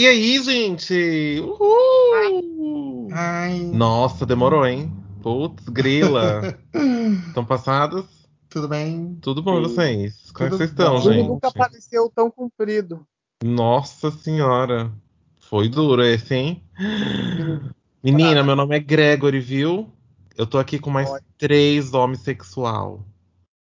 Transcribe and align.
E 0.00 0.06
aí, 0.06 0.42
gente? 0.42 1.42
Uhul! 1.44 3.08
Ai. 3.12 3.58
Nossa, 3.64 4.24
demorou, 4.24 4.66
hein? 4.66 4.90
Putz, 5.22 5.68
grila. 5.68 6.58
Estão 7.28 7.44
passados? 7.44 8.06
Tudo 8.48 8.66
bem? 8.66 9.18
Tudo 9.20 9.42
bom, 9.42 9.56
Sim. 9.56 9.62
vocês? 9.62 10.32
Como 10.32 10.46
é 10.46 10.48
que 10.48 10.52
Tudo 10.52 10.56
vocês 10.56 10.70
estão, 10.70 10.94
bom. 10.94 11.00
Gente? 11.02 11.28
nunca 11.28 11.48
apareceu 11.48 12.10
tão 12.16 12.30
comprido. 12.30 13.06
Nossa 13.44 14.10
senhora. 14.10 14.90
Foi 15.38 15.68
duro 15.68 16.02
esse, 16.02 16.34
hein? 16.34 16.64
Menina, 18.02 18.42
meu 18.42 18.56
nome 18.56 18.74
é 18.74 18.80
Gregory, 18.80 19.38
viu? 19.38 19.92
Eu 20.34 20.46
tô 20.46 20.58
aqui 20.58 20.78
com 20.78 20.88
mais 20.88 21.10
Oi. 21.10 21.20
três 21.36 21.92
homens 21.92 22.20
sexual. 22.20 23.04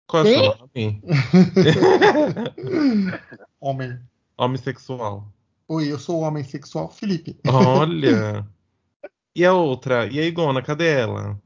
Qual 0.06 0.24
é 0.24 0.30
o 0.30 0.32
seu 0.32 0.58
nome? 0.60 1.02
Homem. 3.60 3.98
Homem 4.38 4.58
sexual. 4.58 5.26
Oi, 5.72 5.92
eu 5.92 6.00
sou 6.00 6.16
o 6.16 6.22
homem 6.22 6.42
sexual 6.42 6.90
Felipe. 6.90 7.38
Olha. 7.46 8.44
E 9.32 9.44
a 9.44 9.54
outra? 9.54 10.06
E 10.06 10.18
a 10.18 10.24
Igona, 10.24 10.60
cadê 10.60 10.88
ela? 10.88 11.40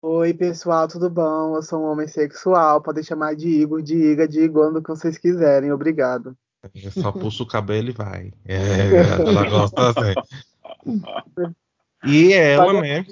Oi, 0.00 0.32
pessoal, 0.32 0.88
tudo 0.88 1.10
bom? 1.10 1.54
Eu 1.54 1.62
sou 1.62 1.82
um 1.82 1.92
homem 1.92 2.08
sexual. 2.08 2.80
Podem 2.80 3.04
chamar 3.04 3.36
de 3.36 3.46
Igor, 3.46 3.82
de 3.82 3.94
Iga, 3.94 4.26
de 4.26 4.40
Iguano, 4.40 4.78
o 4.78 4.82
que 4.82 4.88
vocês 4.88 5.18
quiserem. 5.18 5.70
Obrigado. 5.70 6.34
É 6.62 6.90
Só 6.90 7.12
puxa 7.12 7.42
o 7.42 7.46
cabelo 7.46 7.90
e 7.90 7.92
vai. 7.92 8.32
É, 8.46 8.88
ela 9.20 9.50
gosta 9.50 9.90
assim. 9.90 10.14
E 12.06 12.32
ela, 12.32 12.80
né? 12.80 13.04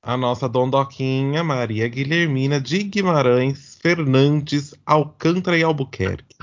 A 0.00 0.16
nossa 0.16 0.48
dondoquinha 0.48 1.42
Maria 1.42 1.88
Guilhermina 1.88 2.60
de 2.60 2.84
Guimarães 2.84 3.74
Fernandes 3.82 4.72
Alcântara 4.86 5.58
e 5.58 5.64
Albuquerque. 5.64 6.36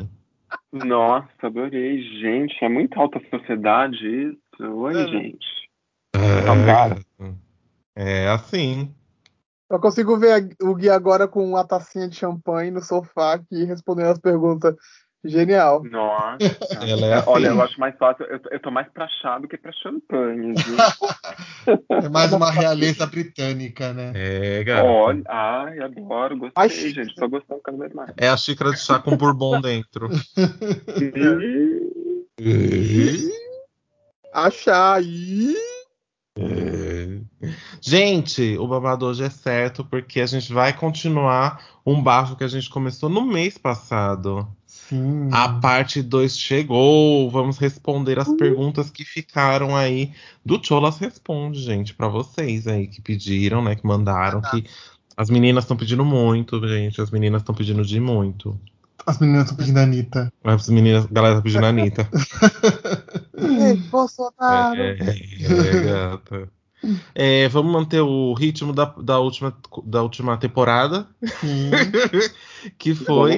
Nossa, 0.72 1.30
adorei, 1.42 2.02
gente. 2.22 2.64
É 2.64 2.70
muito 2.70 3.00
alta 3.00 3.20
sociedade 3.30 3.98
isso. 4.06 4.74
Oi, 4.74 4.96
É. 4.96 5.08
gente. 5.08 5.46
É, 7.96 8.26
é 8.26 8.28
assim. 8.30 8.94
Eu 9.70 9.80
consigo 9.80 10.18
ver 10.18 10.56
o 10.62 10.76
Gui 10.76 10.90
agora 10.90 11.28
com 11.28 11.46
uma 11.46 11.66
tacinha 11.66 12.08
de 12.08 12.16
champanhe 12.16 12.72
no 12.72 12.82
sofá 12.82 13.34
aqui 13.36 13.64
respondendo 13.64 14.12
as 14.12 14.20
perguntas. 14.20 14.76
Genial. 15.24 15.84
Nossa. 15.84 16.38
Ela 16.82 17.08
é 17.08 17.14
assim. 17.14 17.30
Olha, 17.30 17.48
eu 17.48 17.62
acho 17.62 17.80
mais 17.80 17.96
fácil. 17.98 18.26
Eu, 18.26 18.40
eu 18.52 18.60
tô 18.60 18.72
mais 18.72 18.88
pra 18.90 19.08
chá 19.22 19.38
do 19.38 19.48
que 19.48 19.58
pra 19.58 19.72
champanhe, 19.72 20.54
viu? 20.54 20.78
É 21.92 22.10
mais 22.10 22.34
uma 22.34 22.50
realeza 22.50 23.06
britânica, 23.06 23.94
né? 23.94 24.12
É, 24.16 24.64
gata. 24.64 24.84
Olha, 24.84 25.22
ai, 25.28 25.80
adoro, 25.80 26.36
gostei, 26.36 26.54
Ai, 26.56 26.70
gente. 26.70 27.14
Tô 27.14 27.30
gostando 27.30 27.62
cada 27.62 27.78
vez 27.78 27.94
mais. 27.94 28.12
É 28.18 28.28
a 28.28 28.36
xícara 28.36 28.72
de 28.72 28.80
chá 28.80 28.98
com 28.98 29.16
bourbon 29.16 29.62
dentro. 29.62 30.10
Achar 34.34 34.96
aí. 34.96 35.56
Gente, 37.80 38.58
o 38.58 38.68
babado 38.68 39.06
hoje 39.06 39.24
é 39.24 39.30
certo 39.30 39.86
porque 39.86 40.20
a 40.20 40.26
gente 40.26 40.52
vai 40.52 40.74
continuar 40.76 41.64
um 41.86 42.02
bafo 42.02 42.36
que 42.36 42.44
a 42.44 42.48
gente 42.48 42.70
começou 42.70 43.10
no 43.10 43.22
mês 43.22 43.58
passado. 43.58 44.48
Sim. 44.92 45.30
A 45.32 45.48
parte 45.48 46.02
2 46.02 46.38
chegou. 46.38 47.32
Vamos 47.32 47.58
responder 47.58 48.20
as 48.20 48.28
perguntas 48.36 48.90
que 48.90 49.06
ficaram 49.06 49.74
aí 49.74 50.12
do 50.46 50.62
Cholas 50.62 50.98
Responde, 50.98 51.62
gente, 51.62 51.94
pra 51.94 52.10
vocês 52.10 52.68
aí 52.68 52.88
que 52.88 53.02
pediram, 53.02 53.64
né, 53.64 53.74
que 53.74 53.88
mandaram, 53.88 54.42
que 54.42 54.66
as 55.16 55.30
meninas 55.30 55.64
estão 55.64 55.78
pedindo 55.78 56.04
muito, 56.04 56.60
gente, 56.68 57.00
as 57.00 57.10
meninas 57.10 57.42
estão 57.42 57.56
pedindo 57.56 57.86
de 57.86 58.02
muito. 58.02 58.60
As 59.06 59.18
meninas 59.18 59.44
estão 59.44 59.56
pedindo 59.56 59.78
a 59.80 59.84
Anitta. 59.84 60.34
As 60.44 60.68
meninas, 60.68 61.06
a 61.06 61.08
galera 61.10 61.36
tá 61.36 61.42
pedindo 61.42 61.66
a 61.66 61.70
Anitta. 61.70 62.10
Ei, 63.40 63.78
Bolsonaro. 63.90 64.82
É, 64.82 64.98
é, 65.00 65.84
gata. 65.86 66.50
É, 67.16 67.48
vamos 67.48 67.72
manter 67.72 68.02
o 68.02 68.34
ritmo 68.34 68.74
da, 68.74 68.86
da, 68.86 69.20
última, 69.20 69.56
da 69.86 70.04
última 70.04 70.36
temporada, 70.38 71.08
Sim, 71.40 71.72
que 72.78 72.94
foi. 72.94 73.38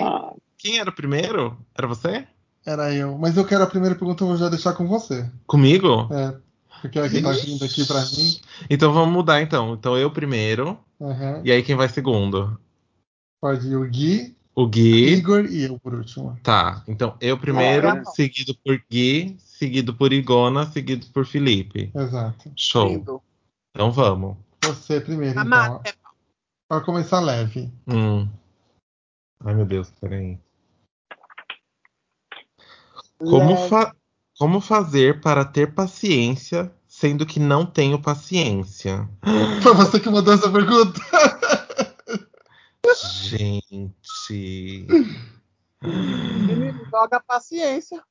Quem 0.64 0.80
era 0.80 0.90
o 0.90 0.94
primeiro? 0.94 1.58
Era 1.76 1.86
você? 1.86 2.26
era 2.66 2.94
eu. 2.94 3.18
Mas 3.18 3.36
eu 3.36 3.46
quero 3.46 3.64
a 3.64 3.68
primeira 3.68 3.96
pergunta, 3.96 4.24
eu 4.24 4.30
vou 4.30 4.38
já 4.38 4.48
deixar 4.48 4.74
com 4.74 4.88
você. 4.88 5.30
Comigo? 5.46 6.08
É, 6.14 6.38
porque 6.82 7.00
a 7.00 7.10
que 7.10 7.22
tá 7.22 7.32
vindo 7.32 7.66
aqui 7.66 7.86
pra 7.86 8.00
mim. 8.00 8.40
Então 8.70 8.94
vamos 8.94 9.14
mudar 9.14 9.42
então. 9.42 9.74
Então 9.74 9.98
eu 9.98 10.10
primeiro. 10.10 10.80
Aham. 11.02 11.42
E 11.44 11.52
aí 11.52 11.62
quem 11.64 11.76
vai 11.76 11.90
segundo? 11.90 12.58
Pode 13.42 13.68
ir 13.68 13.76
o 13.76 13.86
Gui, 13.86 14.36
O 14.56 14.66
Gui. 14.66 15.16
Igor 15.16 15.46
e 15.46 15.64
eu 15.64 15.78
por 15.78 15.96
último. 15.96 16.40
Tá. 16.42 16.82
Então 16.88 17.18
eu 17.20 17.38
primeiro, 17.38 18.02
seguido 18.16 18.56
por 18.64 18.82
Gui, 18.90 19.36
seguido 19.40 19.94
por 19.94 20.14
Igona, 20.14 20.66
seguido 20.68 21.06
por 21.08 21.26
Felipe. 21.26 21.92
Exato. 21.94 22.52
Show. 22.56 22.88
Lindo. 22.88 23.22
Então 23.76 23.92
vamos. 23.92 24.38
Você 24.64 25.02
primeiro, 25.02 25.34
então. 25.34 25.42
Amada. 25.42 25.82
Para 26.70 26.80
começar 26.80 27.20
leve. 27.20 27.70
Hum. 27.86 28.30
Ai 29.44 29.54
meu 29.54 29.66
Deus, 29.66 29.92
peraí. 30.00 30.40
Como, 33.30 33.56
fa- 33.70 33.96
como 34.38 34.62
fazer 34.62 35.22
para 35.22 35.46
ter 35.46 35.74
paciência, 35.74 36.72
sendo 36.88 37.26
que 37.26 37.40
não 37.40 37.66
tenho 37.66 38.00
paciência? 38.02 39.08
Foi 39.62 39.74
você 39.74 40.00
que 40.00 40.10
mandou 40.10 40.34
essa 40.34 40.52
pergunta? 40.52 41.00
Gente. 43.24 44.88
Menino, 45.82 46.86
joga 46.92 47.20
paciência. 47.20 48.02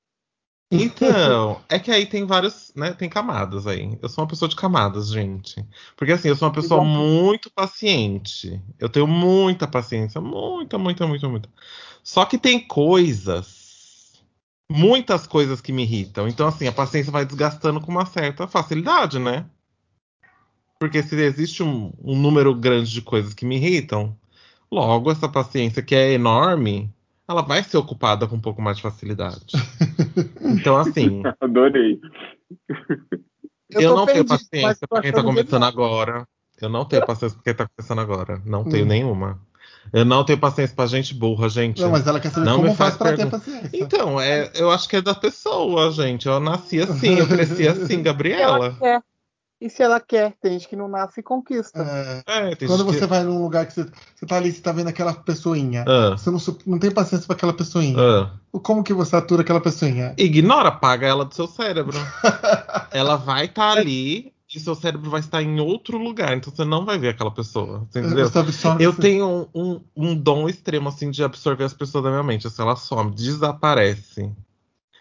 Então, 0.74 1.60
é 1.68 1.78
que 1.78 1.90
aí 1.90 2.06
tem 2.06 2.24
vários, 2.24 2.72
né? 2.74 2.94
Tem 2.94 3.06
camadas 3.06 3.66
aí. 3.66 3.98
Eu 4.00 4.08
sou 4.08 4.24
uma 4.24 4.28
pessoa 4.30 4.48
de 4.48 4.56
camadas, 4.56 5.08
gente. 5.08 5.62
Porque 5.94 6.12
assim, 6.12 6.28
eu 6.28 6.36
sou 6.36 6.48
uma 6.48 6.54
pessoa 6.54 6.82
muito 6.82 7.50
paciente. 7.50 8.58
Eu 8.78 8.88
tenho 8.88 9.06
muita 9.06 9.68
paciência, 9.68 10.18
muita, 10.18 10.78
muita, 10.78 11.06
muita, 11.06 11.28
muita. 11.28 11.48
Só 12.02 12.24
que 12.24 12.38
tem 12.38 12.58
coisas, 12.66 13.46
muitas 14.72 15.26
coisas 15.26 15.60
que 15.60 15.72
me 15.72 15.82
irritam. 15.82 16.26
Então, 16.26 16.46
assim, 16.48 16.66
a 16.66 16.72
paciência 16.72 17.12
vai 17.12 17.24
desgastando 17.24 17.80
com 17.80 17.90
uma 17.90 18.06
certa 18.06 18.48
facilidade, 18.48 19.18
né? 19.18 19.44
Porque 20.80 21.02
se 21.02 21.14
existe 21.20 21.62
um, 21.62 21.92
um 22.02 22.18
número 22.18 22.54
grande 22.54 22.90
de 22.90 23.02
coisas 23.02 23.34
que 23.34 23.44
me 23.44 23.56
irritam, 23.56 24.16
logo 24.70 25.10
essa 25.12 25.28
paciência 25.28 25.82
que 25.82 25.94
é 25.94 26.12
enorme, 26.12 26.90
ela 27.28 27.42
vai 27.42 27.62
ser 27.62 27.76
ocupada 27.76 28.26
com 28.26 28.36
um 28.36 28.40
pouco 28.40 28.60
mais 28.60 28.78
de 28.78 28.82
facilidade. 28.82 29.44
Então, 30.44 30.76
assim, 30.76 31.22
Adorei. 31.40 32.00
eu, 33.70 33.90
tô 33.90 33.96
não 33.96 34.06
tenho 34.06 34.24
perdido, 34.24 34.28
mas 34.28 34.42
paciência 34.50 34.88
pra 34.88 35.00
quem 35.00 35.12
tá 35.12 35.22
começando 35.22 35.64
agora. 35.64 36.28
Eu 36.60 36.68
não 36.68 36.84
tenho 36.84 37.04
paciência 37.04 37.36
pra 37.36 37.44
quem 37.44 37.54
tá 37.54 37.68
começando 37.74 38.00
agora. 38.00 38.42
Não 38.44 38.64
tenho 38.64 38.84
Hum. 38.84 38.88
nenhuma. 38.88 39.40
Eu 39.92 40.04
não 40.04 40.24
tenho 40.24 40.38
paciência 40.38 40.74
pra 40.76 40.86
gente 40.86 41.14
burra, 41.14 41.48
gente. 41.48 41.80
Não, 41.80 41.90
mas 41.90 42.06
ela 42.06 42.20
quer 42.20 42.30
saber 42.30 42.46
Não 42.46 42.56
como 42.62 42.74
faz 42.74 42.94
faz 42.94 42.96
pra 42.96 43.10
ter 43.10 43.16
pergunta. 43.16 43.38
paciência. 43.38 43.70
Então, 43.72 44.20
é, 44.20 44.50
eu 44.54 44.70
acho 44.70 44.88
que 44.88 44.96
é 44.96 45.00
da 45.02 45.14
pessoa, 45.14 45.90
gente. 45.90 46.26
Eu 46.26 46.38
nasci 46.40 46.80
assim, 46.80 47.18
eu 47.18 47.26
cresci 47.26 47.66
assim, 47.68 48.00
Gabriela. 48.04 48.76
E 49.60 49.70
se 49.70 49.80
ela 49.80 50.00
quer? 50.00 50.34
Tem 50.42 50.52
gente 50.52 50.66
que 50.66 50.74
não 50.74 50.88
nasce 50.88 51.20
e 51.20 51.22
conquista. 51.22 51.80
É, 52.26 52.50
É, 52.50 52.54
tem 52.56 52.66
quando 52.66 52.80
gente 52.84 52.94
você 52.94 53.00
que... 53.00 53.06
vai 53.06 53.22
num 53.22 53.40
lugar 53.40 53.64
que 53.64 53.72
você, 53.72 53.86
você 54.14 54.26
tá 54.26 54.36
ali, 54.36 54.50
você 54.50 54.60
tá 54.60 54.72
vendo 54.72 54.88
aquela 54.88 55.14
pessoinha. 55.14 55.84
Ah, 55.86 56.16
Você 56.16 56.30
não, 56.32 56.38
não 56.66 56.78
tem 56.80 56.90
paciência 56.90 57.26
pra 57.28 57.36
aquela 57.36 57.52
pessoinha. 57.52 57.96
ah. 57.96 58.30
Como 58.62 58.82
que 58.82 58.92
você 58.92 59.14
atura 59.14 59.42
aquela 59.42 59.60
pessoinha? 59.60 60.14
Ignora, 60.18 60.68
apaga 60.70 61.06
ela 61.06 61.24
do 61.24 61.32
seu 61.34 61.46
cérebro. 61.46 61.96
ela 62.90 63.14
vai 63.16 63.44
estar 63.46 63.78
ali 63.78 64.32
e 64.54 64.60
seu 64.60 64.74
cérebro 64.74 65.10
vai 65.10 65.20
estar 65.20 65.42
em 65.42 65.60
outro 65.60 65.96
lugar. 65.98 66.36
Então 66.36 66.52
você 66.54 66.64
não 66.64 66.84
vai 66.84 66.98
ver 66.98 67.08
aquela 67.08 67.30
pessoa. 67.30 67.86
Entendeu? 67.88 68.26
Absorve. 68.26 68.84
Eu 68.84 68.92
tenho 68.94 69.26
um, 69.26 69.46
um, 69.54 69.80
um 69.96 70.14
dom 70.14 70.48
extremo, 70.48 70.88
assim, 70.88 71.10
de 71.10 71.22
absorver 71.24 71.64
as 71.64 71.74
pessoas 71.74 72.04
da 72.04 72.10
minha 72.10 72.22
mente. 72.22 72.46
Assim, 72.46 72.62
ela 72.62 72.76
some, 72.76 73.10
desaparece. 73.14 74.30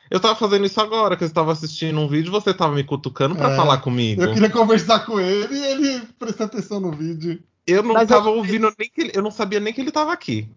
Eu 0.09 0.19
tava 0.19 0.35
fazendo 0.35 0.65
isso 0.65 0.79
agora, 0.81 1.15
que 1.15 1.23
eu 1.23 1.27
estava 1.27 1.51
assistindo 1.53 1.97
um 1.99 2.07
vídeo 2.07 2.29
e 2.29 2.31
você 2.31 2.53
tava 2.53 2.75
me 2.75 2.83
cutucando 2.83 3.35
pra 3.35 3.51
É, 3.51 3.55
falar 3.55 3.77
comigo. 3.77 4.21
Eu 4.21 4.33
queria 4.33 4.49
conversar 4.49 5.05
com 5.05 5.19
ele 5.19 5.55
e 5.55 5.65
ele 5.65 6.01
prestar 6.19 6.45
atenção 6.45 6.79
no 6.81 6.91
vídeo. 6.91 7.41
Eu 7.65 7.81
não 7.81 7.93
Mas 7.93 8.09
tava 8.09 8.27
eu- 8.29 8.35
ouvindo 8.35 8.69
nem 8.77 8.89
que 8.89 9.01
ele, 9.01 9.11
eu 9.15 9.21
não 9.21 9.31
sabia 9.31 9.59
nem 9.59 9.73
que 9.73 9.79
ele 9.79 9.91
tava 9.91 10.11
aqui. 10.11 10.49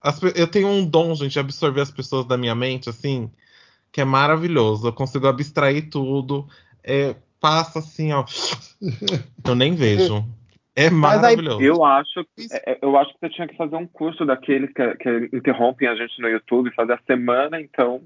As 0.00 0.18
eu 0.34 0.46
tenho 0.46 0.68
um 0.68 0.82
dom, 0.86 1.14
gente, 1.14 1.32
de 1.32 1.38
absorver 1.38 1.82
as 1.82 1.90
pessoas 1.90 2.24
da 2.24 2.38
minha 2.38 2.54
mente, 2.54 2.88
assim, 2.88 3.30
que 3.92 4.00
é 4.00 4.04
maravilhoso. 4.04 4.86
Eu 4.88 4.92
consigo 4.94 5.26
abstrair 5.26 5.90
tudo. 5.90 6.48
É, 6.82 7.16
passa 7.40 7.78
assim, 7.80 8.12
ó. 8.12 8.24
Eu 9.46 9.54
nem 9.54 9.74
vejo. 9.74 10.24
É 10.76 10.88
Mas 10.88 11.22
aí- 11.24 11.36
maravilhoso. 11.36 11.62
Eu 11.62 11.84
acho, 11.84 12.24
Isso. 12.38 12.54
é, 12.54 12.78
eu 12.80 12.96
acho 12.96 13.12
que 13.12 13.18
você 13.20 13.28
tinha 13.30 13.48
que 13.48 13.56
fazer 13.56 13.76
um 13.76 13.86
curso 13.86 14.24
daqueles 14.24 14.72
que, 14.72 14.94
que 14.96 15.36
interrompem 15.36 15.88
a 15.88 15.94
gente 15.96 16.20
no 16.22 16.28
YouTube, 16.28 16.72
fazer 16.74 16.92
a 16.92 17.00
semana, 17.06 17.60
então, 17.60 18.00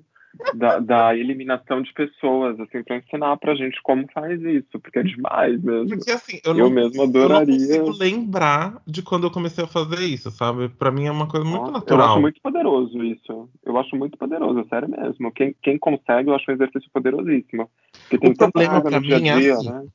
da, 0.55 0.81
da 0.81 1.15
eliminação 1.17 1.83
de 1.83 1.93
pessoas, 1.93 2.59
assim, 2.59 2.83
para 2.83 2.97
ensinar 2.97 3.37
pra 3.37 3.55
gente 3.55 3.79
como 3.83 4.07
faz 4.13 4.41
isso, 4.43 4.81
porque 4.83 4.99
é 4.99 5.03
demais 5.05 5.63
mesmo. 5.63 5.91
Porque 5.91 6.11
assim, 6.11 6.41
eu, 6.45 6.53
Eu 6.57 6.65
não, 6.65 6.71
mesmo 6.71 6.95
eu 6.95 6.97
não 6.97 7.05
adoraria. 7.05 7.55
consigo 7.57 7.91
lembrar 7.97 8.83
de 8.87 9.03
quando 9.03 9.25
eu 9.25 9.31
comecei 9.31 9.63
a 9.63 9.69
fazer 9.69 10.01
isso, 10.01 10.31
sabe? 10.33 10.69
Pra 10.71 10.91
mim 10.91 11.07
é 11.07 11.11
uma 11.13 11.29
coisa 11.29 11.45
muito 11.47 11.61
Nossa, 11.61 11.71
Eu 11.71 11.75
natural. 11.81 12.09
acho 12.13 12.21
muito 12.21 12.41
poderoso 12.41 13.05
isso. 13.05 13.49
Eu 13.65 13.79
acho 13.79 13.95
muito 13.95 14.17
poderoso, 14.19 14.67
sério 14.69 14.89
mesmo. 14.89 15.31
Quem, 15.31 15.55
quem 15.63 15.79
consegue, 15.79 16.29
eu 16.31 16.35
acho 16.35 16.51
um 16.51 16.55
exercício 16.55 16.91
poderosíssimo. 16.93 17.71
Porque 18.09 18.19
tem 18.19 18.31
O 18.31 18.37
problema 18.37 18.81
dia 18.83 19.01
mim 19.01 19.29
é 19.29 19.39
dia, 19.41 19.55
assim, 19.55 19.71
né? 19.71 19.87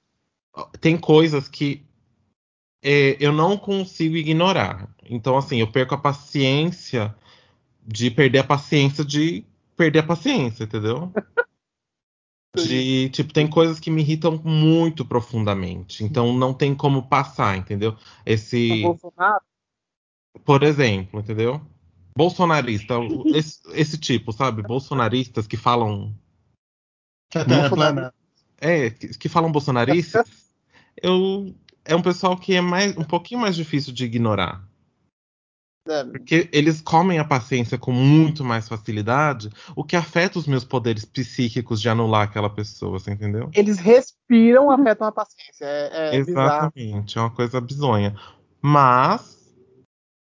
Tem 0.81 0.97
coisas 0.97 1.47
que 1.47 1.83
é, 2.83 3.17
eu 3.19 3.31
não 3.31 3.57
consigo 3.57 4.15
ignorar. 4.15 4.89
Então, 5.03 5.37
assim, 5.37 5.59
eu 5.59 5.71
perco 5.71 5.95
a 5.95 5.97
paciência 5.97 7.15
de 7.85 8.11
perder 8.11 8.39
a 8.39 8.43
paciência 8.43 9.03
de 9.03 9.45
perder 9.75 9.99
a 9.99 10.03
paciência, 10.03 10.63
entendeu? 10.63 11.11
De, 12.55 13.09
tipo, 13.09 13.31
tem 13.31 13.47
coisas 13.47 13.79
que 13.79 13.91
me 13.91 14.01
irritam 14.01 14.41
muito 14.43 15.05
profundamente. 15.05 16.03
Então 16.03 16.33
não 16.33 16.51
tem 16.51 16.73
como 16.73 17.07
passar, 17.07 17.55
entendeu? 17.55 17.95
Esse, 18.25 18.81
Bolsonaro? 18.81 19.41
por 20.43 20.63
exemplo, 20.63 21.19
entendeu? 21.19 21.61
Bolsonarista, 22.15 22.95
esse, 23.27 23.61
esse 23.73 23.97
tipo, 23.97 24.31
sabe? 24.31 24.63
Bolsonaristas 24.63 25.47
que 25.47 25.55
falam. 25.55 26.13
Que 27.29 27.37
a 27.37 27.45
Terra 27.45 27.65
é 27.65 27.69
plana. 27.69 28.13
É, 28.59 28.89
que, 28.89 29.07
que 29.17 29.29
falam 29.29 29.51
bolsonaristas, 29.51 30.27
eu, 31.01 31.53
é 31.85 31.95
um 31.95 32.01
pessoal 32.01 32.37
que 32.37 32.55
é 32.55 32.61
mais, 32.61 32.97
um 32.97 33.03
pouquinho 33.03 33.41
mais 33.41 33.55
difícil 33.55 33.93
de 33.93 34.05
ignorar. 34.05 34.67
É, 35.87 36.03
Porque 36.03 36.49
eles 36.51 36.81
comem 36.81 37.17
a 37.17 37.25
paciência 37.25 37.77
com 37.77 37.91
muito 37.91 38.43
mais 38.43 38.67
facilidade, 38.67 39.49
o 39.75 39.83
que 39.83 39.95
afeta 39.95 40.37
os 40.37 40.45
meus 40.45 40.63
poderes 40.63 41.03
psíquicos 41.05 41.81
de 41.81 41.89
anular 41.89 42.23
aquela 42.23 42.49
pessoa, 42.49 42.99
você 42.99 43.11
entendeu? 43.11 43.49
eles 43.53 43.79
respiram, 43.79 44.69
afetam 44.69 45.07
a 45.07 45.11
paciência. 45.11 45.65
É, 45.65 46.17
é 46.17 46.23
bizarro. 46.23 46.71
Exatamente, 46.75 47.17
é 47.17 47.21
uma 47.21 47.31
coisa 47.31 47.59
bizonha. 47.59 48.15
Mas. 48.61 49.39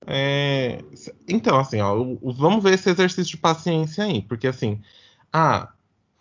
é, 0.07 0.79
Então, 1.27 1.59
assim, 1.59 1.81
ó, 1.81 1.95
vamos 2.23 2.63
ver 2.63 2.73
esse 2.73 2.89
exercício 2.89 3.35
de 3.35 3.37
paciência 3.37 4.05
aí. 4.05 4.21
Porque, 4.21 4.47
assim, 4.47 4.81
ah, 5.31 5.71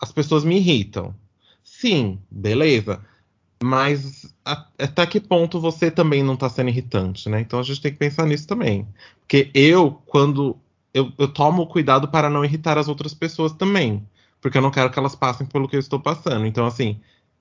as 0.01 0.13
pessoas 0.13 0.45
me 0.45 0.57
irritam. 0.57 1.15
Sim, 1.65 2.19
beleza. 2.31 3.01
Mas 3.63 4.35
a- 4.45 4.67
até 4.79 5.07
que 5.07 5.21
ponto 5.21 5.61
você 5.61 5.91
também 5.91 6.23
não 6.23 6.37
tá 6.37 6.49
sendo 6.49 6.71
irritante, 6.71 7.29
né? 7.29 7.41
Então 7.41 7.61
a 7.61 7.63
gente 7.63 7.81
tem 7.81 7.93
que 7.93 7.99
pensar 7.99 8.27
nisso 8.27 8.47
também. 8.47 8.87
Porque 9.21 9.51
eu, 9.55 9.93
quando. 10.07 10.57
Eu, 10.95 11.13
eu 11.19 11.29
tomo 11.29 11.67
cuidado 11.67 12.09
para 12.09 12.31
não 12.31 12.45
irritar 12.45 12.77
as 12.79 12.89
outras 12.89 13.15
pessoas 13.15 13.53
também. 13.53 14.07
Porque 14.41 14.59
eu 14.59 14.63
não 14.63 14.71
quero 14.71 14.91
que 14.91 14.99
elas 14.99 15.15
passem 15.15 15.47
pelo 15.47 15.69
que 15.69 15.77
eu 15.77 15.81
estou 15.81 16.01
passando. 16.01 16.47
Então, 16.47 16.67
assim, 16.67 17.01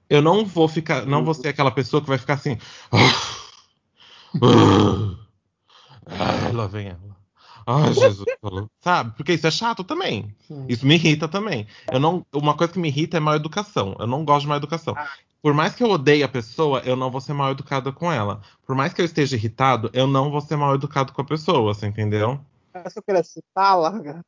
eu 0.09 0.21
não 0.21 0.45
vou 0.45 0.67
ficar. 0.67 1.05
Não 1.05 1.23
vou 1.25 1.33
ser 1.33 1.49
aquela 1.49 1.71
pessoa 1.71 2.01
que 2.01 2.09
vai 2.09 2.17
ficar 2.17 2.35
assim. 2.35 2.57
Ai, 6.19 6.51
lá 6.51 6.67
vem 6.67 6.87
ela. 6.89 7.18
Ai, 7.71 7.93
Jesus. 7.93 8.25
Sabe? 8.81 9.13
Porque 9.15 9.33
isso 9.33 9.45
é 9.45 9.51
chato 9.51 9.83
também. 9.83 10.35
Sim. 10.47 10.65
Isso 10.67 10.87
me 10.87 10.95
irrita 10.95 11.27
também. 11.27 11.67
Eu 11.91 11.99
não, 11.99 12.25
uma 12.33 12.57
coisa 12.57 12.73
que 12.73 12.79
me 12.79 12.87
irrita 12.87 13.17
é 13.17 13.19
mal 13.19 13.35
educação. 13.35 13.95
Eu 13.99 14.07
não 14.07 14.25
gosto 14.25 14.41
de 14.41 14.47
mal 14.47 14.57
educação. 14.57 14.95
Por 15.39 15.53
mais 15.53 15.75
que 15.75 15.83
eu 15.83 15.89
odeie 15.89 16.23
a 16.23 16.27
pessoa, 16.27 16.79
eu 16.79 16.95
não 16.95 17.11
vou 17.11 17.21
ser 17.21 17.33
mal 17.33 17.51
educado 17.51 17.93
com 17.93 18.11
ela. 18.11 18.41
Por 18.65 18.75
mais 18.75 18.91
que 18.91 19.01
eu 19.01 19.05
esteja 19.05 19.35
irritado, 19.35 19.91
eu 19.93 20.07
não 20.07 20.31
vou 20.31 20.41
ser 20.41 20.55
mal 20.55 20.73
educado 20.73 21.13
com 21.13 21.21
a 21.21 21.25
pessoa, 21.25 21.73
você 21.73 21.85
entendeu? 21.85 22.39
Mas 22.73 22.91
se 22.91 22.99
eu 22.99 23.03
queira 23.03 23.23
chutá-la, 23.23 23.99
cara, 24.01 24.25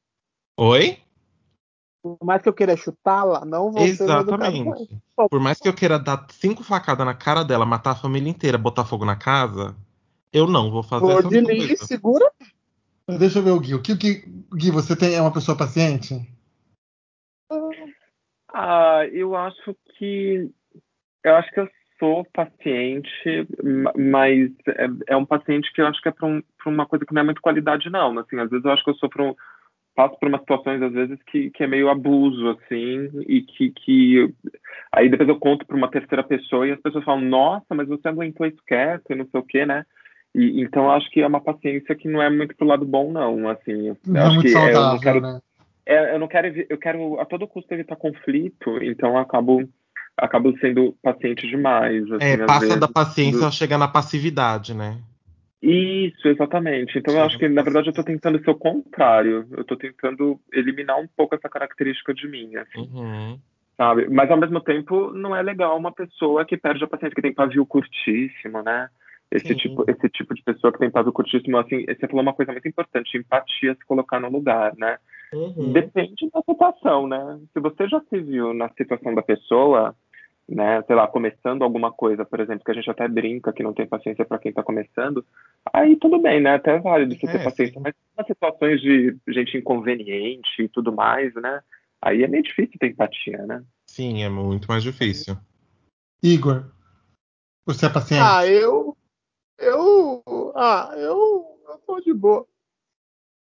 Oi? 0.57 0.99
por 2.01 2.17
mais 2.23 2.41
que 2.41 2.49
eu 2.49 2.53
queira 2.53 2.77
chutá-la, 2.77 3.43
não 3.43 3.71
vou 3.71 3.87
ser 3.87 4.07
mal. 4.07 4.21
Exatamente. 4.21 5.01
Por 5.15 5.39
mais 5.39 5.59
que 5.59 5.67
eu 5.67 5.73
queira 5.73 5.97
dar 5.97 6.25
cinco 6.29 6.63
facadas 6.63 7.05
na 7.05 7.13
cara 7.13 7.43
dela, 7.43 7.65
matar 7.65 7.91
a 7.91 7.95
família 7.95 8.29
inteira, 8.29 8.57
botar 8.57 8.85
fogo 8.85 9.05
na 9.05 9.15
casa, 9.15 9.75
eu 10.31 10.47
não 10.47 10.71
vou 10.71 10.83
fazer 10.83 11.05
Flor 11.05 11.19
essa 11.19 11.29
coisa. 11.29 11.85
segura. 11.85 12.31
Deixa 13.19 13.39
eu 13.39 13.43
ver 13.43 13.51
o 13.51 13.59
Gui. 13.59 13.75
O 13.75 13.81
que, 13.81 13.97
que, 13.97 14.23
Gui, 14.53 14.71
você 14.71 14.95
tem, 14.95 15.15
é 15.15 15.21
uma 15.21 15.33
pessoa 15.33 15.57
paciente? 15.57 16.15
Ah, 18.53 19.05
eu 19.11 19.35
acho 19.35 19.75
que 19.97 20.49
eu 21.23 21.35
acho 21.35 21.51
que 21.51 21.59
eu 21.59 21.69
sou 21.99 22.25
paciente, 22.33 23.47
ma- 23.63 23.93
mas 23.95 24.51
é, 24.67 25.13
é 25.13 25.17
um 25.17 25.25
paciente 25.25 25.71
que 25.73 25.81
eu 25.81 25.87
acho 25.87 26.01
que 26.01 26.09
é 26.09 26.11
para 26.11 26.27
um, 26.27 26.41
uma 26.65 26.85
coisa 26.85 27.05
que 27.05 27.13
não 27.13 27.21
é 27.21 27.25
muito 27.25 27.41
qualidade, 27.41 27.89
não. 27.89 28.17
Assim, 28.19 28.39
às 28.39 28.49
vezes 28.49 28.65
eu 28.65 28.71
acho 28.71 28.83
que 28.83 28.89
eu 28.89 28.95
sou 28.95 29.09
um, 29.19 29.35
passo 29.95 30.17
por 30.19 30.27
umas 30.27 30.41
situações 30.41 30.81
às 30.81 30.91
vezes 30.91 31.19
que, 31.27 31.49
que 31.51 31.63
é 31.63 31.67
meio 31.67 31.89
abuso, 31.89 32.49
assim, 32.49 33.09
e 33.27 33.41
que, 33.41 33.71
que 33.71 34.33
aí 34.91 35.09
depois 35.09 35.29
eu 35.29 35.39
conto 35.39 35.65
para 35.65 35.75
uma 35.75 35.91
terceira 35.91 36.23
pessoa 36.23 36.67
e 36.67 36.71
as 36.71 36.81
pessoas 36.81 37.03
falam, 37.03 37.21
nossa, 37.21 37.75
mas 37.75 37.87
você 37.87 38.07
aguentou 38.07 38.45
isso 38.47 38.61
quieto 38.65 39.11
e 39.11 39.15
não 39.15 39.27
sei 39.27 39.39
o 39.39 39.43
quê, 39.43 39.65
né? 39.65 39.85
E, 40.33 40.61
então 40.61 40.89
acho 40.91 41.09
que 41.11 41.21
é 41.21 41.27
uma 41.27 41.41
paciência 41.41 41.95
que 41.95 42.07
não 42.07 42.21
é 42.21 42.29
muito 42.29 42.55
pro 42.55 42.67
lado 42.67 42.85
bom, 42.85 43.11
não, 43.11 43.49
assim. 43.49 43.95
Não 44.05 44.21
é 44.21 44.29
muito 44.29 44.41
que 44.47 44.57
é, 44.57 44.69
eu 44.69 44.73
não 44.73 44.73
saudável, 44.73 44.99
quero 45.01 45.21
né? 45.21 45.39
é, 45.85 46.15
eu 46.15 46.19
não 46.19 46.27
quero, 46.27 46.65
eu 46.69 46.77
quero 46.77 47.19
a 47.19 47.25
todo 47.25 47.47
custo 47.47 47.73
evitar 47.73 47.95
conflito, 47.95 48.81
então 48.81 49.09
eu 49.11 49.17
acabo, 49.17 49.67
acabo 50.15 50.57
sendo 50.59 50.95
paciente 51.01 51.47
demais, 51.47 52.03
assim, 52.11 52.25
É, 52.25 52.37
passa 52.45 52.59
vezes. 52.67 52.79
da 52.79 52.87
paciência, 52.87 53.47
Do- 53.47 53.51
chega 53.51 53.77
na 53.77 53.87
passividade, 53.87 54.73
né? 54.73 54.97
Isso, 55.61 56.27
exatamente. 56.27 56.97
Então 56.97 57.13
eu 57.13 57.23
acho 57.23 57.37
que, 57.37 57.47
na 57.47 57.61
verdade, 57.61 57.87
eu 57.87 57.93
tô 57.93 58.03
tentando 58.03 58.43
ser 58.43 58.49
o 58.49 58.55
contrário. 58.55 59.45
Eu 59.51 59.63
tô 59.63 59.77
tentando 59.77 60.39
eliminar 60.51 60.99
um 60.99 61.07
pouco 61.15 61.35
essa 61.35 61.47
característica 61.47 62.13
de 62.15 62.27
mim, 62.27 62.55
assim, 62.55 62.89
Uhum. 62.91 63.37
sabe? 63.77 64.09
Mas, 64.09 64.31
ao 64.31 64.37
mesmo 64.39 64.59
tempo, 64.59 65.11
não 65.13 65.35
é 65.35 65.41
legal 65.43 65.77
uma 65.77 65.91
pessoa 65.91 66.45
que 66.45 66.57
perde 66.57 66.83
a 66.83 66.87
paciência, 66.87 67.13
que 67.13 67.21
tem 67.21 67.33
pavio 67.33 67.63
curtíssimo, 67.65 68.63
né? 68.63 68.89
Esse 69.31 69.47
Sim. 69.47 69.55
tipo, 69.55 69.85
esse 69.89 70.09
tipo 70.09 70.33
de 70.33 70.43
pessoa 70.43 70.73
que 70.73 70.79
tem 70.79 70.91
pavio 70.91 71.13
curtíssimo, 71.13 71.57
assim, 71.57 71.85
você 71.85 72.07
falou 72.07 72.21
uma 72.21 72.33
coisa 72.33 72.51
muito 72.51 72.67
importante, 72.67 73.17
empatia, 73.17 73.73
se 73.75 73.85
colocar 73.85 74.19
no 74.19 74.29
lugar, 74.29 74.75
né? 74.75 74.97
Uhum. 75.33 75.71
Depende 75.71 76.29
da 76.29 76.41
situação, 76.41 77.07
né? 77.07 77.39
Se 77.53 77.59
você 77.61 77.87
já 77.87 78.01
se 78.09 78.19
viu 78.19 78.53
na 78.53 78.69
situação 78.73 79.15
da 79.15 79.21
pessoa, 79.21 79.95
né, 80.49 80.81
sei 80.83 80.95
lá, 80.95 81.07
começando 81.07 81.61
alguma 81.61 81.93
coisa, 81.93 82.25
por 82.25 82.41
exemplo, 82.41 82.65
que 82.65 82.71
a 82.71 82.73
gente 82.73 82.89
até 82.89 83.07
brinca 83.07 83.53
que 83.53 83.63
não 83.63 83.73
tem 83.73 83.87
paciência 83.87 84.25
para 84.25 84.37
quem 84.37 84.49
está 84.49 84.61
começando, 84.61 85.25
aí 85.71 85.95
tudo 85.95 86.19
bem, 86.19 86.41
né? 86.41 86.55
Até 86.55 86.75
é 86.75 86.79
válido 86.79 87.15
você 87.15 87.25
É, 87.27 87.31
ter 87.31 87.43
paciência, 87.43 87.75
sim. 87.75 87.81
mas 87.81 87.93
nas 88.17 88.27
situações 88.27 88.81
de 88.81 89.15
gente 89.29 89.57
inconveniente 89.57 90.63
e 90.63 90.67
tudo 90.67 90.91
mais, 90.91 91.33
né? 91.35 91.61
Aí 92.01 92.23
é 92.23 92.27
meio 92.27 92.43
difícil 92.43 92.77
ter 92.77 92.87
empatia, 92.87 93.45
né? 93.45 93.63
Sim, 93.85 94.23
é 94.23 94.29
muito 94.29 94.67
mais 94.67 94.83
difícil. 94.83 95.37
Igor, 96.21 96.65
você 97.65 97.85
é 97.85 97.89
paciente? 97.89 98.21
Ah, 98.21 98.45
eu. 98.45 98.97
Eu. 99.61 100.23
Ah, 100.55 100.91
eu. 100.95 101.59
Eu 101.67 101.77
tô 101.85 101.99
de 102.01 102.13
boa. 102.13 102.45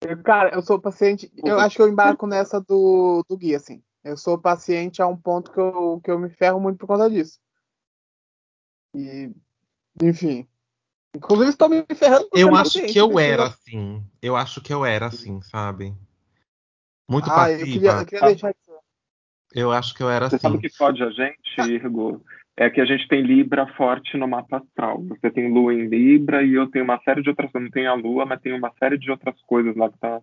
Eu, 0.02 0.22
Cara, 0.24 0.54
eu 0.54 0.62
sou 0.62 0.80
paciente. 0.80 1.32
Eu 1.44 1.60
acho 1.60 1.76
que 1.76 1.82
eu 1.82 1.90
embarco 1.90 2.28
nessa 2.28 2.62
do, 2.62 3.24
do 3.28 3.38
Gui, 3.38 3.56
assim. 3.56 3.84
Eu 4.04 4.16
sou 4.16 4.38
paciente 4.38 5.02
a 5.02 5.08
um 5.08 5.18
ponto 5.18 5.52
que 5.52 5.60
eu, 5.60 6.00
que 6.04 6.12
eu 6.12 6.20
me 6.20 6.30
ferro 6.30 6.60
muito 6.60 6.78
por 6.78 6.88
conta 6.88 7.10
disso. 7.10 7.40
E. 8.96 9.32
Enfim. 10.02 10.48
Inclusive, 11.16 11.50
estou 11.50 11.70
me 11.70 11.84
ferrando 11.96 12.30
por 12.30 12.38
Eu 12.38 12.48
ser 12.48 12.54
acho 12.54 12.64
paciente, 12.64 12.94
que 12.94 13.00
eu 13.00 13.20
era 13.20 13.48
assim. 13.48 14.06
Eu 14.22 14.36
acho 14.36 14.62
que 14.62 14.74
eu 14.74 14.86
era 14.86 15.08
assim, 15.08 15.42
sabe? 15.42 15.96
Muito 17.10 17.30
Ah, 17.30 17.50
eu 17.50 17.60
passiva. 17.60 17.66
queria, 17.66 17.92
eu 17.92 18.06
queria 18.06 18.26
deixar 18.28 18.52
isso. 18.52 18.66
Eu 19.54 19.72
acho 19.72 19.96
que 19.96 20.04
eu 20.04 20.10
era 20.10 20.30
Você 20.30 20.38
sabe 20.38 20.56
o 20.56 20.60
assim. 20.60 20.68
que 20.68 20.78
pode 20.78 21.02
a 21.02 21.10
gente, 21.10 21.62
Irgo? 21.62 22.24
É 22.58 22.70
que 22.70 22.80
a 22.80 22.86
gente 22.86 23.08
tem 23.08 23.22
Libra 23.22 23.68
forte 23.76 24.16
no 24.18 24.28
mapa 24.28 24.58
astral. 24.58 25.04
Você 25.04 25.30
tem 25.30 25.52
Lua 25.52 25.74
em 25.74 25.88
Libra 25.88 26.42
e 26.42 26.54
eu 26.54 26.70
tenho 26.70 26.86
uma 26.86 27.00
série 27.04 27.22
de 27.22 27.30
outras. 27.30 27.50
Eu 27.54 27.62
não 27.62 27.70
tenho 27.70 27.92
a 27.92 27.94
Lua, 27.94 28.26
mas 28.26 28.42
tenho 28.42 28.56
uma 28.56 28.72
série 28.80 28.98
de 28.98 29.12
outras 29.12 29.40
coisas 29.42 29.76
lá 29.76 29.90
que 29.90 29.98
tá. 30.00 30.22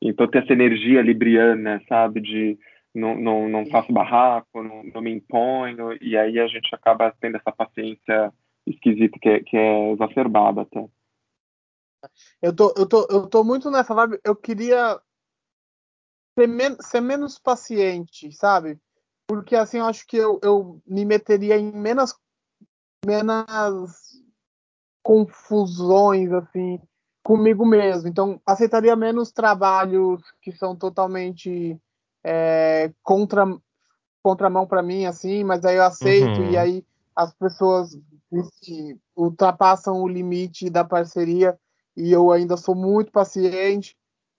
Então 0.00 0.28
tem 0.28 0.40
essa 0.40 0.52
energia 0.52 1.02
libriana, 1.02 1.82
sabe? 1.88 2.20
De 2.20 2.58
não, 2.94 3.16
não, 3.16 3.48
não 3.48 3.66
faço 3.66 3.92
barraco, 3.92 4.62
não, 4.62 4.84
não 4.84 5.02
me 5.02 5.10
imponho, 5.10 5.98
e 6.00 6.16
aí 6.16 6.38
a 6.38 6.46
gente 6.46 6.72
acaba 6.72 7.12
tendo 7.20 7.36
essa 7.36 7.50
paciência 7.50 8.32
esquisita 8.64 9.18
que 9.20 9.28
é, 9.28 9.40
que 9.40 9.56
é 9.56 9.92
exacerbada 9.92 10.62
até. 10.62 10.86
Eu 12.40 12.54
tô, 12.54 12.72
eu, 12.76 12.88
tô, 12.88 13.06
eu 13.10 13.26
tô 13.28 13.42
muito 13.42 13.70
nessa 13.70 13.94
vibe. 13.94 14.20
Eu 14.24 14.36
queria 14.36 15.00
ser, 16.38 16.46
men 16.46 16.76
ser 16.80 17.00
menos 17.00 17.38
paciente, 17.38 18.30
sabe? 18.32 18.78
Porque 19.26 19.56
assim 19.56 19.78
eu 19.78 19.86
acho 19.86 20.06
que 20.06 20.16
eu, 20.16 20.38
eu 20.42 20.80
me 20.86 21.04
meteria 21.04 21.56
em 21.56 21.72
menos, 21.72 22.14
menos 23.04 24.22
confusões 25.02 26.32
assim 26.32 26.80
comigo 27.22 27.64
mesmo. 27.64 28.08
Então 28.08 28.40
aceitaria 28.46 28.94
menos 28.94 29.32
trabalhos 29.32 30.22
que 30.42 30.52
são 30.52 30.76
totalmente 30.76 31.78
é, 32.22 32.92
contra 33.02 33.46
contramão 34.22 34.66
para 34.66 34.82
mim 34.82 35.04
assim, 35.04 35.44
mas 35.44 35.64
aí 35.64 35.76
eu 35.76 35.84
aceito 35.84 36.40
Uhum. 36.40 36.50
e 36.50 36.56
aí 36.56 36.86
as 37.14 37.32
pessoas 37.34 37.96
enfim, 38.32 38.98
ultrapassam 39.14 40.02
o 40.02 40.08
limite 40.08 40.68
da 40.68 40.84
parceria 40.84 41.58
e 41.96 42.10
eu 42.10 42.32
ainda 42.32 42.56
sou 42.56 42.74
muito 42.74 43.12
paciente. 43.12 43.96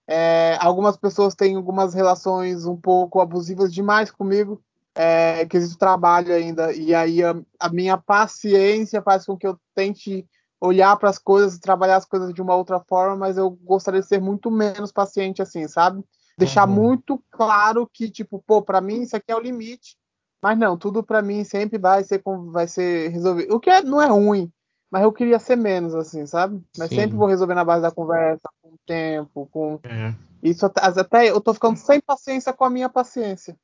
É, 0.08 0.58
algumas 0.60 0.98
pessoas 0.98 1.34
têm 1.34 1.56
algumas 1.56 1.94
relações 1.94 2.65
um 2.65 2.75
pouco 2.75 3.20
abusivas 3.20 3.74
demais 3.74 4.12
comigo, 4.12 4.62
é, 4.96 5.46
quesito 5.46 5.78
trabalho 5.78 6.34
ainda, 6.34 6.74
e 6.74 6.96
aí 6.96 7.22
a, 7.22 7.36
a, 7.60 7.70
minha 7.70 7.98
paciência 7.98 9.02
faz 9.02 9.25
com 9.25 9.38
que 9.38 9.46
eu 9.46 9.60
tente 9.75 10.25
olhar 10.60 10.96
para 10.96 11.10
as 11.10 11.18
coisas 11.18 11.56
e 11.56 11.60
trabalhar 11.60 11.98
as 11.98 12.06
coisas 12.06 12.34
de 12.34 12.42
uma 12.42 12.56
outra 12.56 12.80
forma, 12.80 13.16
mas 13.18 13.38
eu 13.38 13.50
gostaria 13.50 14.00
de 14.00 14.08
ser 14.08 14.22
muito 14.22 14.50
menos 14.50 14.94
paciente 14.94 15.42
assim, 15.42 15.68
sabe? 15.68 16.02
Deixar 16.38 16.68
uhum. 16.68 16.74
muito 16.74 17.22
claro 17.30 17.90
que, 17.94 18.10
tipo, 18.10 18.42
pô, 18.48 18.62
para 18.62 18.80
mim 18.80 19.02
isso 19.02 19.16
aqui 19.16 19.32
é 19.32 19.36
o 19.36 19.40
limite, 19.40 19.98
mas 20.42 20.58
não, 20.58 20.78
tudo 20.78 21.04
para 21.04 21.22
mim 21.22 21.44
sempre 21.44 21.78
vai 21.78 22.04
ser, 22.04 22.22
vai 22.52 22.68
ser 22.68 23.10
resolvido. 23.10 23.54
O 23.54 23.60
que 23.60 23.70
é, 23.70 23.82
não 23.82 24.02
é 24.02 24.08
ruim, 24.08 24.52
mas 24.90 25.04
eu 25.04 25.12
queria 25.12 25.40
ser 25.40 25.58
menos, 25.58 25.94
assim, 25.94 26.25
sabe? 26.25 26.62
Mas 26.78 26.90
Sim. 26.90 26.96
sempre 26.96 27.18
vou 27.18 27.28
resolver 27.28 27.54
na 27.54 27.66
base 27.66 27.82
da 27.82 27.92
conversa, 27.92 28.50
com 28.62 28.70
o 28.70 28.80
tempo, 28.86 29.48
com. 29.52 29.80
É. 29.84 30.14
Isso 30.42 30.66
até, 30.66 30.82
até 30.82 31.30
eu 31.30 31.42
tô 31.42 31.54
ficando 31.54 31.75
sem 31.78 32.00
paciência 32.00 32.54
com 32.54 32.64
a 32.64 32.70
minha 32.70 32.88
paciência. 32.88 33.58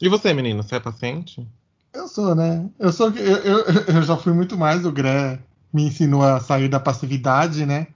E 0.00 0.08
você, 0.08 0.32
menino, 0.32 0.62
você 0.62 0.76
é 0.76 0.80
paciente? 0.80 1.46
Eu 1.92 2.06
sou, 2.08 2.34
né? 2.34 2.68
Eu 2.78 2.92
sou. 2.92 3.10
Eu, 3.10 3.36
eu, 3.38 3.64
eu 3.96 4.02
já 4.02 4.16
fui 4.16 4.32
muito 4.32 4.56
mais. 4.56 4.84
O 4.84 4.92
Gré 4.92 5.38
me 5.72 5.84
ensinou 5.84 6.22
a 6.22 6.40
sair 6.40 6.68
da 6.68 6.80
passividade, 6.80 7.66
né? 7.66 7.88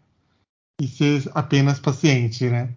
E 0.80 0.88
ser 0.88 1.30
apenas 1.34 1.78
paciente, 1.78 2.48
né? 2.48 2.70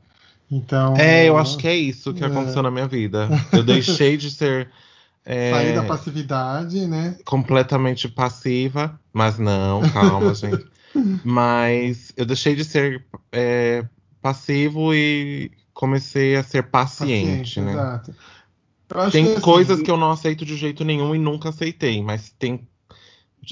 Então. 0.50 0.96
É, 0.96 1.27
eu 1.27 1.38
acho 1.38 1.58
que 1.58 1.67
é 1.67 1.75
isso 1.75 2.13
que 2.13 2.24
é. 2.24 2.27
aconteceu 2.27 2.62
na 2.62 2.72
minha 2.72 2.88
vida. 2.88 3.27
Eu 3.51 3.63
deixei 3.63 4.17
de 4.17 4.29
ser 4.32 4.70
é, 5.25 5.51
Sair 5.51 5.75
da 5.75 5.84
passividade, 5.84 6.88
né? 6.88 7.17
Completamente 7.25 8.08
passiva, 8.08 9.00
mas 9.12 9.38
não, 9.38 9.82
calma, 9.89 10.34
gente. 10.36 10.65
Mas 11.24 12.13
eu 12.15 12.25
deixei 12.25 12.56
de 12.56 12.63
ser 12.63 13.06
é, 13.32 13.84
passivo 14.22 14.94
e 14.94 15.51
comecei 15.77 16.36
a 16.36 16.41
ser 16.41 16.63
paciente, 16.63 17.60
paciente 17.60 17.62
né? 17.62 17.72
Exato. 17.74 18.15
Tem 19.12 19.25
que, 19.25 19.31
assim, 19.34 19.41
coisas 19.41 19.79
que 19.79 19.91
eu 19.91 19.96
não 19.96 20.10
aceito 20.10 20.43
de 20.43 20.57
jeito 20.57 20.84
nenhum 20.84 21.13
e 21.13 21.19
nunca 21.19 21.50
aceitei, 21.50 22.01
mas 22.01 22.31
tem. 22.31 22.67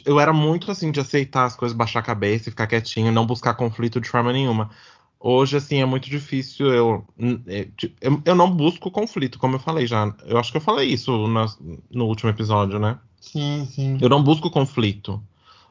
Eu 0.04 0.20
era 0.20 0.34
muito 0.34 0.72
assim 0.72 0.92
de 0.92 1.00
aceitar 1.00 1.46
as 1.46 1.56
coisas, 1.56 1.78
baixar 1.78 2.00
a 2.00 2.04
cabeça 2.04 2.50
e 2.50 2.52
ficar 2.52 2.66
quietinho, 2.66 3.12
não 3.12 3.28
buscar 3.28 3.54
conflito 3.54 4.02
de 4.02 4.10
forma 4.10 4.34
nenhuma. 4.34 4.72
Hoje, 5.20 5.56
assim, 5.56 5.82
é 5.82 5.86
muito 5.86 6.10
difícil. 6.10 6.74
Eu, 6.74 7.06
é, 7.48 7.68
eu, 8.02 8.22
eu 8.26 8.36
não 8.36 8.50
busco 8.50 8.90
conflito, 8.90 9.38
como 9.38 9.56
eu 9.56 9.60
falei 9.60 9.86
já. 9.86 10.12
Eu 10.26 10.40
acho 10.40 10.52
que 10.52 10.58
eu 10.58 10.62
falei 10.62 10.90
isso 10.90 11.12
no, 11.28 11.46
no 11.92 12.06
último 12.06 12.32
episódio, 12.32 12.80
né? 12.80 12.98
Sim, 13.22 13.68
sim. 13.72 13.98
Eu 14.02 14.10
não 14.10 14.24
busco 14.24 14.50
conflito. 14.50 15.22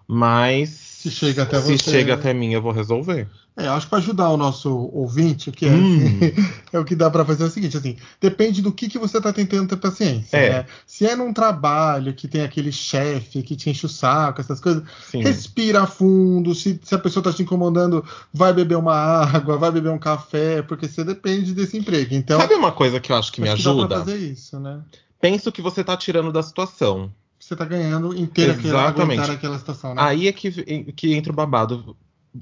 Mas 0.07 0.71
se 0.71 1.11
chega 1.11 1.43
até 1.43 1.61
se 1.61 1.79
você, 1.79 1.91
chega 1.91 2.15
até 2.15 2.33
mim, 2.33 2.53
eu 2.53 2.63
vou 2.63 2.73
resolver. 2.73 3.29
É, 3.57 3.69
acho 3.69 3.87
que 3.87 3.91
para 3.91 3.99
ajudar 4.01 4.31
o 4.31 4.37
nosso 4.37 4.91
ouvinte, 4.93 5.49
o 5.49 5.53
que 5.53 5.67
é, 5.67 5.71
hum. 5.71 6.19
é 6.73 6.79
o 6.79 6.85
que 6.85 6.97
dá 6.97 7.09
para 7.09 7.25
fazer 7.25 7.45
é 7.45 7.47
o 7.47 7.51
seguinte, 7.51 7.77
assim, 7.77 7.97
depende 8.21 8.61
do 8.61 8.73
que, 8.73 8.89
que 8.89 8.99
você 8.99 9.19
está 9.19 9.33
tentando 9.33 9.69
ter 9.69 9.77
paciência. 9.77 10.37
É. 10.37 10.51
Né? 10.51 10.67
Se 10.87 11.07
é 11.07 11.15
num 11.15 11.33
trabalho 11.33 12.13
que 12.15 12.27
tem 12.27 12.43
aquele 12.43 12.73
chefe 12.73 13.43
que 13.43 13.55
te 13.55 13.71
enche 13.71 13.87
o 13.87 13.89
saco, 13.89 14.41
essas 14.41 14.59
coisas, 14.61 14.83
Sim. 15.09 15.23
respira 15.23 15.87
fundo. 15.87 16.53
Se, 16.53 16.81
se 16.83 16.95
a 16.95 16.99
pessoa 16.99 17.21
está 17.21 17.33
te 17.33 17.43
incomodando, 17.43 18.05
vai 18.33 18.53
beber 18.53 18.77
uma 18.77 18.95
água, 18.97 19.57
vai 19.57 19.71
beber 19.71 19.91
um 19.91 19.99
café, 19.99 20.63
porque 20.63 20.89
você 20.89 21.05
depende 21.05 21.55
desse 21.55 21.77
emprego. 21.77 22.13
Então, 22.15 22.41
sabe 22.41 22.55
uma 22.55 22.73
coisa 22.73 22.99
que 22.99 23.13
eu 23.13 23.17
acho 23.17 23.31
que 23.31 23.41
acho 23.41 23.53
me 23.53 23.55
ajuda? 23.55 23.83
Que 23.83 23.89
dá 23.89 23.97
pra 23.97 24.05
fazer 24.05 24.19
isso, 24.19 24.59
né? 24.59 24.81
Pensa 25.21 25.49
o 25.49 25.53
que 25.53 25.63
você 25.63 25.83
está 25.83 25.97
tirando 25.97 26.33
da 26.33 26.43
situação 26.43 27.13
você 27.45 27.55
está 27.55 27.65
ganhando 27.67 28.17
inteira 28.17 28.53
Exatamente. 28.55 29.21
aguentar 29.21 29.31
aquela 29.31 29.59
situação, 29.59 29.95
né? 29.95 30.03
Aí 30.03 30.29
é 30.29 30.33
que, 30.33 30.51
que 30.93 31.13
entra 31.13 31.31
o 31.31 31.37
babado. 31.37 31.95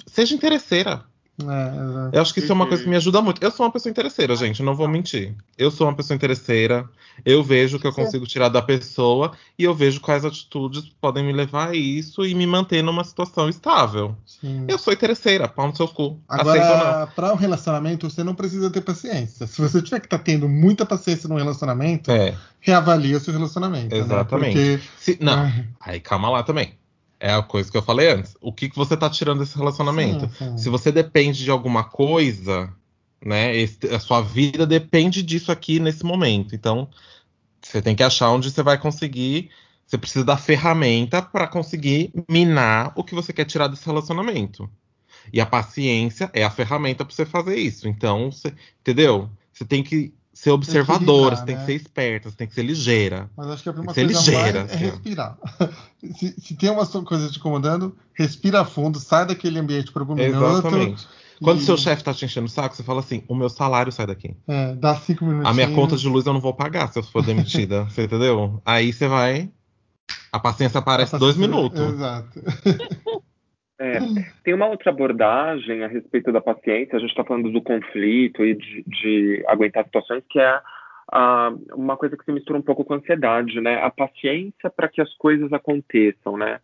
Seja 0.06 0.35
interesseira. 0.35 1.04
É, 1.41 2.17
eu 2.17 2.21
acho 2.21 2.35
que 2.35 2.41
isso 2.41 2.53
é 2.53 2.55
uma 2.55 2.67
coisa 2.67 2.83
que 2.83 2.89
me 2.89 2.97
ajuda 2.97 3.23
muito. 3.23 3.43
Eu 3.43 3.51
sou 3.51 3.65
uma 3.65 3.73
pessoa 3.73 3.91
interesseira, 3.91 4.37
gente, 4.37 4.62
não 4.62 4.75
vou 4.75 4.87
mentir. 4.87 5.35
Eu 5.57 5.71
sou 5.71 5.87
uma 5.87 5.95
pessoa 5.95 6.15
interesseira, 6.15 6.89
eu 7.25 7.43
vejo 7.43 7.77
o 7.77 7.81
que 7.81 7.87
eu 7.87 7.93
consigo 7.93 8.27
tirar 8.27 8.49
da 8.49 8.61
pessoa 8.61 9.33
e 9.59 9.65
eu 9.65 9.75
vejo 9.75 10.01
quais 10.01 10.25
atitudes 10.25 10.93
podem 11.01 11.25
me 11.25 11.33
levar 11.33 11.71
a 11.71 11.75
isso 11.75 12.27
e 12.27 12.35
me 12.35 12.47
manter 12.47 12.83
numa 12.83 13.03
situação 13.03 13.49
estável. 13.49 14.15
Sim. 14.27 14.67
Eu 14.69 14.79
sou 14.79 14.93
interesseira, 14.93 15.49
pau 15.49 15.69
no 15.69 15.77
seu 15.77 15.89
cu. 15.89 16.21
Agora, 16.29 17.07
para 17.07 17.33
um 17.33 17.37
relacionamento, 17.37 18.09
você 18.11 18.23
não 18.23 18.35
precisa 18.35 18.71
ter 18.71 18.83
paciência. 18.83 19.47
Se 19.47 19.61
você 19.61 19.81
tiver 19.81 20.01
que 20.01 20.07
estar 20.07 20.19
tá 20.19 20.25
tendo 20.25 20.49
muita 20.49 20.85
paciência 20.85 21.29
no 21.29 21.37
relacionamento, 21.37 22.11
é. 22.11 22.37
reavalia 22.61 23.17
o 23.17 23.21
seu 23.21 23.33
relacionamento. 23.33 23.95
Né? 23.95 24.01
Exatamente. 24.01 24.59
Né? 24.59 24.77
Porque... 24.77 24.89
Se, 24.99 25.19
não, 25.21 25.51
aí 25.81 25.99
calma 25.99 26.29
lá 26.29 26.43
também 26.43 26.75
é 27.23 27.33
a 27.33 27.41
coisa 27.41 27.71
que 27.71 27.76
eu 27.76 27.83
falei 27.83 28.11
antes. 28.11 28.37
O 28.41 28.52
que, 28.52 28.69
que 28.69 28.76
você 28.76 28.97
tá 28.97 29.09
tirando 29.09 29.38
desse 29.38 29.57
relacionamento? 29.57 30.29
Sim, 30.37 30.50
sim. 30.50 30.59
Se 30.59 30.69
você 30.69 30.91
depende 30.91 31.45
de 31.45 31.50
alguma 31.52 31.85
coisa, 31.85 32.75
né? 33.25 33.57
Esse, 33.57 33.87
a 33.95 34.00
sua 34.00 34.21
vida 34.21 34.67
depende 34.67 35.23
disso 35.23 35.52
aqui 35.52 35.79
nesse 35.79 36.05
momento. 36.05 36.52
Então, 36.52 36.88
você 37.62 37.81
tem 37.81 37.95
que 37.95 38.02
achar 38.02 38.29
onde 38.31 38.50
você 38.50 38.61
vai 38.61 38.76
conseguir. 38.76 39.50
Você 39.87 39.97
precisa 39.97 40.25
da 40.25 40.37
ferramenta 40.37 41.23
para 41.23 41.47
conseguir 41.47 42.12
minar 42.29 42.93
o 42.97 43.05
que 43.05 43.14
você 43.14 43.33
quer 43.33 43.45
tirar 43.45 43.69
desse 43.69 43.87
relacionamento. 43.87 44.69
E 45.33 45.41
a 45.41 45.47
paciência 45.47 46.29
é 46.33 46.43
a 46.43 46.50
ferramenta 46.50 47.05
para 47.05 47.14
você 47.14 47.25
fazer 47.25 47.57
isso. 47.57 47.87
Então, 47.87 48.33
você, 48.33 48.52
entendeu? 48.81 49.31
Você 49.52 49.64
tem 49.64 49.85
que 49.85 50.12
ser 50.43 50.51
observadora, 50.51 51.37
você 51.37 51.45
tem 51.45 51.55
que 51.55 51.61
né? 51.61 51.67
ser 51.67 51.75
esperta, 51.75 52.29
você 52.29 52.37
tem 52.37 52.49
que 52.49 52.55
ser 52.55 52.65
ligeira. 52.65 53.31
Mas 53.37 53.47
acho 53.47 53.63
que 53.63 53.69
a 53.69 53.73
primeira 53.73 53.95
coisa 53.95 54.13
ligeira, 54.13 54.59
mais 54.59 54.73
é 54.73 54.75
assim, 54.75 54.85
respirar. 54.87 55.39
se, 56.19 56.41
se, 56.41 56.55
tem 56.57 56.69
uma 56.69 56.85
coisa 56.85 57.31
te 57.31 57.39
incomodando, 57.39 57.97
respira 58.13 58.65
fundo, 58.65 58.99
sai 58.99 59.25
daquele 59.25 59.61
ambiente 59.61 59.93
por 59.93 60.03
algum 60.03 60.19
Exatamente. 60.19 60.85
minuto. 60.85 61.09
Quando 61.41 61.61
e... 61.61 61.65
seu 61.65 61.77
chefe 61.77 62.03
tá 62.03 62.13
te 62.13 62.25
enchendo 62.25 62.47
o 62.47 62.51
saco, 62.51 62.75
você 62.75 62.83
fala 62.83 62.99
assim: 62.99 63.23
o 63.29 63.37
meu 63.37 63.49
salário 63.49 63.93
sai 63.93 64.05
daqui. 64.05 64.37
É, 64.49 64.75
dá 64.75 64.97
cinco 64.97 65.25
minutos. 65.25 65.49
A 65.49 65.55
minha 65.55 65.71
conta 65.71 65.97
de 65.97 66.09
luz 66.09 66.27
eu 66.27 66.33
não 66.33 66.41
vou 66.41 66.53
pagar 66.53 66.93
se 66.93 66.99
eu 66.99 67.05
for 67.05 67.23
demitida. 67.23 67.85
você 67.89 68.03
entendeu? 68.03 68.61
Aí 68.65 68.93
você 68.93 69.07
vai. 69.07 69.49
A 70.33 70.41
paciência 70.41 70.81
aparece 70.81 71.15
a 71.15 71.19
paciência... 71.19 71.19
dois 71.19 71.37
minutos. 71.37 71.81
Exato. 71.81 72.43
É, 73.83 73.99
tem 74.45 74.55
uma 74.55 74.67
outra 74.67 74.91
abordagem 74.91 75.83
a 75.83 75.89
respeito 75.89 76.31
da 76.31 76.41
paciência, 76.41 76.97
a 76.97 77.01
gente 77.01 77.11
está 77.11 77.25
falando 77.25 77.51
do 77.51 77.61
conflito 77.61 78.45
e 78.45 78.55
de, 78.55 78.85
de 78.87 79.45
aguentar 79.49 79.85
situações, 79.85 80.23
que 80.31 80.39
é 80.39 80.61
uma 81.75 81.97
coisa 81.97 82.17
que 82.17 82.25
se 82.25 82.33
mistura 82.33 82.59
um 82.59 82.62
pouco 82.62 82.85
com 82.85 82.95
a 82.95 82.97
ansiedade, 82.97 83.61
né? 83.61 83.83
A 83.83 83.91
paciência 83.91 84.71
para 84.71 84.89
que 84.89 85.01
as 85.01 85.12
coisas 85.15 85.53
aconteçam, 85.53 86.37
né? 86.37 86.61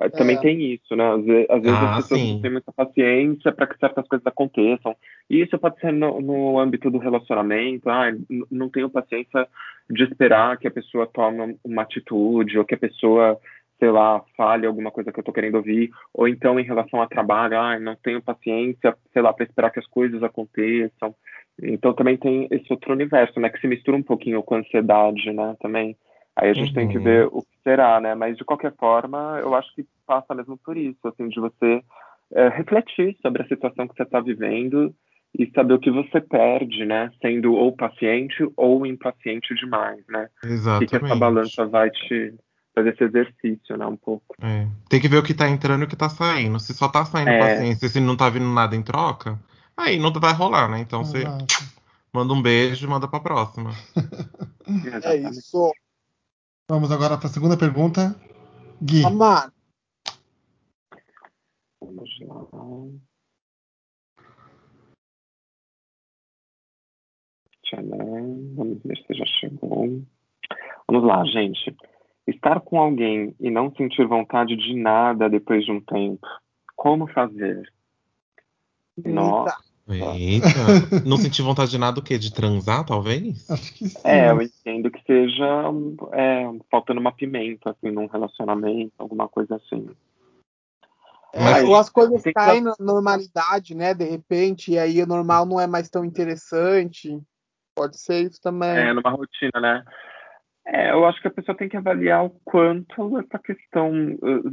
Ah, 0.00 0.08
também 0.08 0.36
é. 0.36 0.40
tem 0.40 0.72
isso, 0.72 0.96
né? 0.96 1.12
Às 1.12 1.24
vezes, 1.24 1.50
às 1.50 1.62
vezes 1.62 1.78
ah, 1.78 1.96
as 1.96 2.08
pessoas 2.08 2.28
não 2.30 2.40
têm 2.40 2.50
muita 2.50 2.72
paciência 2.72 3.52
para 3.52 3.66
que 3.66 3.78
certas 3.78 4.08
coisas 4.08 4.26
aconteçam. 4.26 4.96
E 5.28 5.42
isso 5.42 5.58
pode 5.58 5.78
ser 5.78 5.92
no, 5.92 6.20
no 6.20 6.58
âmbito 6.58 6.90
do 6.90 6.98
relacionamento. 6.98 7.88
Ah, 7.90 8.10
não 8.50 8.70
tenho 8.70 8.88
paciência 8.88 9.46
de 9.90 10.04
esperar 10.04 10.56
que 10.56 10.66
a 10.66 10.70
pessoa 10.70 11.06
tome 11.06 11.58
uma 11.62 11.82
atitude 11.82 12.58
ou 12.58 12.64
que 12.64 12.74
a 12.74 12.78
pessoa 12.78 13.38
sei 13.82 13.90
lá, 13.90 14.22
fale 14.36 14.64
alguma 14.64 14.92
coisa 14.92 15.10
que 15.10 15.18
eu 15.18 15.24
tô 15.24 15.32
querendo 15.32 15.56
ouvir, 15.56 15.90
ou 16.14 16.28
então 16.28 16.60
em 16.60 16.62
relação 16.62 17.02
a 17.02 17.08
trabalho, 17.08 17.58
ah, 17.58 17.80
não 17.80 17.96
tenho 17.96 18.22
paciência, 18.22 18.96
sei 19.12 19.20
lá, 19.20 19.32
para 19.32 19.44
esperar 19.44 19.72
que 19.72 19.80
as 19.80 19.86
coisas 19.88 20.22
aconteçam. 20.22 21.12
Então 21.60 21.92
também 21.92 22.16
tem 22.16 22.46
esse 22.52 22.72
outro 22.72 22.92
universo, 22.92 23.40
né, 23.40 23.48
que 23.48 23.60
se 23.60 23.66
mistura 23.66 23.96
um 23.96 24.02
pouquinho 24.02 24.40
com 24.44 24.54
a 24.54 24.58
ansiedade, 24.58 25.32
né, 25.32 25.56
também. 25.60 25.96
Aí 26.36 26.50
a 26.50 26.52
gente 26.52 26.68
uhum. 26.68 26.74
tem 26.74 26.88
que 26.90 26.98
uhum. 26.98 27.02
ver 27.02 27.26
o 27.26 27.42
que 27.42 27.58
será, 27.64 28.00
né, 28.00 28.14
mas 28.14 28.36
de 28.36 28.44
qualquer 28.44 28.72
forma, 28.76 29.40
eu 29.42 29.52
acho 29.52 29.74
que 29.74 29.84
passa 30.06 30.32
mesmo 30.32 30.56
por 30.56 30.76
isso, 30.76 31.00
assim, 31.04 31.28
de 31.28 31.40
você 31.40 31.82
é, 32.34 32.50
refletir 32.50 33.16
sobre 33.20 33.42
a 33.42 33.48
situação 33.48 33.88
que 33.88 33.96
você 33.96 34.04
está 34.04 34.20
vivendo 34.20 34.94
e 35.36 35.50
saber 35.50 35.74
o 35.74 35.80
que 35.80 35.90
você 35.90 36.20
perde, 36.20 36.84
né, 36.84 37.10
sendo 37.20 37.52
ou 37.52 37.74
paciente 37.74 38.48
ou 38.56 38.86
impaciente 38.86 39.52
demais, 39.56 40.04
né. 40.08 40.28
Exatamente. 40.44 40.84
O 40.84 40.88
que, 40.88 40.98
que 41.00 41.04
essa 41.04 41.16
balança 41.16 41.66
vai 41.66 41.90
te 41.90 42.32
fazer 42.74 42.90
esse 42.94 43.04
exercício, 43.04 43.76
né, 43.76 43.86
um 43.86 43.96
pouco. 43.96 44.34
É. 44.40 44.66
Tem 44.88 45.00
que 45.00 45.08
ver 45.08 45.18
o 45.18 45.22
que 45.22 45.34
tá 45.34 45.48
entrando 45.48 45.82
e 45.82 45.84
o 45.84 45.88
que 45.88 45.96
tá 45.96 46.08
saindo. 46.08 46.58
Se 46.58 46.74
só 46.74 46.88
tá 46.88 47.04
saindo 47.04 47.30
é. 47.30 47.38
paciência, 47.38 47.88
se 47.88 48.00
não 48.00 48.16
tá 48.16 48.28
vindo 48.28 48.46
nada 48.46 48.74
em 48.74 48.82
troca, 48.82 49.38
aí 49.76 49.98
não 49.98 50.12
vai 50.12 50.32
rolar, 50.32 50.68
né? 50.68 50.80
Então 50.80 51.04
você 51.04 51.24
manda 52.12 52.32
um 52.32 52.42
beijo 52.42 52.86
e 52.86 52.88
manda 52.88 53.06
pra 53.06 53.20
próxima. 53.20 53.70
é 55.04 55.16
isso. 55.16 55.72
Vamos 56.68 56.90
agora 56.90 57.18
pra 57.18 57.28
segunda 57.28 57.56
pergunta. 57.56 58.14
Gui. 58.80 59.04
Amar. 59.04 59.52
Vamos 61.80 62.10
lá. 62.20 62.46
Vamos 68.54 68.82
ver 68.84 68.96
se 69.06 69.14
já 69.14 69.24
chegou. 69.26 70.02
Vamos 70.86 71.04
lá, 71.04 71.24
gente. 71.24 71.74
Estar 72.26 72.60
com 72.60 72.80
alguém 72.80 73.34
e 73.40 73.50
não 73.50 73.74
sentir 73.74 74.06
vontade 74.06 74.56
de 74.56 74.74
nada 74.74 75.28
depois 75.28 75.64
de 75.64 75.72
um 75.72 75.80
tempo. 75.80 76.26
Como 76.76 77.06
fazer? 77.08 77.70
Nossa. 79.04 79.56
Eita. 79.88 81.04
Não 81.04 81.16
sentir 81.16 81.42
vontade 81.42 81.70
de 81.72 81.78
nada 81.78 81.98
o 81.98 82.02
quê? 82.02 82.16
De 82.16 82.32
transar, 82.32 82.84
talvez? 82.84 83.50
Acho 83.50 83.74
que 83.74 83.88
sim. 83.88 83.98
É, 84.04 84.30
eu 84.30 84.40
entendo 84.40 84.90
que 84.90 85.02
seja 85.04 85.64
é, 86.12 86.48
faltando 86.70 87.00
uma 87.00 87.12
pimenta, 87.12 87.70
assim, 87.70 87.90
num 87.90 88.06
relacionamento, 88.06 88.92
alguma 88.98 89.28
coisa 89.28 89.56
assim. 89.56 89.88
É, 91.32 91.64
ou 91.64 91.76
as 91.76 91.88
coisas 91.88 92.22
caem 92.34 92.60
na 92.60 92.74
normalidade, 92.78 93.74
né? 93.74 93.94
De 93.94 94.04
repente, 94.04 94.72
e 94.72 94.78
aí 94.78 95.02
o 95.02 95.06
normal 95.06 95.46
não 95.46 95.58
é 95.58 95.66
mais 95.66 95.88
tão 95.88 96.04
interessante. 96.04 97.18
Pode 97.74 97.98
ser 97.98 98.26
isso 98.26 98.40
também. 98.40 98.68
É, 98.68 98.92
numa 98.92 99.10
rotina, 99.10 99.58
né? 99.60 99.84
É, 100.66 100.92
eu 100.92 101.04
acho 101.04 101.20
que 101.20 101.28
a 101.28 101.32
pessoa 101.32 101.56
tem 101.56 101.68
que 101.68 101.76
avaliar 101.76 102.24
o 102.24 102.30
quanto 102.44 103.18
essa 103.18 103.38
questão, 103.38 103.92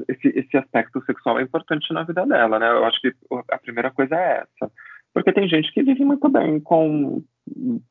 esse, 0.07 0.27
esse 0.29 0.57
aspecto 0.57 1.03
sexual 1.05 1.39
é 1.39 1.43
importante 1.43 1.93
na 1.93 2.03
vida 2.03 2.25
dela, 2.25 2.57
né? 2.57 2.67
Eu 2.67 2.83
acho 2.85 2.99
que 2.99 3.13
a 3.51 3.57
primeira 3.59 3.91
coisa 3.91 4.15
é 4.15 4.43
essa. 4.43 4.71
Porque 5.13 5.33
tem 5.33 5.47
gente 5.47 5.71
que 5.71 5.83
vive 5.83 6.03
muito 6.03 6.27
bem 6.29 6.59
com 6.59 7.23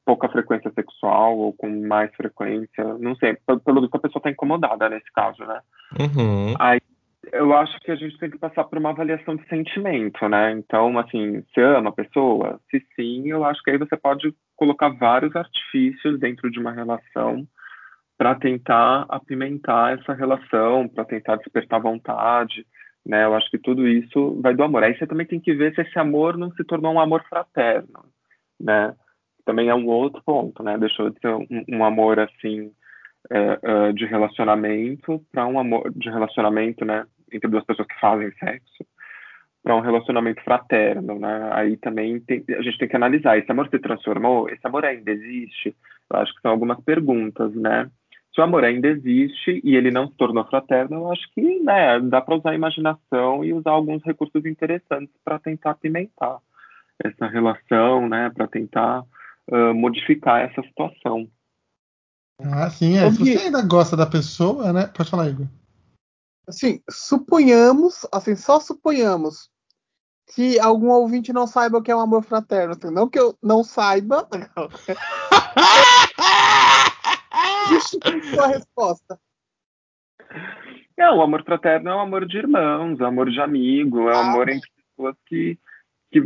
pouca 0.04 0.28
frequência 0.28 0.70
sexual 0.72 1.36
ou 1.36 1.52
com 1.52 1.68
mais 1.86 2.14
frequência, 2.14 2.84
não 2.98 3.14
sei, 3.16 3.36
pelo 3.64 3.80
visto 3.80 3.94
a 3.96 4.00
pessoa 4.00 4.20
está 4.20 4.30
incomodada 4.30 4.88
nesse 4.88 5.10
caso, 5.12 5.44
né? 5.44 5.60
Uhum. 5.98 6.54
Aí 6.58 6.80
eu 7.32 7.52
acho 7.54 7.78
que 7.80 7.90
a 7.90 7.96
gente 7.96 8.18
tem 8.18 8.30
que 8.30 8.38
passar 8.38 8.64
por 8.64 8.78
uma 8.78 8.90
avaliação 8.90 9.36
de 9.36 9.46
sentimento, 9.48 10.28
né? 10.28 10.52
Então, 10.52 10.98
assim, 10.98 11.42
você 11.42 11.60
ama 11.60 11.90
a 11.90 11.92
pessoa? 11.92 12.60
Se 12.70 12.82
sim, 12.94 13.28
eu 13.28 13.44
acho 13.44 13.62
que 13.62 13.70
aí 13.70 13.78
você 13.78 13.96
pode 13.96 14.32
colocar 14.56 14.88
vários 14.88 15.34
artifícios 15.34 16.18
dentro 16.18 16.50
de 16.50 16.58
uma 16.58 16.72
relação 16.72 17.46
para 18.18 18.34
tentar 18.34 19.06
apimentar 19.08 19.96
essa 19.96 20.12
relação, 20.12 20.88
para 20.88 21.04
tentar 21.04 21.36
despertar 21.36 21.80
vontade, 21.80 22.66
né? 23.06 23.24
Eu 23.24 23.34
acho 23.34 23.48
que 23.48 23.58
tudo 23.58 23.86
isso 23.86 24.38
vai 24.42 24.54
do 24.54 24.64
amor. 24.64 24.82
Aí 24.82 24.98
você 24.98 25.06
também 25.06 25.24
tem 25.24 25.38
que 25.38 25.54
ver 25.54 25.72
se 25.72 25.82
esse 25.82 25.98
amor 25.98 26.36
não 26.36 26.50
se 26.52 26.64
tornou 26.64 26.92
um 26.92 27.00
amor 27.00 27.24
fraterno, 27.28 28.04
né? 28.60 28.92
Também 29.46 29.68
é 29.68 29.74
um 29.74 29.86
outro 29.86 30.20
ponto, 30.26 30.62
né? 30.64 30.76
Deixou 30.76 31.10
de 31.10 31.20
ser 31.20 31.32
um, 31.32 31.64
um 31.68 31.84
amor 31.84 32.18
assim 32.18 32.72
é, 33.30 33.58
é, 33.62 33.92
de 33.92 34.04
relacionamento 34.04 35.24
para 35.30 35.46
um 35.46 35.58
amor 35.58 35.92
de 35.94 36.10
relacionamento, 36.10 36.84
né? 36.84 37.06
Entre 37.32 37.48
duas 37.48 37.64
pessoas 37.64 37.86
que 37.86 38.00
fazem 38.00 38.32
sexo 38.32 38.84
para 39.62 39.76
um 39.76 39.80
relacionamento 39.80 40.42
fraterno, 40.42 41.18
né? 41.20 41.50
Aí 41.52 41.76
também 41.76 42.18
tem, 42.20 42.44
a 42.50 42.62
gente 42.62 42.78
tem 42.78 42.88
que 42.88 42.96
analisar. 42.96 43.38
Esse 43.38 43.50
amor 43.50 43.68
se 43.68 43.78
transformou? 43.78 44.48
Esse 44.48 44.66
amor 44.66 44.84
ainda 44.84 45.10
existe? 45.10 45.76
Eu 46.10 46.20
acho 46.20 46.34
que 46.34 46.40
são 46.40 46.50
algumas 46.50 46.82
perguntas, 46.82 47.54
né? 47.54 47.88
Se 48.38 48.40
o 48.40 48.44
amor 48.44 48.62
ainda 48.62 48.86
existe 48.86 49.60
e 49.64 49.74
ele 49.74 49.90
não 49.90 50.06
se 50.06 50.14
tornou 50.14 50.44
fraterno, 50.44 50.98
eu 50.98 51.12
acho 51.12 51.28
que 51.34 51.58
né, 51.58 51.98
dá 51.98 52.20
para 52.20 52.36
usar 52.36 52.50
a 52.50 52.54
imaginação 52.54 53.44
e 53.44 53.52
usar 53.52 53.72
alguns 53.72 54.00
recursos 54.04 54.46
interessantes 54.46 55.12
para 55.24 55.40
tentar 55.40 55.72
apimentar 55.72 56.38
essa 57.04 57.26
relação, 57.26 58.08
né, 58.08 58.30
para 58.30 58.46
tentar 58.46 59.02
uh, 59.50 59.74
modificar 59.74 60.42
essa 60.42 60.62
situação. 60.62 61.28
Ah, 62.40 62.70
sim, 62.70 62.96
é. 62.96 63.10
Se 63.10 63.18
você 63.18 63.46
ainda 63.46 63.60
gosta 63.62 63.96
da 63.96 64.06
pessoa, 64.06 64.72
né? 64.72 64.86
Pode 64.86 65.10
falar, 65.10 65.28
Igor. 65.28 65.46
Assim, 66.46 66.80
suponhamos, 66.88 68.06
assim, 68.12 68.36
só 68.36 68.60
suponhamos 68.60 69.50
que 70.32 70.60
algum 70.60 70.90
ouvinte 70.90 71.32
não 71.32 71.48
saiba 71.48 71.78
o 71.78 71.82
que 71.82 71.90
é 71.90 71.96
um 71.96 72.00
amor 72.00 72.22
fraterno. 72.22 72.76
Assim, 72.78 72.94
não 72.94 73.08
que 73.08 73.18
eu 73.18 73.36
não 73.42 73.64
saiba. 73.64 74.28
Justifique 77.68 78.38
a 78.38 78.46
resposta. 78.46 79.18
É, 80.96 81.10
o 81.10 81.22
amor 81.22 81.44
fraterno 81.44 81.90
é 81.90 81.94
um 81.94 82.00
amor 82.00 82.26
de 82.26 82.38
irmãos, 82.38 82.98
é 83.00 83.04
um 83.04 83.06
amor 83.06 83.30
de 83.30 83.40
amigo, 83.40 84.08
é 84.08 84.16
um 84.16 84.18
ah, 84.18 84.30
amor 84.30 84.48
entre 84.48 84.68
pessoas 84.76 85.16
que, 85.26 85.56
que, 86.10 86.22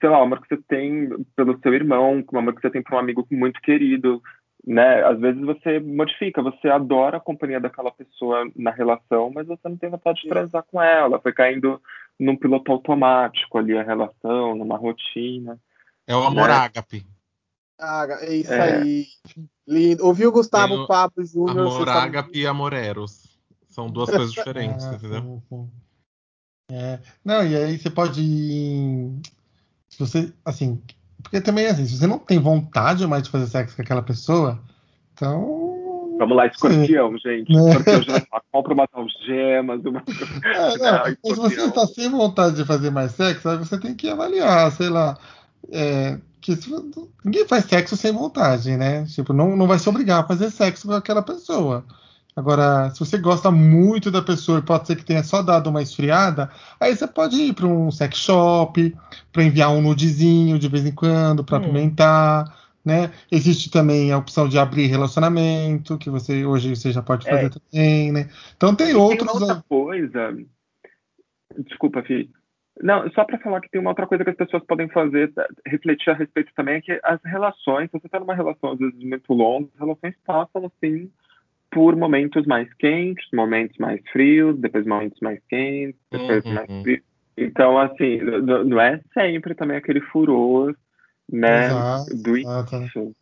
sei 0.00 0.08
lá, 0.08 0.18
o 0.18 0.22
amor 0.22 0.40
que 0.40 0.48
você 0.48 0.60
tem 0.68 1.08
pelo 1.36 1.58
seu 1.60 1.72
irmão, 1.72 2.24
o 2.32 2.38
amor 2.38 2.54
que 2.54 2.60
você 2.60 2.70
tem 2.70 2.82
para 2.82 2.96
um 2.96 2.98
amigo 2.98 3.26
muito 3.30 3.60
querido, 3.60 4.20
né? 4.66 5.04
Às 5.04 5.20
vezes 5.20 5.40
você 5.40 5.78
modifica, 5.78 6.42
você 6.42 6.68
adora 6.68 7.18
a 7.18 7.20
companhia 7.20 7.60
daquela 7.60 7.92
pessoa 7.92 8.50
na 8.56 8.72
relação, 8.72 9.30
mas 9.32 9.46
você 9.46 9.68
não 9.68 9.76
tem 9.76 9.90
vontade 9.90 10.20
de 10.20 10.28
transar 10.28 10.64
com 10.64 10.82
ela, 10.82 11.20
foi 11.20 11.32
caindo 11.32 11.80
num 12.18 12.36
piloto 12.36 12.72
automático 12.72 13.58
ali 13.58 13.78
a 13.78 13.82
relação, 13.84 14.56
numa 14.56 14.76
rotina. 14.76 15.56
É 16.04 16.16
o 16.16 16.24
amor 16.24 16.48
né? 16.48 16.54
ágape. 16.54 17.06
Ah, 17.78 18.06
é 18.20 18.34
isso 18.34 18.52
é. 18.52 18.78
aí. 18.78 19.06
Lindo. 19.66 20.04
Ouviu 20.06 20.32
Gustavo 20.32 20.74
Tenho 20.74 20.86
Pablo 20.86 21.24
Júnior? 21.24 21.66
Amor 21.66 21.88
ágape 21.88 22.40
e 22.40 22.46
amor 22.46 22.72
eros. 22.72 23.26
São 23.68 23.90
duas 23.90 24.08
coisas 24.08 24.32
diferentes, 24.32 24.84
é, 24.86 24.94
entendeu? 24.94 25.42
É. 26.70 26.98
Não, 27.24 27.46
e 27.46 27.54
aí 27.54 27.78
você 27.78 27.90
pode. 27.90 28.22
Se 29.88 29.98
você. 29.98 30.32
Assim. 30.44 30.80
Porque 31.22 31.40
também, 31.40 31.66
assim, 31.66 31.86
se 31.86 31.98
você 31.98 32.06
não 32.06 32.18
tem 32.18 32.38
vontade 32.38 33.06
mais 33.06 33.24
de 33.24 33.30
fazer 33.30 33.46
sexo 33.46 33.76
com 33.76 33.82
aquela 33.82 34.02
pessoa, 34.02 34.62
então. 35.12 35.66
Vamos 36.18 36.36
lá, 36.36 36.46
escorpião, 36.46 37.12
Sim. 37.12 37.18
gente. 37.18 37.54
É. 37.54 37.68
Escorpião 37.68 38.02
já 38.02 38.26
compra 38.52 38.72
umas 38.72 38.88
algemas. 38.92 39.84
Uma... 39.84 40.02
É, 40.44 40.78
não, 40.78 41.02
mas 41.04 41.18
se 41.22 41.34
você 41.34 41.66
está 41.66 41.86
sem 41.86 42.08
vontade 42.08 42.56
de 42.56 42.64
fazer 42.64 42.90
mais 42.90 43.12
sexo, 43.12 43.48
aí 43.48 43.58
você 43.58 43.78
tem 43.78 43.94
que 43.94 44.08
avaliar, 44.08 44.70
sei 44.72 44.88
lá. 44.88 45.18
É, 45.70 46.18
que 46.54 46.70
ninguém 47.24 47.46
faz 47.46 47.64
sexo 47.64 47.96
sem 47.96 48.12
vontade, 48.12 48.76
né? 48.76 49.04
Tipo, 49.06 49.32
não, 49.32 49.56
não 49.56 49.66
vai 49.66 49.78
se 49.78 49.88
obrigar 49.88 50.20
a 50.20 50.26
fazer 50.26 50.50
sexo 50.50 50.86
com 50.86 50.94
aquela 50.94 51.22
pessoa. 51.22 51.84
Agora, 52.36 52.90
se 52.90 53.00
você 53.00 53.16
gosta 53.16 53.50
muito 53.50 54.10
da 54.10 54.20
pessoa 54.20 54.58
e 54.58 54.62
pode 54.62 54.86
ser 54.86 54.96
que 54.96 55.04
tenha 55.04 55.24
só 55.24 55.42
dado 55.42 55.70
uma 55.70 55.82
esfriada, 55.82 56.50
aí 56.78 56.94
você 56.94 57.06
pode 57.06 57.34
ir 57.36 57.54
para 57.54 57.66
um 57.66 57.90
sex 57.90 58.18
shop, 58.18 58.94
para 59.32 59.42
enviar 59.42 59.70
um 59.72 59.80
nudezinho 59.80 60.58
de 60.58 60.68
vez 60.68 60.84
em 60.84 60.92
quando, 60.92 61.42
para 61.42 61.58
hum. 61.58 61.62
apimentar, 61.62 62.54
né? 62.84 63.10
Existe 63.32 63.70
também 63.70 64.12
a 64.12 64.18
opção 64.18 64.48
de 64.48 64.58
abrir 64.58 64.86
relacionamento, 64.86 65.98
que 65.98 66.10
você 66.10 66.44
hoje 66.44 66.76
você 66.76 66.92
já 66.92 67.02
pode 67.02 67.24
fazer 67.24 67.46
é. 67.46 67.48
também, 67.48 68.12
né? 68.12 68.30
Então 68.56 68.74
tem 68.74 68.90
e 68.90 68.94
outros. 68.94 69.32
Tem 69.32 69.40
outra 69.40 69.64
coisa. 69.68 70.36
Desculpa, 71.58 72.02
Fih. 72.02 72.30
Não, 72.82 73.10
só 73.12 73.24
para 73.24 73.38
falar 73.38 73.60
que 73.60 73.70
tem 73.70 73.80
uma 73.80 73.90
outra 73.90 74.06
coisa 74.06 74.22
que 74.22 74.30
as 74.30 74.36
pessoas 74.36 74.62
podem 74.64 74.88
fazer, 74.88 75.32
tá, 75.32 75.46
refletir 75.66 76.10
a 76.10 76.14
respeito 76.14 76.52
também, 76.54 76.76
é 76.76 76.80
que 76.80 77.00
as 77.02 77.20
relações, 77.24 77.90
se 77.90 77.98
você 77.98 78.06
está 78.06 78.20
numa 78.20 78.34
relação 78.34 78.72
às 78.72 78.78
vezes 78.78 79.02
muito 79.02 79.32
longa, 79.32 79.68
as 79.74 79.80
relações 79.80 80.14
passam 80.24 80.66
assim 80.66 81.10
por 81.70 81.96
momentos 81.96 82.46
mais 82.46 82.72
quentes, 82.74 83.26
momentos 83.32 83.76
mais 83.78 84.00
frios, 84.10 84.58
depois 84.58 84.86
momentos 84.86 85.18
mais 85.20 85.40
quentes, 85.48 86.00
depois 86.10 86.44
uhum. 86.44 86.54
mais 86.54 86.82
frios. 86.82 87.02
Então, 87.36 87.78
assim, 87.78 88.18
não 88.18 88.80
é 88.80 89.00
sempre 89.12 89.54
também 89.54 89.76
aquele 89.76 90.00
furor, 90.00 90.74
né, 91.30 91.68
do 92.22 92.36
início. 92.36 93.14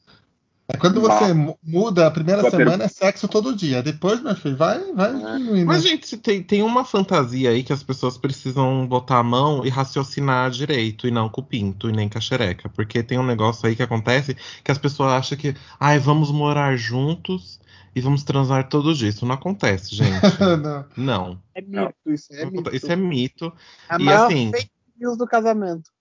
Quando 0.79 1.01
você 1.01 1.35
muda, 1.63 2.07
a 2.07 2.11
primeira 2.11 2.49
semana 2.51 2.85
é 2.85 2.89
sexo 2.89 3.29
todo 3.29 3.55
dia. 3.55 3.83
Depois, 3.83 4.23
meu 4.23 4.35
filho, 4.35 4.57
vai, 4.57 4.93
vai 4.93 5.11
é. 5.11 5.37
diminuindo. 5.37 5.67
Mas, 5.67 5.83
gente, 5.83 6.17
tem, 6.17 6.43
tem 6.43 6.63
uma 6.63 6.85
fantasia 6.85 7.51
aí 7.51 7.63
que 7.63 7.73
as 7.73 7.83
pessoas 7.83 8.17
precisam 8.17 8.87
botar 8.87 9.19
a 9.19 9.23
mão 9.23 9.65
e 9.65 9.69
raciocinar 9.69 10.51
direito, 10.51 11.07
e 11.07 11.11
não 11.11 11.29
com 11.29 11.43
o 11.43 11.45
pinto, 11.45 11.91
e 11.91 11.93
nem 11.93 12.09
com 12.09 12.17
a 12.17 12.21
xereca. 12.21 12.71
Porque 12.71 13.03
tem 13.03 13.19
um 13.19 13.27
negócio 13.27 13.67
aí 13.67 13.77
que 13.77 13.83
acontece 13.83 14.37
que 14.63 14.71
as 14.71 14.79
pessoas 14.79 15.13
acham 15.13 15.37
que, 15.37 15.55
ai, 15.79 15.99
vamos 15.99 16.31
morar 16.31 16.77
juntos 16.77 17.61
e 17.95 18.01
vamos 18.01 18.25
transar 18.25 18.67
todo 18.69 18.95
dia. 18.95 19.11
Isso 19.11 19.27
não 19.27 19.35
acontece, 19.35 19.95
gente. 19.95 20.11
não. 20.63 20.87
não. 20.97 21.43
É 21.55 21.61
mito, 21.61 21.95
isso 22.07 22.33
é 22.33 22.47
mito. 22.47 22.75
Isso 22.75 22.93
é 22.93 22.97
mito. 22.97 23.53
A 23.89 24.01
e 24.01 24.09
assim. 24.09 24.51
Fake 24.51 24.71
news 24.99 25.19
do 25.19 25.27
casamento. 25.27 25.94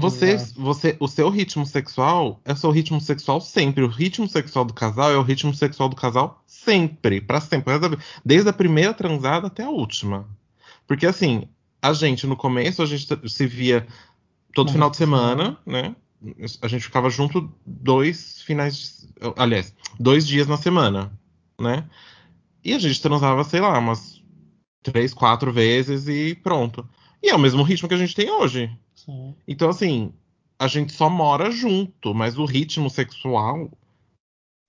Você, 0.00 0.36
você, 0.56 0.96
o 1.00 1.08
seu 1.08 1.28
ritmo 1.28 1.66
sexual 1.66 2.40
é 2.44 2.52
o 2.52 2.56
seu 2.56 2.70
ritmo 2.70 3.00
sexual 3.00 3.40
sempre. 3.40 3.82
O 3.82 3.88
ritmo 3.88 4.28
sexual 4.28 4.64
do 4.64 4.72
casal 4.72 5.10
é 5.10 5.16
o 5.16 5.22
ritmo 5.22 5.52
sexual 5.52 5.88
do 5.88 5.96
casal 5.96 6.40
sempre, 6.46 7.20
para 7.20 7.40
sempre, 7.40 7.72
desde 8.24 8.48
a 8.48 8.52
primeira 8.52 8.94
transada 8.94 9.48
até 9.48 9.64
a 9.64 9.70
última. 9.70 10.28
Porque 10.86 11.04
assim, 11.04 11.48
a 11.82 11.92
gente 11.92 12.28
no 12.28 12.36
começo 12.36 12.80
a 12.80 12.86
gente 12.86 13.08
se 13.28 13.46
via 13.48 13.88
todo 14.54 14.70
final 14.70 14.88
de 14.88 14.96
semana, 14.96 15.58
né? 15.66 15.96
A 16.62 16.68
gente 16.68 16.84
ficava 16.84 17.10
junto 17.10 17.52
dois 17.66 18.42
finais, 18.42 18.76
de, 18.76 19.08
aliás, 19.36 19.74
dois 19.98 20.26
dias 20.26 20.46
na 20.46 20.56
semana, 20.56 21.12
né? 21.60 21.84
E 22.64 22.72
a 22.72 22.78
gente 22.78 23.02
transava, 23.02 23.42
sei 23.42 23.60
lá, 23.60 23.76
umas 23.76 24.22
três, 24.80 25.12
quatro 25.12 25.52
vezes 25.52 26.06
e 26.06 26.36
pronto. 26.36 26.88
E 27.20 27.30
é 27.30 27.34
o 27.34 27.38
mesmo 27.38 27.64
ritmo 27.64 27.88
que 27.88 27.94
a 27.94 27.98
gente 27.98 28.14
tem 28.14 28.30
hoje. 28.30 28.70
Sim. 29.08 29.34
Então, 29.48 29.70
assim, 29.70 30.12
a 30.58 30.66
gente 30.66 30.92
só 30.92 31.08
mora 31.08 31.50
junto, 31.50 32.14
mas 32.14 32.36
o 32.36 32.44
ritmo 32.44 32.90
sexual 32.90 33.70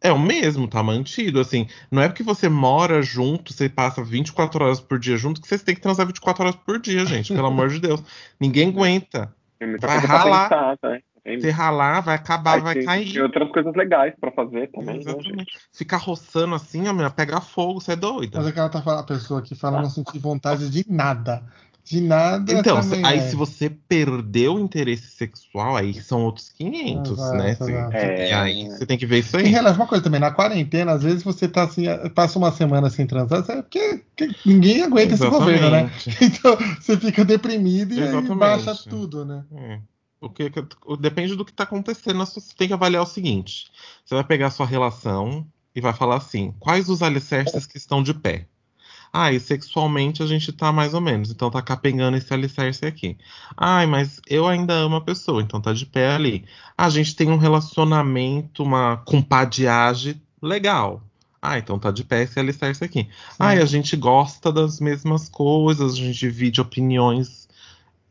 é 0.02 0.14
o 0.14 0.20
mesmo, 0.20 0.66
tá 0.66 0.82
mantido. 0.82 1.42
Assim, 1.42 1.68
não 1.92 2.02
é 2.02 2.08
porque 2.08 2.24
você 2.24 2.48
mora 2.48 3.02
junto, 3.02 3.52
você 3.52 3.68
passa 3.68 4.02
24 4.02 4.64
horas 4.64 4.80
por 4.80 4.98
dia 4.98 5.18
junto, 5.18 5.42
que 5.42 5.48
você 5.48 5.60
tem 5.60 5.76
que 5.76 5.82
transar 5.82 6.08
24 6.08 6.44
horas 6.44 6.56
por 6.56 6.80
dia, 6.80 7.06
gente. 7.06 7.34
Pelo 7.34 7.48
amor 7.48 7.68
de 7.68 7.80
Deus. 7.80 8.02
Ninguém 8.40 8.70
aguenta. 8.70 9.36
Vai 9.82 9.98
ralar. 9.98 10.50
Pensar, 10.50 10.78
tá? 10.78 11.00
Você 11.26 11.52
ralar, 11.52 12.00
vai 12.00 12.16
acabar, 12.16 12.62
vai, 12.62 12.76
vai 12.76 12.84
cair. 12.84 13.14
Tem 13.14 13.22
outras 13.22 13.52
coisas 13.52 13.76
legais 13.76 14.14
para 14.20 14.32
fazer 14.32 14.72
também, 14.72 15.04
né, 15.04 15.14
gente? 15.20 15.60
Ficar 15.72 15.98
roçando 15.98 16.56
assim, 16.56 16.88
ó, 16.88 17.10
pegar 17.10 17.42
fogo, 17.42 17.82
você 17.82 17.92
é 17.92 17.96
doida. 17.96 18.40
Mas 18.40 18.48
é 18.48 18.52
que 18.52 18.60
ela 18.60 18.70
tá 18.70 18.82
falando, 18.82 19.02
a 19.02 19.06
pessoa 19.06 19.42
que 19.42 19.54
fala 19.54 19.82
não 19.82 19.90
sentir 19.90 20.18
vontade 20.18 20.70
de 20.70 20.86
nada. 20.90 21.44
De 21.90 22.02
nada. 22.02 22.54
Então, 22.54 22.80
aí 23.04 23.18
é. 23.18 23.30
se 23.30 23.36
você 23.36 23.68
perdeu 23.68 24.54
o 24.54 24.60
interesse 24.60 25.08
sexual, 25.08 25.76
aí 25.76 25.96
são 25.96 26.24
outros 26.24 26.50
500, 26.50 27.12
exato, 27.14 27.38
né? 27.38 27.50
Exato. 27.50 27.96
É... 27.96 28.30
E 28.30 28.32
aí 28.32 28.70
você 28.70 28.86
tem 28.86 28.96
que 28.96 29.08
ver 29.08 29.20
isso 29.20 29.36
aí. 29.36 29.48
E 29.48 29.50
relaxa 29.50 29.76
uma 29.76 29.88
coisa 29.88 30.04
também, 30.04 30.20
na 30.20 30.30
quarentena, 30.30 30.92
às 30.92 31.02
vezes 31.02 31.24
você 31.24 31.48
tá 31.48 31.64
assim, 31.64 31.86
passa 32.14 32.38
uma 32.38 32.52
semana 32.52 32.92
sem 32.92 33.08
transar, 33.08 33.40
é 33.50 33.62
porque, 33.64 34.04
porque 34.16 34.36
ninguém 34.46 34.84
aguenta 34.84 35.14
Exatamente. 35.14 35.52
esse 35.52 35.60
governo, 35.60 35.70
né? 35.72 35.92
Então 36.22 36.58
você 36.80 36.96
fica 36.96 37.26
deprimido 37.26 37.96
e 37.96 38.04
aí 38.04 38.36
baixa 38.36 38.76
tudo, 38.88 39.26
né? 39.26 39.44
É. 39.52 39.80
O 40.22 40.30
que, 40.30 40.52
depende 41.00 41.36
do 41.36 41.44
que 41.44 41.54
tá 41.54 41.64
acontecendo. 41.64 42.20
Você 42.20 42.54
tem 42.56 42.68
que 42.68 42.74
avaliar 42.74 43.02
o 43.02 43.08
seguinte: 43.08 43.72
você 44.06 44.14
vai 44.14 44.24
pegar 44.24 44.48
a 44.48 44.52
sua 44.52 44.68
relação 44.68 45.44
e 45.74 45.82
vai 45.82 45.94
falar 45.94 46.18
assim: 46.18 46.54
quais 46.60 46.88
os 46.88 47.02
alicerces 47.02 47.66
que 47.66 47.78
estão 47.78 48.04
de 48.04 48.14
pé? 48.14 48.46
Ah, 49.12 49.32
e 49.32 49.40
sexualmente 49.40 50.22
a 50.22 50.28
gente 50.28 50.52
tá 50.54 50.72
mais 50.72 50.94
ou 50.94 51.02
menos, 51.02 51.32
então 51.32 51.50
tá 51.50 51.62
capengando 51.62 52.18
esse 52.18 52.32
alicerce 52.34 52.86
aqui. 52.86 53.18
Ai, 53.58 53.86
mas 53.86 54.22
eu 54.28 54.48
ainda 54.48 54.74
amo 54.74 54.98
a 54.98 55.02
pessoa, 55.02 55.42
então 55.42 55.60
tá 55.60 55.74
de 55.74 55.86
pé 55.86 56.14
ali. 56.14 56.46
Ah, 56.78 56.86
a 56.86 56.90
gente 56.90 57.16
tem 57.16 57.30
um 57.30 57.38
relacionamento, 57.38 58.64
uma 58.64 58.98
compadreagem 58.98 60.22
legal. 60.42 61.02
Ah, 61.42 61.58
então 61.58 61.80
tá 61.80 61.90
de 61.90 62.04
pé 62.04 62.24
esse 62.24 62.40
alicerce 62.40 62.84
aqui. 62.84 63.04
Sim. 63.04 63.38
Ah, 63.40 63.50
a 63.50 63.66
gente 63.66 63.96
gosta 63.96 64.52
das 64.52 64.80
mesmas 64.80 65.28
coisas, 65.30 65.94
a 65.94 65.96
gente 65.96 66.20
divide 66.20 66.62
opiniões 66.62 67.48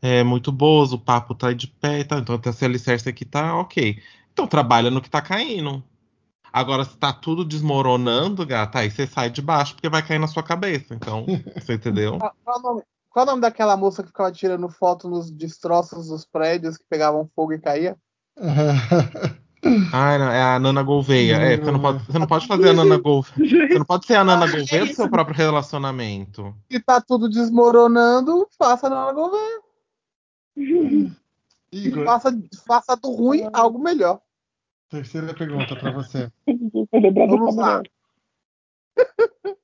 é, 0.01 0.23
muito 0.23 0.51
boas, 0.51 0.91
o 0.93 0.99
papo 0.99 1.35
tá 1.35 1.53
de 1.53 1.67
pé 1.67 1.99
e 1.99 2.03
tal. 2.03 2.19
Então 2.19 2.39
esse 2.45 2.65
alicerce 2.65 3.07
aqui 3.07 3.25
tá 3.25 3.55
ok. 3.57 4.01
Então 4.33 4.47
trabalha 4.47 4.89
no 4.89 5.01
que 5.01 5.09
tá 5.09 5.21
caindo. 5.21 5.83
Agora, 6.51 6.83
se 6.83 6.97
tá 6.97 7.13
tudo 7.13 7.45
desmoronando, 7.45 8.45
gata, 8.45 8.79
aí 8.79 8.89
você 8.89 9.05
sai 9.05 9.29
de 9.29 9.41
baixo 9.41 9.73
porque 9.75 9.89
vai 9.89 10.05
cair 10.05 10.19
na 10.19 10.27
sua 10.27 10.43
cabeça. 10.43 10.93
Então, 10.93 11.25
você 11.55 11.73
entendeu? 11.73 12.17
Qual, 12.17 12.33
qual, 12.43 12.59
o 12.59 12.61
nome, 12.61 12.83
qual, 13.09 13.25
o 13.25 13.29
nome, 13.29 13.41
daquela 13.41 13.77
moça 13.77 14.01
que 14.01 14.09
ficava 14.09 14.31
tirando 14.31 14.69
foto 14.69 15.09
nos 15.09 15.31
destroços 15.31 16.07
dos 16.07 16.25
prédios 16.25 16.77
que 16.77 16.85
pegavam 16.89 17.29
fogo 17.35 17.53
e 17.53 17.59
caía? 17.59 17.97
Ah, 19.91 20.13
é 20.13 20.41
a 20.41 20.59
Nana 20.59 20.81
Gouveia. 20.81 21.35
É, 21.35 21.57
você 21.57 21.71
não 21.71 21.81
pode, 21.81 22.05
você 22.05 22.17
não 22.17 22.27
pode 22.27 22.47
fazer 22.47 22.69
a 22.69 22.73
Nana 22.73 22.95
Gouveia. 23.03 23.67
Você 23.67 23.77
não 23.77 23.85
pode 23.85 24.05
ser 24.05 24.15
a 24.15 24.23
Nana 24.23 24.47
Gouveia 24.47 24.85
do 24.85 24.93
seu 24.93 25.09
próprio 25.09 25.35
relacionamento. 25.35 26.55
Se 26.71 26.79
tá 26.79 27.01
tudo 27.01 27.29
desmoronando, 27.29 28.47
faça 28.57 28.87
a 28.87 28.89
Nana 28.89 29.11
Gouveia. 29.11 29.61
Faça, 32.05 32.39
faça 32.65 32.95
do 32.95 33.11
ruim 33.11 33.49
algo 33.53 33.79
melhor. 33.79 34.21
Terceira 34.89 35.33
pergunta 35.33 35.75
para 35.75 35.91
você. 35.91 36.31
Vamos 37.29 37.55
lá. 37.55 37.83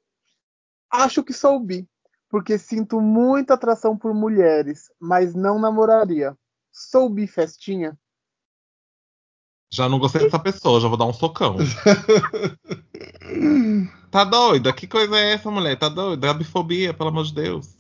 Acho 0.92 1.24
que 1.24 1.34
sou 1.34 1.60
bi, 1.60 1.88
porque 2.30 2.58
sinto 2.58 3.02
muita 3.02 3.56
atração 3.56 3.98
por 3.98 4.14
mulheres, 4.14 4.92
mas 5.00 5.34
não 5.34 5.60
namoraria. 5.60 6.38
Sou 6.72 7.10
bi 7.10 7.26
festinha? 7.26 7.98
Já 9.72 9.90
não 9.90 10.00
gostei 10.00 10.22
dessa 10.22 10.40
pessoa, 10.40 10.80
já 10.80 10.88
vou 10.88 10.98
dar 10.98 11.06
um 11.06 11.14
socão. 11.14 11.58
tá 14.12 14.24
doida? 14.24 14.72
Que 14.72 14.88
coisa 14.88 15.18
é 15.18 15.34
essa, 15.34 15.52
mulher? 15.52 15.78
Tá 15.78 15.90
doida? 15.90 16.28
É 16.28 16.30
a 16.30 16.34
bifobia, 16.34 16.94
pelo 16.94 17.10
amor 17.10 17.26
de 17.26 17.34
Deus. 17.34 17.75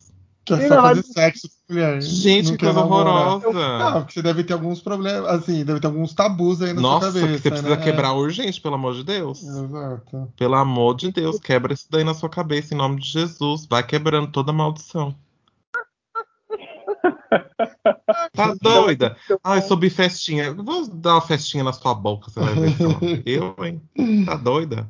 Quer 0.45 0.61
é 0.61 0.67
só 0.67 0.81
fazer 0.81 1.03
sexo 1.03 1.49
com 1.49 1.73
mulher. 1.73 2.01
Gente, 2.01 2.51
que 2.51 2.57
coisa 2.59 2.79
horrorosa. 2.79 3.51
Não, 3.51 4.01
porque 4.01 4.13
você 4.13 4.21
deve 4.21 4.43
ter 4.43 4.53
alguns 4.53 4.79
problemas, 4.79 5.27
assim, 5.27 5.65
deve 5.65 5.79
ter 5.79 5.87
alguns 5.87 6.13
tabus 6.13 6.61
aí 6.61 6.71
na 6.71 6.81
Nossa, 6.81 7.11
sua 7.11 7.21
cabeça. 7.21 7.35
que 7.35 7.41
você 7.41 7.49
precisa 7.49 7.75
né? 7.75 7.83
quebrar 7.83 8.13
urgente, 8.13 8.61
pelo 8.61 8.75
amor 8.75 8.93
de 8.93 9.03
Deus. 9.03 9.41
Exato. 9.41 10.31
Pelo 10.37 10.55
amor 10.55 10.95
de 10.95 11.11
Deus, 11.11 11.39
quebra 11.39 11.73
isso 11.73 11.87
daí 11.89 12.03
na 12.03 12.13
sua 12.13 12.29
cabeça, 12.29 12.75
em 12.75 12.77
nome 12.77 13.01
de 13.01 13.07
Jesus. 13.07 13.65
Vai 13.65 13.81
quebrando 13.81 14.31
toda 14.31 14.51
a 14.51 14.53
maldição. 14.53 15.15
Tá 18.33 18.53
doida? 18.61 19.15
Ai, 19.43 19.61
soube 19.61 19.89
festinha. 19.89 20.53
Vou 20.53 20.87
dar 20.87 21.13
uma 21.15 21.21
festinha 21.21 21.63
na 21.63 21.71
sua 21.73 21.93
boca, 21.93 22.29
você 22.29 22.39
vai 22.39 22.53
ver. 22.53 23.23
Eu, 23.25 23.55
hein? 23.63 23.81
Tá 24.25 24.35
doida? 24.35 24.87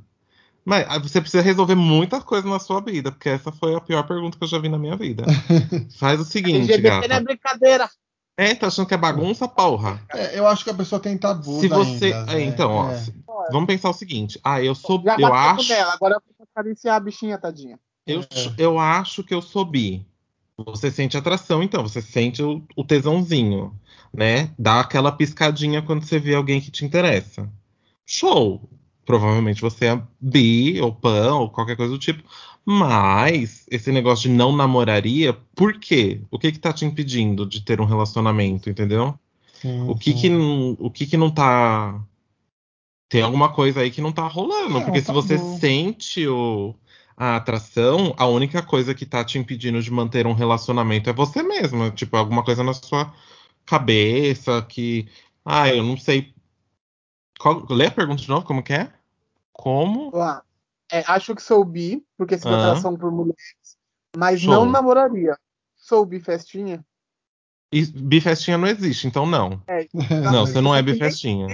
Mas 0.66 0.88
você 1.04 1.22
precisa 1.22 1.44
resolver 1.44 1.76
muitas 1.76 2.24
coisas 2.24 2.50
na 2.50 2.58
sua 2.58 2.82
vida, 2.82 3.12
porque 3.12 3.30
essa 3.30 3.52
foi 3.52 3.76
a 3.76 3.80
pior 3.80 4.02
pergunta 4.08 4.36
que 4.36 4.44
eu 4.44 4.48
já 4.48 4.58
vi 4.58 4.68
na 4.68 4.80
minha 4.80 4.96
vida. 4.96 5.24
Faz 6.00 6.20
o 6.20 6.26
seguinte, 6.26 6.72
LGBT 6.72 6.82
gata. 6.82 7.08
Não 7.08 7.16
é 7.16 7.20
brincadeira. 7.20 7.90
É, 8.36 8.54
tá 8.56 8.68
achando 8.68 8.88
que 8.88 8.94
é 8.94 8.98
bagunça, 8.98 9.48
porra? 9.48 10.02
É, 10.10 10.38
eu 10.38 10.48
acho 10.48 10.64
que 10.64 10.70
a 10.72 10.74
pessoa 10.74 11.00
tem 11.00 11.18
tabu 11.18 11.62
Se 11.62 11.68
você, 11.70 12.12
ainda, 12.12 12.32
é, 12.32 12.36
né? 12.36 12.44
então, 12.44 12.72
ó, 12.72 12.92
é. 12.92 13.06
vamos 13.52 13.68
pensar 13.68 13.92
o 13.92 13.94
seguinte. 13.94 14.40
Ah, 14.44 14.62
eu 14.62 14.74
sou, 14.74 15.02
Já 15.04 15.16
eu 15.18 15.34
acho. 15.34 15.70
Dela, 15.70 15.94
agora 15.94 16.16
eu 16.16 16.22
vou 16.38 16.48
acariciar 16.52 16.96
a 16.96 17.00
bichinha, 17.00 17.38
tadinha. 17.38 17.80
Eu, 18.06 18.22
é. 18.22 18.26
eu 18.58 18.80
acho 18.80 19.24
que 19.24 19.34
eu 19.34 19.42
sou 19.42 19.64
bi. 19.64 20.06
Você 20.58 20.90
sente 20.90 21.16
atração, 21.16 21.62
então, 21.62 21.84
você 21.84 22.02
sente 22.02 22.42
o, 22.42 22.64
o 22.76 22.84
tesãozinho, 22.84 23.78
né? 24.14 24.52
Dá 24.58 24.80
aquela 24.80 25.12
piscadinha 25.12 25.82
quando 25.82 26.04
você 26.04 26.18
vê 26.18 26.34
alguém 26.34 26.60
que 26.60 26.72
te 26.72 26.84
interessa. 26.84 27.48
Show! 28.06 28.68
Provavelmente 29.06 29.62
você 29.62 29.86
é 29.86 30.02
bi 30.20 30.82
ou 30.82 30.94
pan 30.94 31.36
ou 31.36 31.50
qualquer 31.50 31.76
coisa 31.76 31.94
do 31.94 32.00
tipo. 32.00 32.24
Mas 32.66 33.66
esse 33.70 33.92
negócio 33.92 34.30
de 34.30 34.36
não 34.36 34.56
namoraria, 34.56 35.34
por 35.56 35.80
quê? 35.80 36.22
O 36.32 36.40
que 36.40 36.52
que 36.52 36.60
tá 36.60 36.74
te 36.74 36.84
impedindo 36.84 37.46
de 37.46 37.62
ter 37.62 37.80
um 37.80 37.86
relacionamento, 37.86 38.70
entendeu? 38.70 39.18
Sim, 39.54 39.88
o 39.88 39.96
que 39.96 40.12
sim. 40.12 40.18
que 40.18 40.30
não, 40.30 40.76
o 40.80 40.90
que 40.90 41.06
que 41.06 41.16
não 41.16 41.30
tá 41.30 42.04
tem 43.08 43.22
alguma 43.22 43.50
coisa 43.50 43.82
aí 43.82 43.92
que 43.92 44.02
não 44.02 44.12
tá 44.12 44.28
rolando, 44.28 44.80
é, 44.80 44.84
porque 44.84 45.02
se 45.02 45.12
você 45.12 45.38
bom. 45.38 45.58
sente 45.60 46.28
o, 46.28 46.76
a 47.16 47.36
atração, 47.38 48.14
a 48.18 48.26
única 48.26 48.62
coisa 48.62 48.94
que 48.94 49.06
tá 49.06 49.24
te 49.24 49.38
impedindo 49.38 49.82
de 49.82 49.92
manter 49.92 50.26
um 50.28 50.34
relacionamento 50.34 51.10
é 51.10 51.14
você 51.14 51.44
mesma, 51.44 51.92
tipo 51.92 52.18
alguma 52.18 52.44
coisa 52.44 52.64
na 52.64 52.74
sua 52.74 53.14
cabeça 53.66 54.62
que, 54.68 55.08
ah, 55.46 55.70
eu 55.70 55.84
não 55.84 55.98
sei 55.98 56.34
qual, 57.40 57.66
lê 57.70 57.88
a 57.88 57.92
pergunta 57.92 58.22
de 58.22 58.30
novo, 58.30 58.46
como 58.46 58.64
que 58.64 58.74
é? 58.74 58.92
Como? 59.54 60.12
é, 60.92 61.04
acho 61.08 61.36
que 61.36 61.42
sou 61.42 61.64
bi, 61.64 62.06
porque 62.18 62.38
sinto 62.38 62.50
ah. 62.50 62.70
atração 62.70 62.96
por 62.96 63.12
mulheres, 63.12 63.78
mas 64.16 64.44
não 64.44 64.66
namoraria. 64.66 65.38
Sou 65.76 66.06
bi 66.06 66.20
festinha? 66.20 66.86
E 67.72 67.86
bifestinha 67.86 68.58
não 68.58 68.68
existe, 68.68 69.08
então 69.08 69.26
não. 69.26 69.62
É, 69.68 69.88
não, 70.32 70.46
você 70.46 70.62
não 70.62 70.76
é 70.76 70.82
bifestinha. 70.82 71.48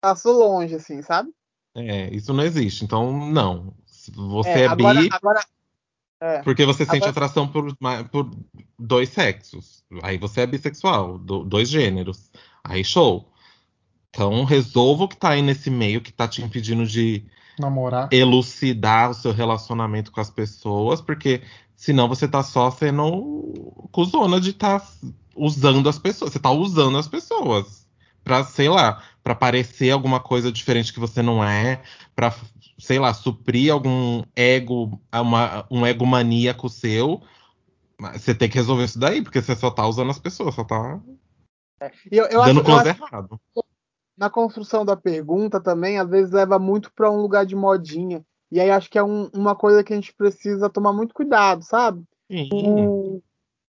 Passo 0.00 0.30
longe, 0.30 0.74
assim, 0.74 1.02
sabe? 1.02 1.30
É, 1.74 2.14
isso 2.14 2.32
não 2.32 2.44
existe, 2.44 2.84
então 2.84 3.12
não. 3.30 3.74
Você 4.14 4.48
é, 4.50 4.60
é 4.62 4.66
agora, 4.66 5.00
bi. 5.00 5.08
Agora, 5.10 5.44
é. 6.20 6.42
Porque 6.42 6.64
você 6.64 6.84
sente 6.84 6.96
agora... 6.96 7.10
atração 7.10 7.48
por, 7.48 7.76
por 8.10 8.30
dois 8.78 9.10
sexos. 9.10 9.84
Aí 10.02 10.16
você 10.16 10.42
é 10.42 10.46
bissexual, 10.46 11.18
do, 11.18 11.44
dois 11.44 11.68
gêneros. 11.68 12.30
Aí 12.64 12.84
show. 12.84 13.30
Então 14.16 14.44
resolva 14.44 15.04
o 15.04 15.08
que 15.08 15.16
tá 15.16 15.30
aí 15.30 15.42
nesse 15.42 15.68
meio 15.68 16.00
que 16.00 16.10
tá 16.10 16.26
te 16.26 16.42
impedindo 16.42 16.86
de 16.86 17.22
namorar, 17.58 18.08
elucidar 18.10 19.10
o 19.10 19.14
seu 19.14 19.30
relacionamento 19.30 20.10
com 20.10 20.22
as 20.22 20.30
pessoas, 20.30 21.02
porque 21.02 21.42
senão 21.76 22.08
você 22.08 22.26
tá 22.26 22.42
só 22.42 22.70
sendo 22.70 23.52
cuzona 23.92 24.40
de 24.40 24.50
estar 24.50 24.80
tá 24.80 24.86
usando 25.36 25.86
as 25.86 25.98
pessoas. 25.98 26.32
Você 26.32 26.38
tá 26.38 26.50
usando 26.50 26.96
as 26.96 27.06
pessoas 27.06 27.86
para, 28.24 28.42
sei 28.42 28.70
lá, 28.70 29.02
para 29.22 29.34
parecer 29.34 29.90
alguma 29.90 30.18
coisa 30.18 30.50
diferente 30.50 30.94
que 30.94 31.00
você 31.00 31.20
não 31.20 31.44
é, 31.44 31.82
para, 32.14 32.34
sei 32.78 32.98
lá, 32.98 33.12
suprir 33.12 33.70
algum 33.70 34.22
ego, 34.34 34.98
uma, 35.12 35.66
um 35.70 35.84
ego 35.84 36.06
maníaco 36.06 36.70
seu. 36.70 37.20
Você 38.14 38.34
tem 38.34 38.48
que 38.48 38.56
resolver 38.56 38.84
isso 38.84 38.98
daí, 38.98 39.20
porque 39.20 39.42
você 39.42 39.54
só 39.54 39.70
tá 39.70 39.86
usando 39.86 40.10
as 40.10 40.18
pessoas, 40.18 40.54
só 40.54 40.64
tá 40.64 40.98
é, 41.82 41.92
eu, 42.10 42.24
eu 42.24 42.42
dando 42.42 42.60
acho, 42.62 42.88
eu 42.88 42.94
errado 42.94 43.40
na 44.16 44.30
construção 44.30 44.84
da 44.84 44.96
pergunta 44.96 45.60
também, 45.60 45.98
às 45.98 46.08
vezes 46.08 46.32
leva 46.32 46.58
muito 46.58 46.92
para 46.94 47.10
um 47.10 47.20
lugar 47.20 47.44
de 47.44 47.54
modinha. 47.54 48.24
E 48.50 48.60
aí 48.60 48.70
acho 48.70 48.88
que 48.90 48.98
é 48.98 49.02
um, 49.02 49.28
uma 49.34 49.54
coisa 49.54 49.82
que 49.84 49.92
a 49.92 49.96
gente 49.96 50.14
precisa 50.14 50.70
tomar 50.70 50.92
muito 50.92 51.14
cuidado, 51.14 51.62
sabe? 51.62 52.02
Sim. 52.30 53.22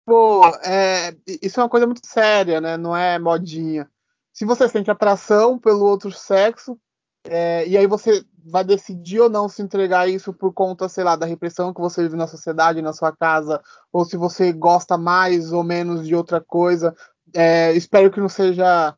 pô, 0.04 0.46
é, 0.64 1.16
isso 1.42 1.58
é 1.58 1.62
uma 1.62 1.68
coisa 1.68 1.86
muito 1.86 2.06
séria, 2.06 2.60
né? 2.60 2.76
Não 2.76 2.96
é 2.96 3.18
modinha. 3.18 3.88
Se 4.32 4.44
você 4.44 4.68
sente 4.68 4.90
atração 4.90 5.58
pelo 5.58 5.84
outro 5.84 6.10
sexo, 6.10 6.78
é, 7.24 7.66
e 7.66 7.76
aí 7.76 7.86
você 7.86 8.24
vai 8.44 8.62
decidir 8.62 9.20
ou 9.20 9.30
não 9.30 9.48
se 9.48 9.62
entregar 9.62 10.00
a 10.00 10.08
isso 10.08 10.32
por 10.32 10.52
conta, 10.52 10.88
sei 10.88 11.02
lá, 11.02 11.16
da 11.16 11.24
repressão 11.24 11.72
que 11.72 11.80
você 11.80 12.02
vive 12.02 12.16
na 12.16 12.26
sociedade, 12.26 12.82
na 12.82 12.92
sua 12.92 13.10
casa, 13.12 13.62
ou 13.90 14.04
se 14.04 14.16
você 14.16 14.52
gosta 14.52 14.98
mais 14.98 15.52
ou 15.52 15.64
menos 15.64 16.06
de 16.06 16.14
outra 16.14 16.40
coisa. 16.40 16.94
É, 17.32 17.72
espero 17.72 18.10
que 18.10 18.20
não 18.20 18.28
seja 18.28 18.94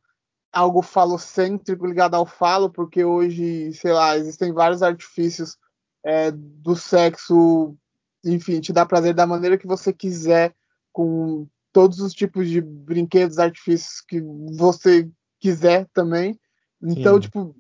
algo 0.57 0.81
falocêntrico 0.81 1.87
ligado 1.87 2.15
ao 2.15 2.25
falo, 2.25 2.71
porque 2.71 3.05
hoje, 3.05 3.75
sei 3.75 3.93
lá, 3.93 4.17
existem 4.17 4.55
vários 4.55 4.83
artifícios 4.83 5.59
é, 6.03 6.31
do 6.31 6.75
sexo, 6.75 7.77
enfim, 8.25 8.59
te 8.61 8.73
dá 8.73 8.87
prazer 8.87 9.13
da 9.13 9.27
maneira 9.27 9.59
que 9.59 9.67
você 9.67 9.93
quiser, 9.93 10.55
com 10.95 11.47
todos 11.71 12.01
os 12.01 12.15
tipos 12.15 12.49
de 12.49 12.63
brinquedos, 12.63 13.39
artifícios 13.39 14.01
que 14.01 14.23
você 14.57 15.11
quiser 15.39 15.87
também. 15.93 16.41
Então, 16.83 17.17
Sim. 17.17 17.21
tipo, 17.21 17.55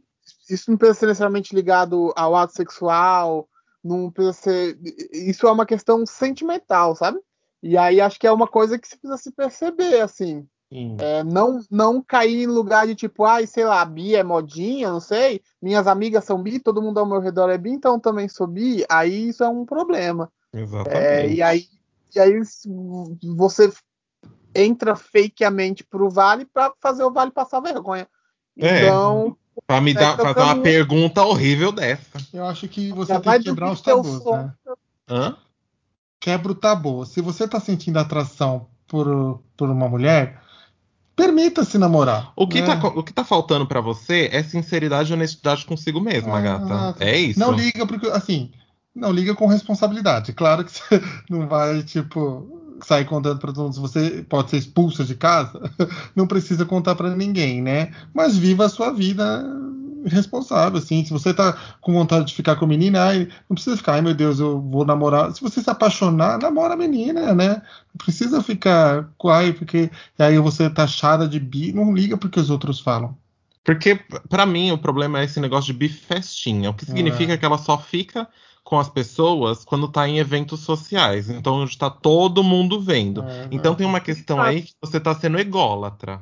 isso 0.48 0.70
não 0.70 0.78
precisa 0.78 1.00
ser 1.00 1.06
necessariamente 1.08 1.54
ligado 1.54 2.14
ao 2.16 2.34
ato 2.34 2.54
sexual, 2.54 3.46
não 3.84 4.10
precisa 4.10 4.32
ser. 4.32 4.78
Isso 5.12 5.46
é 5.46 5.52
uma 5.52 5.66
questão 5.66 6.06
sentimental, 6.06 6.96
sabe? 6.96 7.18
E 7.62 7.76
aí 7.76 8.00
acho 8.00 8.18
que 8.18 8.26
é 8.26 8.32
uma 8.32 8.48
coisa 8.48 8.78
que 8.78 8.88
se 8.88 8.96
precisa 8.96 9.18
se 9.18 9.32
perceber, 9.32 10.00
assim. 10.00 10.48
É, 10.70 11.22
não, 11.22 11.60
não 11.70 12.02
cair 12.02 12.42
em 12.42 12.46
lugar 12.46 12.86
de 12.86 12.94
tipo, 12.94 13.24
ai, 13.24 13.46
sei 13.46 13.64
lá, 13.64 13.84
bi 13.84 14.16
é 14.16 14.24
modinha, 14.24 14.90
não 14.90 15.00
sei. 15.00 15.40
Minhas 15.62 15.86
amigas 15.86 16.24
são 16.24 16.42
bi, 16.42 16.58
todo 16.58 16.82
mundo 16.82 16.98
ao 16.98 17.06
meu 17.06 17.20
redor 17.20 17.48
é 17.50 17.58
bi, 17.58 17.70
então 17.70 18.00
também 18.00 18.28
sou 18.28 18.46
bi. 18.46 18.84
Aí 18.88 19.28
isso 19.28 19.44
é 19.44 19.48
um 19.48 19.64
problema. 19.64 20.30
Exatamente. 20.52 20.96
É, 20.96 21.30
e, 21.30 21.42
aí, 21.42 21.66
e 22.14 22.18
aí 22.18 22.40
você 23.36 23.72
entra 24.54 24.96
fakeamente 24.96 25.84
pro 25.84 26.10
Vale 26.10 26.44
para 26.46 26.72
fazer 26.80 27.04
o 27.04 27.12
Vale 27.12 27.30
passar 27.30 27.60
vergonha. 27.60 28.08
É. 28.58 28.82
Então. 28.82 29.36
Pra 29.66 29.80
me 29.80 29.94
dar, 29.94 30.16
fazer 30.16 30.40
uma 30.40 30.60
pergunta 30.60 31.22
horrível 31.24 31.72
dessa. 31.72 32.18
Eu 32.32 32.44
acho 32.44 32.68
que 32.68 32.92
você 32.92 33.14
Já 33.14 33.20
tem 33.20 33.32
que 33.38 33.44
quebrar 33.44 33.72
os 33.72 33.80
tabus, 33.80 34.22
né? 34.24 34.52
Hã? 35.08 35.36
Quebra 36.20 36.52
o 36.52 36.54
tabu. 36.54 37.06
Se 37.06 37.22
você 37.22 37.48
tá 37.48 37.58
sentindo 37.58 37.98
atração 37.98 38.68
por, 38.86 39.42
por 39.56 39.70
uma 39.70 39.88
mulher, 39.88 40.42
Permita-se 41.16 41.78
namorar. 41.78 42.32
O 42.36 42.46
que, 42.46 42.60
né? 42.60 42.66
tá, 42.66 42.88
o 42.88 43.02
que 43.02 43.12
tá 43.12 43.24
faltando 43.24 43.66
para 43.66 43.80
você 43.80 44.28
é 44.30 44.42
sinceridade 44.42 45.10
e 45.10 45.14
honestidade 45.14 45.64
consigo 45.64 45.98
mesma, 45.98 46.38
ah, 46.38 46.42
gata. 46.42 47.02
É 47.02 47.18
isso. 47.18 47.40
Não 47.40 47.52
liga, 47.52 47.86
porque, 47.86 48.06
assim, 48.08 48.50
não 48.94 49.10
liga 49.10 49.34
com 49.34 49.46
responsabilidade. 49.46 50.34
Claro 50.34 50.62
que 50.62 50.72
você 50.76 51.02
não 51.30 51.48
vai, 51.48 51.82
tipo, 51.82 52.78
sair 52.84 53.06
contando 53.06 53.38
para 53.38 53.52
todos. 53.52 53.78
Você 53.78 54.24
pode 54.28 54.50
ser 54.50 54.58
expulsa 54.58 55.04
de 55.04 55.14
casa, 55.14 55.58
não 56.14 56.26
precisa 56.26 56.66
contar 56.66 56.94
para 56.94 57.16
ninguém, 57.16 57.62
né? 57.62 57.92
Mas 58.12 58.36
viva 58.36 58.66
a 58.66 58.68
sua 58.68 58.92
vida 58.92 59.42
responsável, 60.04 60.78
assim. 60.78 61.04
Se 61.04 61.12
você 61.12 61.32
tá 61.32 61.56
com 61.80 61.92
vontade 61.92 62.26
de 62.26 62.34
ficar 62.34 62.56
com 62.56 62.64
a 62.64 62.68
menina, 62.68 63.02
ai, 63.04 63.28
não 63.48 63.54
precisa 63.54 63.76
ficar, 63.76 63.94
ai 63.94 64.02
meu 64.02 64.14
Deus, 64.14 64.38
eu 64.38 64.60
vou 64.60 64.84
namorar. 64.84 65.32
Se 65.32 65.40
você 65.40 65.62
se 65.62 65.70
apaixonar, 65.70 66.38
namora 66.38 66.74
a 66.74 66.76
menina, 66.76 67.34
né? 67.34 67.48
Não 67.48 67.98
precisa 67.98 68.42
ficar, 68.42 69.08
ai, 69.26 69.52
porque 69.52 69.90
aí 70.18 70.38
você 70.38 70.68
tá 70.68 70.84
achada 70.84 71.28
de 71.28 71.40
bi, 71.40 71.72
não 71.72 71.94
liga 71.94 72.16
porque 72.16 72.40
os 72.40 72.50
outros 72.50 72.80
falam. 72.80 73.16
Porque, 73.64 74.00
para 74.28 74.46
mim, 74.46 74.70
o 74.70 74.78
problema 74.78 75.20
é 75.20 75.24
esse 75.24 75.40
negócio 75.40 75.72
de 75.72 75.78
bifestinha, 75.78 76.70
o 76.70 76.74
que 76.74 76.84
significa 76.84 77.32
é. 77.32 77.36
que 77.36 77.44
ela 77.44 77.58
só 77.58 77.76
fica 77.76 78.28
com 78.66 78.78
as 78.80 78.88
pessoas 78.88 79.64
quando 79.64 79.86
tá 79.86 80.08
em 80.08 80.18
eventos 80.18 80.60
sociais. 80.60 81.30
Então 81.30 81.62
está 81.62 81.88
todo 81.88 82.42
mundo 82.42 82.80
vendo. 82.80 83.22
É, 83.22 83.48
então 83.50 83.76
tem 83.76 83.86
uma 83.86 84.00
questão 84.00 84.42
aí 84.42 84.62
que 84.62 84.74
você 84.80 84.98
tá 84.98 85.14
sendo 85.14 85.38
ególatra. 85.38 86.20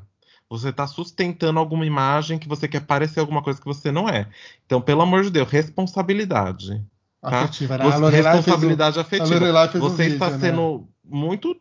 Você 0.50 0.68
está 0.68 0.86
sustentando 0.86 1.58
alguma 1.58 1.86
imagem 1.86 2.38
que 2.38 2.48
você 2.48 2.68
quer 2.68 2.80
parecer 2.80 3.20
alguma 3.20 3.42
coisa 3.42 3.60
que 3.60 3.66
você 3.66 3.90
não 3.90 4.08
é. 4.08 4.28
Então, 4.66 4.80
pelo 4.80 5.02
amor 5.02 5.22
de 5.24 5.30
Deus, 5.30 5.48
responsabilidade. 5.48 6.84
Tá? 7.20 7.40
Afetiva, 7.40 7.78
né? 7.78 7.84
Você, 7.84 8.22
responsabilidade 8.22 9.00
afetiva. 9.00 9.78
Você 9.80 10.02
um 10.02 10.06
está 10.06 10.28
vídeo, 10.28 10.38
né? 10.38 10.38
sendo 10.38 10.78
né? 10.78 10.84
muito 11.04 11.56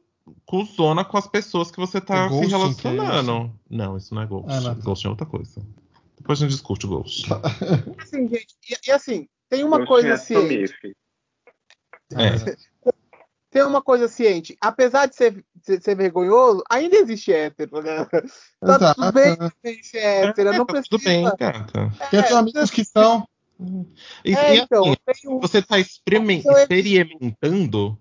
cuzona 0.46 1.04
com 1.04 1.17
as 1.17 1.28
pessoas 1.28 1.72
que 1.72 1.80
você 1.80 1.98
está 1.98 2.26
é 2.26 2.30
se 2.30 2.46
relacionando. 2.48 3.52
É 3.69 3.76
não, 3.76 3.98
isso 3.98 4.13
não 4.13 4.22
é 4.22 4.26
ghost. 4.26 4.48
Ah, 4.50 4.62
não. 4.62 4.76
Ghost 4.76 5.06
é 5.06 5.10
outra 5.10 5.26
coisa. 5.26 5.62
Depois 6.17 6.39
a 6.39 6.41
gente 6.41 6.52
discute 6.52 6.86
o 6.86 6.89
ghost. 6.89 7.28
Assim, 8.00 8.28
gente, 8.28 8.56
e, 8.69 8.89
e 8.89 8.91
assim, 8.91 9.28
tem 9.50 9.63
uma 9.63 9.86
coisa 9.86 10.13
assim. 10.13 10.36
É 12.12 12.93
tem 13.52 13.63
uma 13.63 13.82
coisa 13.82 14.08
ciente. 14.08 14.58
Apesar 14.60 15.06
de 15.06 15.15
ser, 15.15 15.46
ser 15.63 15.95
vergonhoso, 15.95 16.63
ainda 16.69 16.97
existe 16.97 17.32
hétero, 17.32 17.82
né? 17.82 18.06
Tá 18.06 18.76
Exato. 18.76 19.02
tudo 19.02 19.13
bem 19.13 19.38
que 19.62 19.84
ser 19.84 19.97
hétero, 19.97 20.49
é, 20.49 20.58
não 20.58 20.65
tá 20.65 20.73
precisa. 20.73 20.89
Tudo 20.89 21.04
bem, 21.04 21.23
gata. 21.23 21.91
É, 22.12 22.21
tenho 22.21 22.38
amigos 22.38 22.69
que 22.69 22.84
são. 22.84 23.28
E, 24.26 24.36
é, 24.36 24.58
então, 24.58 24.95
assim, 25.08 25.30
um... 25.30 25.39
você 25.39 25.60
está 25.60 25.80
experimentando, 25.80 27.97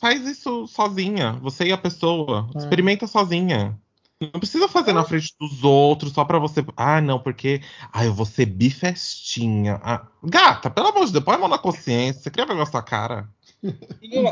faz 0.00 0.26
isso 0.26 0.66
sozinha. 0.66 1.38
Você 1.42 1.66
e 1.66 1.72
a 1.72 1.78
pessoa. 1.78 2.50
É. 2.54 2.58
Experimenta 2.58 3.06
sozinha. 3.06 3.78
Não 4.18 4.40
precisa 4.40 4.66
fazer 4.66 4.94
na 4.94 5.04
frente 5.04 5.34
dos 5.38 5.62
outros 5.62 6.12
só 6.12 6.24
pra 6.24 6.38
você. 6.38 6.64
Ah, 6.76 7.02
não, 7.02 7.20
porque. 7.20 7.60
Ah, 7.92 8.04
eu 8.04 8.14
vou 8.14 8.24
ser 8.24 8.46
bifestinha. 8.46 9.78
Ah, 9.84 10.06
gata, 10.22 10.70
pelo 10.70 10.88
amor 10.88 11.04
de 11.04 11.12
Deus, 11.12 11.24
põe 11.24 11.34
a 11.34 11.38
mão 11.38 11.48
na 11.48 11.58
consciência. 11.58 12.22
Você 12.22 12.30
queria 12.30 12.46
ver 12.46 12.60
a 12.60 12.66
sua 12.66 12.82
cara? 12.82 13.28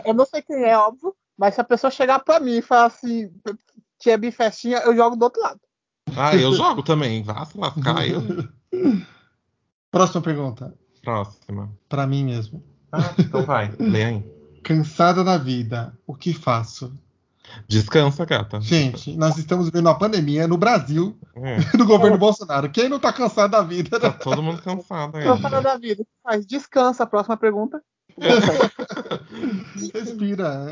Eu 0.05 0.15
não 0.15 0.25
sei 0.25 0.43
quem 0.43 0.65
é, 0.65 0.77
óbvio, 0.77 1.15
mas 1.37 1.55
se 1.55 1.61
a 1.61 1.64
pessoa 1.64 1.90
chegar 1.90 2.20
pra 2.20 2.40
mim 2.40 2.59
e 2.59 2.62
falar 2.62 2.87
assim, 2.87 3.31
que 3.99 4.11
é 4.11 4.16
bifestinha, 4.16 4.79
eu 4.79 4.94
jogo 4.94 5.16
do 5.16 5.25
outro 5.25 5.42
lado. 5.42 5.61
Ah, 6.16 6.35
eu 6.37 6.53
jogo 6.53 6.83
também. 6.83 7.23
Vá 7.23 7.44
se 7.44 7.59
lascar, 7.59 8.07
eu. 8.07 8.23
Próxima 9.90 10.23
pergunta. 10.23 10.75
Próxima. 11.03 11.73
Pra 11.88 12.07
mim 12.07 12.25
mesmo. 12.25 12.62
Ah, 12.90 13.14
então 13.18 13.42
vai, 13.42 13.73
lê 13.79 14.05
aí. 14.05 14.35
Cansada 14.62 15.23
da 15.23 15.37
vida, 15.37 15.97
o 16.07 16.14
que 16.14 16.33
faço? 16.33 16.92
Descansa, 17.68 18.25
gata. 18.25 18.61
Gente, 18.61 19.16
nós 19.16 19.37
estamos 19.37 19.68
vendo 19.68 19.88
a 19.88 19.94
pandemia 19.94 20.49
no 20.49 20.57
Brasil, 20.57 21.16
é. 21.37 21.59
no 21.77 21.87
governo 21.87 22.16
é. 22.16 22.18
Bolsonaro. 22.18 22.70
Quem 22.70 22.88
não 22.88 22.99
tá 22.99 23.12
cansado 23.12 23.51
da 23.51 23.62
vida? 23.62 24.01
Tá 24.01 24.11
todo 24.11 24.42
mundo 24.42 24.62
cansado. 24.62 25.12
Cansado 25.12 25.62
da 25.62 25.77
vida. 25.77 26.05
Faz 26.23 26.47
descansa. 26.47 27.07
Próxima 27.07 27.37
pergunta. 27.37 27.83
Respira. 29.92 30.66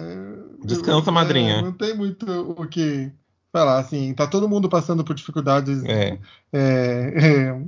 Descansa, 0.64 1.10
madrinha. 1.10 1.54
É, 1.54 1.62
não 1.62 1.72
tem 1.72 1.96
muito 1.96 2.26
o 2.26 2.66
que 2.66 3.10
falar, 3.52 3.78
assim. 3.78 4.14
Tá 4.14 4.26
todo 4.26 4.48
mundo 4.48 4.68
passando 4.68 5.04
por 5.04 5.14
dificuldades. 5.14 5.84
É. 5.84 6.18
é, 6.52 7.12
é 7.14 7.62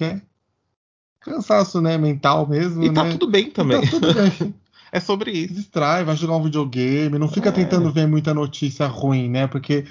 é? 0.00 0.20
Cansaço, 1.20 1.80
né? 1.80 1.98
Mental 1.98 2.46
mesmo. 2.46 2.82
E 2.82 2.92
tá 2.92 3.04
né? 3.04 3.12
tudo 3.12 3.28
bem 3.28 3.50
também. 3.50 3.80
tá 3.80 3.90
tudo 3.90 4.14
bem. 4.14 4.54
É 4.92 4.98
sobre 4.98 5.30
isso. 5.30 5.54
Distrai, 5.54 6.02
vai 6.02 6.16
jogar 6.16 6.34
um 6.34 6.42
videogame, 6.42 7.16
não 7.16 7.28
fica 7.28 7.50
é. 7.50 7.52
tentando 7.52 7.92
ver 7.92 8.08
muita 8.08 8.34
notícia 8.34 8.88
ruim, 8.88 9.30
né? 9.30 9.46
Porque 9.46 9.84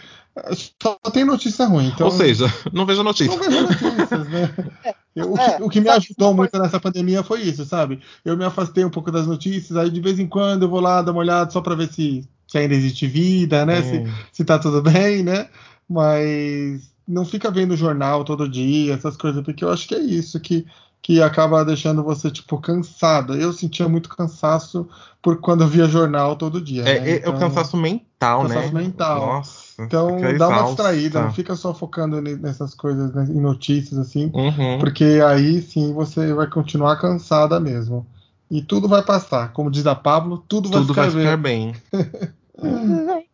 só 0.81 0.95
tem 1.11 1.25
notícia 1.25 1.65
ruim. 1.65 1.87
Então... 1.87 2.07
Ou 2.07 2.11
seja, 2.11 2.45
não 2.71 2.85
veja 2.85 3.03
notícias. 3.03 3.35
Não 3.35 3.43
veja 3.43 3.61
notícias, 3.61 4.29
né? 4.29 4.53
Eu, 5.15 5.33
o, 5.33 5.35
que, 5.35 5.41
é, 5.41 5.57
o, 5.63 5.69
que, 5.69 5.81
me 5.81 5.89
ajudou 5.89 6.33
muito 6.33 6.57
nessa 6.57 6.79
pandemia 6.79 7.23
foi 7.23 7.41
isso, 7.41 7.65
sabe? 7.65 7.99
Eu 8.23 8.37
me 8.37 8.45
afastei 8.45 8.85
um 8.85 8.89
pouco 8.89 9.11
das 9.11 9.27
notícias, 9.27 9.75
aí 9.75 9.89
de 9.89 9.99
vez 9.99 10.19
em 10.19 10.27
quando 10.27 10.63
eu 10.63 10.69
vou 10.69 10.79
lá 10.79 11.01
dar 11.01 11.11
uma 11.11 11.19
olhada 11.19 11.49
só 11.51 11.61
para 11.61 11.75
ver 11.75 11.91
se, 11.91 12.23
se, 12.47 12.57
ainda 12.57 12.75
existe 12.75 13.07
vida, 13.07 13.65
né? 13.65 13.81
Se, 13.81 14.03
se 14.31 14.45
tá 14.45 14.57
tudo 14.59 14.81
bem, 14.81 15.23
né? 15.23 15.49
Mas 15.89 16.89
não 17.07 17.25
fica 17.25 17.49
vendo 17.49 17.75
jornal 17.75 18.23
todo 18.23 18.47
dia, 18.47 18.93
essas 18.93 19.17
coisas, 19.17 19.43
porque 19.43 19.63
eu 19.63 19.71
acho 19.71 19.87
que 19.87 19.95
é 19.95 19.99
isso 19.99 20.39
que 20.39 20.65
que 21.01 21.21
acaba 21.21 21.63
deixando 21.63 22.03
você, 22.03 22.29
tipo, 22.29 22.59
cansado. 22.59 23.35
Eu 23.35 23.53
sentia 23.53 23.87
muito 23.87 24.09
cansaço 24.09 24.87
por 25.21 25.37
quando 25.39 25.63
eu 25.63 25.67
via 25.67 25.87
jornal 25.87 26.35
todo 26.35 26.61
dia. 26.61 26.83
É, 26.83 26.99
né? 26.99 26.99
então, 26.99 27.09
é 27.09 27.15
o 27.15 27.17
então, 27.17 27.39
cansaço 27.39 27.77
mental, 27.77 28.41
cansaço 28.41 28.47
né? 28.47 28.55
Cansaço 28.55 28.75
mental. 28.75 29.25
Nossa. 29.25 29.83
Então 29.83 30.37
dá 30.37 30.47
uma 30.49 30.63
distraída, 30.63 31.21
não 31.21 31.33
fica 31.33 31.55
só 31.55 31.73
focando 31.73 32.21
nessas 32.21 32.75
coisas, 32.75 33.13
né, 33.13 33.25
em 33.29 33.39
notícias, 33.39 33.97
assim, 33.97 34.29
uhum. 34.33 34.79
porque 34.79 35.21
aí 35.25 35.61
sim 35.61 35.93
você 35.93 36.33
vai 36.33 36.47
continuar 36.47 36.97
cansada 36.97 37.59
mesmo. 37.59 38.05
E 38.51 38.61
tudo 38.61 38.87
vai 38.87 39.03
passar. 39.03 39.53
Como 39.53 39.71
diz 39.71 39.85
a 39.85 39.95
Pablo, 39.95 40.43
tudo 40.47 40.69
vai 40.69 40.81
tudo 40.81 40.93
ficar, 40.93 41.09
vai 41.09 41.21
ficar 41.21 41.37
bem. 41.37 41.75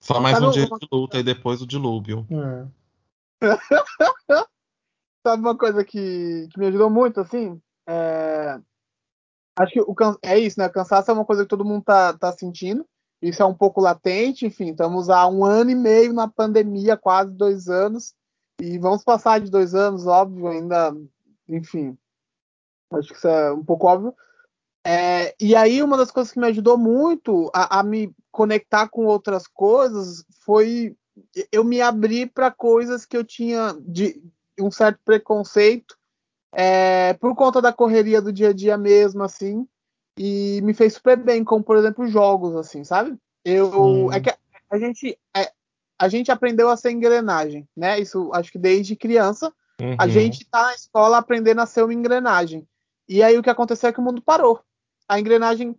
só 0.00 0.20
mais 0.20 0.42
um 0.42 0.50
dia 0.50 0.66
de 0.66 0.88
luta 0.92 1.18
e 1.18 1.22
depois 1.22 1.62
o 1.62 1.66
dilúvio. 1.66 2.26
É. 3.40 3.46
Sabe 5.26 5.42
uma 5.42 5.56
coisa 5.56 5.84
que, 5.84 6.48
que 6.50 6.58
me 6.58 6.66
ajudou 6.66 6.90
muito, 6.90 7.20
assim? 7.20 7.60
É... 7.88 8.60
Acho 9.56 9.72
que 9.72 9.80
o 9.80 9.94
can... 9.94 10.16
é 10.22 10.38
isso, 10.38 10.58
né? 10.58 10.68
Cansaço 10.68 11.10
é 11.10 11.14
uma 11.14 11.24
coisa 11.24 11.42
que 11.42 11.48
todo 11.48 11.64
mundo 11.64 11.84
tá, 11.84 12.12
tá 12.12 12.32
sentindo. 12.32 12.86
Isso 13.22 13.42
é 13.42 13.46
um 13.46 13.54
pouco 13.54 13.80
latente, 13.80 14.44
enfim, 14.44 14.70
estamos 14.70 15.08
há 15.08 15.26
um 15.26 15.46
ano 15.46 15.70
e 15.70 15.74
meio 15.74 16.12
na 16.12 16.28
pandemia, 16.28 16.94
quase 16.94 17.32
dois 17.32 17.68
anos, 17.68 18.12
e 18.60 18.78
vamos 18.78 19.02
passar 19.02 19.40
de 19.40 19.50
dois 19.50 19.74
anos, 19.74 20.06
óbvio, 20.06 20.48
ainda, 20.48 20.94
enfim, 21.48 21.96
acho 22.92 23.08
que 23.08 23.14
isso 23.14 23.26
é 23.26 23.50
um 23.50 23.64
pouco 23.64 23.86
óbvio. 23.86 24.14
É, 24.86 25.34
e 25.40 25.56
aí, 25.56 25.82
uma 25.82 25.96
das 25.96 26.10
coisas 26.10 26.30
que 26.30 26.38
me 26.38 26.48
ajudou 26.48 26.76
muito 26.76 27.50
a, 27.54 27.80
a 27.80 27.82
me 27.82 28.14
conectar 28.30 28.90
com 28.90 29.06
outras 29.06 29.46
coisas 29.46 30.22
foi 30.44 30.94
eu 31.50 31.64
me 31.64 31.80
abrir 31.80 32.30
para 32.30 32.50
coisas 32.50 33.06
que 33.06 33.16
eu 33.16 33.24
tinha 33.24 33.74
de, 33.80 34.22
um 34.60 34.70
certo 34.70 35.00
preconceito 35.04 35.96
é, 36.52 37.14
por 37.14 37.34
conta 37.34 37.60
da 37.60 37.72
correria 37.72 38.22
do 38.22 38.32
dia 38.32 38.50
a 38.50 38.52
dia 38.52 38.78
mesmo, 38.78 39.22
assim, 39.22 39.66
e 40.16 40.60
me 40.62 40.72
fez 40.72 40.94
super 40.94 41.16
bem, 41.16 41.42
como 41.42 41.64
por 41.64 41.76
exemplo 41.76 42.06
jogos, 42.06 42.54
assim, 42.54 42.84
sabe? 42.84 43.18
Eu 43.44 44.10
é 44.12 44.20
que 44.20 44.30
a, 44.30 44.36
a 44.70 44.78
gente 44.78 45.18
é, 45.36 45.52
a 45.98 46.08
gente 46.08 46.30
aprendeu 46.30 46.70
a 46.70 46.76
ser 46.76 46.90
engrenagem, 46.90 47.68
né? 47.76 47.98
Isso 47.98 48.30
acho 48.32 48.52
que 48.52 48.58
desde 48.58 48.96
criança 48.96 49.52
uhum. 49.80 49.96
a 49.98 50.06
gente 50.06 50.48
tá 50.48 50.62
na 50.62 50.74
escola 50.74 51.18
aprendendo 51.18 51.60
a 51.60 51.66
ser 51.66 51.82
uma 51.82 51.94
engrenagem. 51.94 52.66
E 53.08 53.22
aí 53.22 53.36
o 53.36 53.42
que 53.42 53.50
aconteceu 53.50 53.88
é 53.88 53.92
que 53.92 54.00
o 54.00 54.02
mundo 54.02 54.22
parou. 54.22 54.60
A 55.08 55.18
engrenagem 55.18 55.76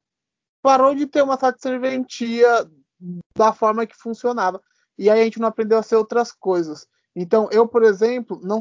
parou 0.62 0.94
de 0.94 1.08
ter 1.08 1.24
uma 1.24 1.40
serventia 1.58 2.70
da 3.36 3.54
forma 3.54 3.86
que 3.86 3.96
funcionava. 3.96 4.62
E 4.98 5.10
aí 5.10 5.22
a 5.22 5.24
gente 5.24 5.40
não 5.40 5.48
aprendeu 5.48 5.78
a 5.78 5.84
ser 5.84 5.96
outras 5.96 6.32
coisas. 6.32 6.88
Então, 7.16 7.48
eu, 7.50 7.66
por 7.66 7.84
exemplo, 7.84 8.42
não, 8.44 8.60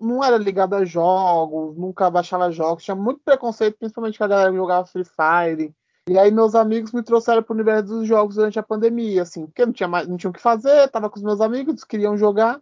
não, 0.00 0.22
era 0.22 0.38
ligado 0.38 0.74
a 0.74 0.84
jogos, 0.84 1.76
nunca 1.76 2.08
baixava 2.08 2.50
jogos, 2.52 2.84
tinha 2.84 2.94
muito 2.94 3.20
preconceito, 3.24 3.76
principalmente 3.76 4.16
que 4.16 4.22
a 4.22 4.28
galera 4.28 4.52
jogava 4.54 4.86
Free 4.86 5.04
Fire 5.04 5.74
E 6.08 6.16
aí 6.16 6.30
meus 6.30 6.54
amigos 6.54 6.92
me 6.92 7.02
trouxeram 7.02 7.42
para 7.42 7.52
o 7.52 7.56
universo 7.56 7.86
dos 7.88 8.06
jogos 8.06 8.36
durante 8.36 8.56
a 8.56 8.62
pandemia, 8.62 9.22
assim, 9.22 9.46
porque 9.46 9.66
não 9.66 9.72
tinha, 9.72 9.88
mais, 9.88 10.06
não 10.06 10.16
tinha 10.16 10.30
o 10.30 10.32
que 10.32 10.40
fazer, 10.40 10.88
tava 10.90 11.10
com 11.10 11.16
os 11.16 11.24
meus 11.24 11.40
amigos, 11.40 11.82
queriam 11.82 12.16
jogar. 12.16 12.60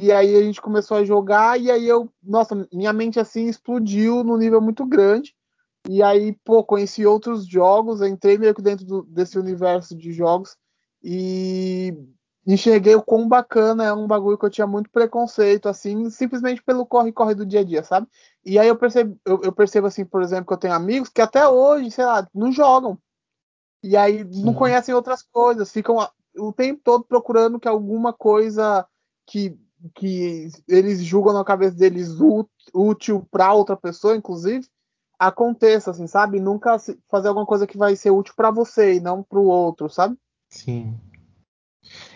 E 0.00 0.12
aí 0.12 0.36
a 0.36 0.42
gente 0.42 0.60
começou 0.60 0.98
a 0.98 1.04
jogar 1.04 1.58
e 1.60 1.70
aí 1.70 1.88
eu, 1.88 2.08
nossa, 2.22 2.54
minha 2.72 2.92
mente 2.92 3.18
assim 3.18 3.48
explodiu 3.48 4.22
num 4.22 4.36
nível 4.36 4.60
muito 4.60 4.86
grande. 4.86 5.34
E 5.88 6.02
aí, 6.02 6.36
pô, 6.44 6.62
conheci 6.62 7.06
outros 7.06 7.46
jogos, 7.46 8.02
entrei 8.02 8.36
meio 8.38 8.54
que 8.54 8.62
dentro 8.62 8.84
do, 8.84 9.02
desse 9.04 9.38
universo 9.38 9.96
de 9.96 10.12
jogos 10.12 10.56
e 11.02 11.94
enxerguei 12.52 12.94
o 12.94 13.02
quão 13.02 13.28
bacana 13.28 13.84
é 13.84 13.92
um 13.92 14.06
bagulho 14.06 14.38
que 14.38 14.46
eu 14.46 14.50
tinha 14.50 14.66
muito 14.66 14.88
preconceito, 14.90 15.68
assim, 15.68 16.08
simplesmente 16.08 16.62
pelo 16.62 16.86
corre-corre 16.86 17.34
do 17.34 17.44
dia 17.44 17.60
a 17.60 17.64
dia, 17.64 17.84
sabe? 17.84 18.06
E 18.44 18.58
aí 18.58 18.66
eu 18.66 18.76
percebo, 18.76 19.18
eu, 19.24 19.42
eu, 19.42 19.52
percebo, 19.52 19.86
assim, 19.86 20.04
por 20.04 20.22
exemplo, 20.22 20.46
que 20.46 20.52
eu 20.54 20.58
tenho 20.58 20.72
amigos 20.72 21.10
que 21.10 21.20
até 21.20 21.46
hoje, 21.46 21.90
sei 21.90 22.06
lá, 22.06 22.26
não 22.34 22.50
jogam. 22.50 22.98
E 23.82 23.96
aí 23.96 24.24
não 24.24 24.54
conhecem 24.54 24.94
outras 24.94 25.22
coisas, 25.22 25.70
ficam 25.70 25.98
o 26.36 26.52
tempo 26.52 26.80
todo 26.82 27.04
procurando 27.04 27.60
que 27.60 27.68
alguma 27.68 28.12
coisa 28.12 28.86
que 29.26 29.56
que 29.94 30.48
eles 30.66 31.04
julgam 31.04 31.32
na 31.32 31.44
cabeça 31.44 31.76
deles 31.76 32.16
útil 32.74 33.24
para 33.30 33.52
outra 33.52 33.76
pessoa, 33.76 34.16
inclusive, 34.16 34.66
aconteça, 35.16 35.92
assim, 35.92 36.06
sabe? 36.06 36.40
Nunca 36.40 36.76
fazer 37.08 37.28
alguma 37.28 37.46
coisa 37.46 37.64
que 37.64 37.78
vai 37.78 37.94
ser 37.94 38.10
útil 38.10 38.34
para 38.36 38.50
você 38.50 38.94
e 38.94 39.00
não 39.00 39.22
para 39.22 39.38
o 39.38 39.46
outro, 39.46 39.88
sabe? 39.88 40.16
Sim. 40.48 40.98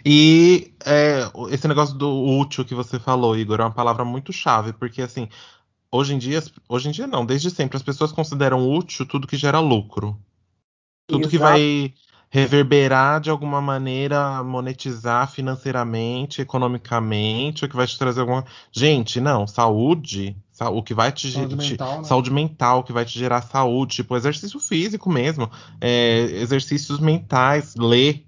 E 0.04 0.74
é, 0.84 1.30
esse 1.50 1.68
negócio 1.68 1.94
do 1.94 2.10
útil 2.10 2.64
que 2.64 2.74
você 2.74 2.98
falou, 2.98 3.36
Igor, 3.36 3.60
é 3.60 3.64
uma 3.64 3.70
palavra 3.70 4.04
muito 4.04 4.32
chave, 4.32 4.72
porque 4.72 5.02
assim, 5.02 5.28
hoje 5.90 6.14
em 6.14 6.18
dia, 6.18 6.42
hoje 6.68 6.88
em 6.88 6.92
dia 6.92 7.06
não, 7.06 7.24
desde 7.24 7.50
sempre 7.50 7.76
as 7.76 7.82
pessoas 7.82 8.12
consideram 8.12 8.68
útil 8.68 9.06
tudo 9.06 9.26
que 9.26 9.36
gera 9.36 9.60
lucro. 9.60 10.18
Tudo 11.06 11.22
Exato. 11.22 11.30
que 11.30 11.38
vai 11.38 11.94
reverberar 12.32 13.20
de 13.20 13.28
alguma 13.28 13.60
maneira, 13.60 14.42
monetizar 14.42 15.30
financeiramente, 15.30 16.40
economicamente, 16.40 17.66
o 17.66 17.68
que 17.68 17.76
vai 17.76 17.86
te 17.86 17.98
trazer 17.98 18.22
alguma. 18.22 18.46
Gente, 18.72 19.20
não, 19.20 19.46
saúde, 19.46 20.34
o 20.58 20.82
que 20.82 20.94
vai 20.94 21.12
te. 21.12 21.30
Saúde, 21.30 21.56
te, 21.58 21.70
mental, 21.72 21.98
né? 21.98 22.04
saúde 22.04 22.30
mental, 22.30 22.84
que 22.84 22.92
vai 22.92 23.04
te 23.04 23.18
gerar 23.18 23.42
saúde, 23.42 23.96
tipo, 23.96 24.16
exercício 24.16 24.58
físico 24.58 25.10
mesmo, 25.10 25.50
é, 25.78 26.22
exercícios 26.40 26.98
mentais, 26.98 27.74
ler. 27.76 28.24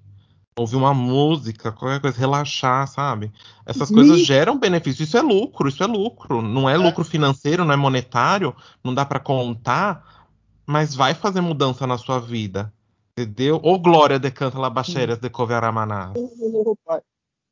Ouvir 0.57 0.77
uma 0.77 0.95
música, 0.95 1.73
qualquer 1.73 2.01
coisa, 2.01 2.17
relaxar, 2.17 2.87
sabe? 2.87 3.33
Essas 3.67 3.91
coisas 3.91 4.21
geram 4.25 4.57
benefício. 4.57 5.03
Isso 5.03 5.17
é 5.17 5.23
lucro, 5.23 5.69
isso 5.69 5.83
é 5.83 5.87
lucro. 5.87 6.41
Não 6.41 6.71
é, 6.71 6.75
é. 6.75 6.77
lucro 6.77 7.03
financeiro, 7.05 7.65
não 7.65 7.75
é 7.75 7.77
monetário, 7.77 8.55
não 8.83 8.95
dá 8.95 9.05
para 9.05 9.19
contar, 9.19 10.29
mas 10.65 10.95
vai 10.95 11.13
fazer 11.13 11.41
mudança 11.41 11.89
na 11.89 11.99
sua 11.99 12.21
vida. 12.21 12.73
Entendeu? 13.19 13.61
Ou 13.65 13.81
Glória 13.81 14.19
decanta 14.19 14.59
Labacheiras 14.59 15.19
de 15.19 15.29
Coveramaná. 15.29 16.13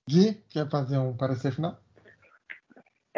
Gui, 0.08 0.40
quer 0.48 0.68
fazer 0.68 0.98
um 0.98 1.16
parecer 1.16 1.52
final? 1.52 1.81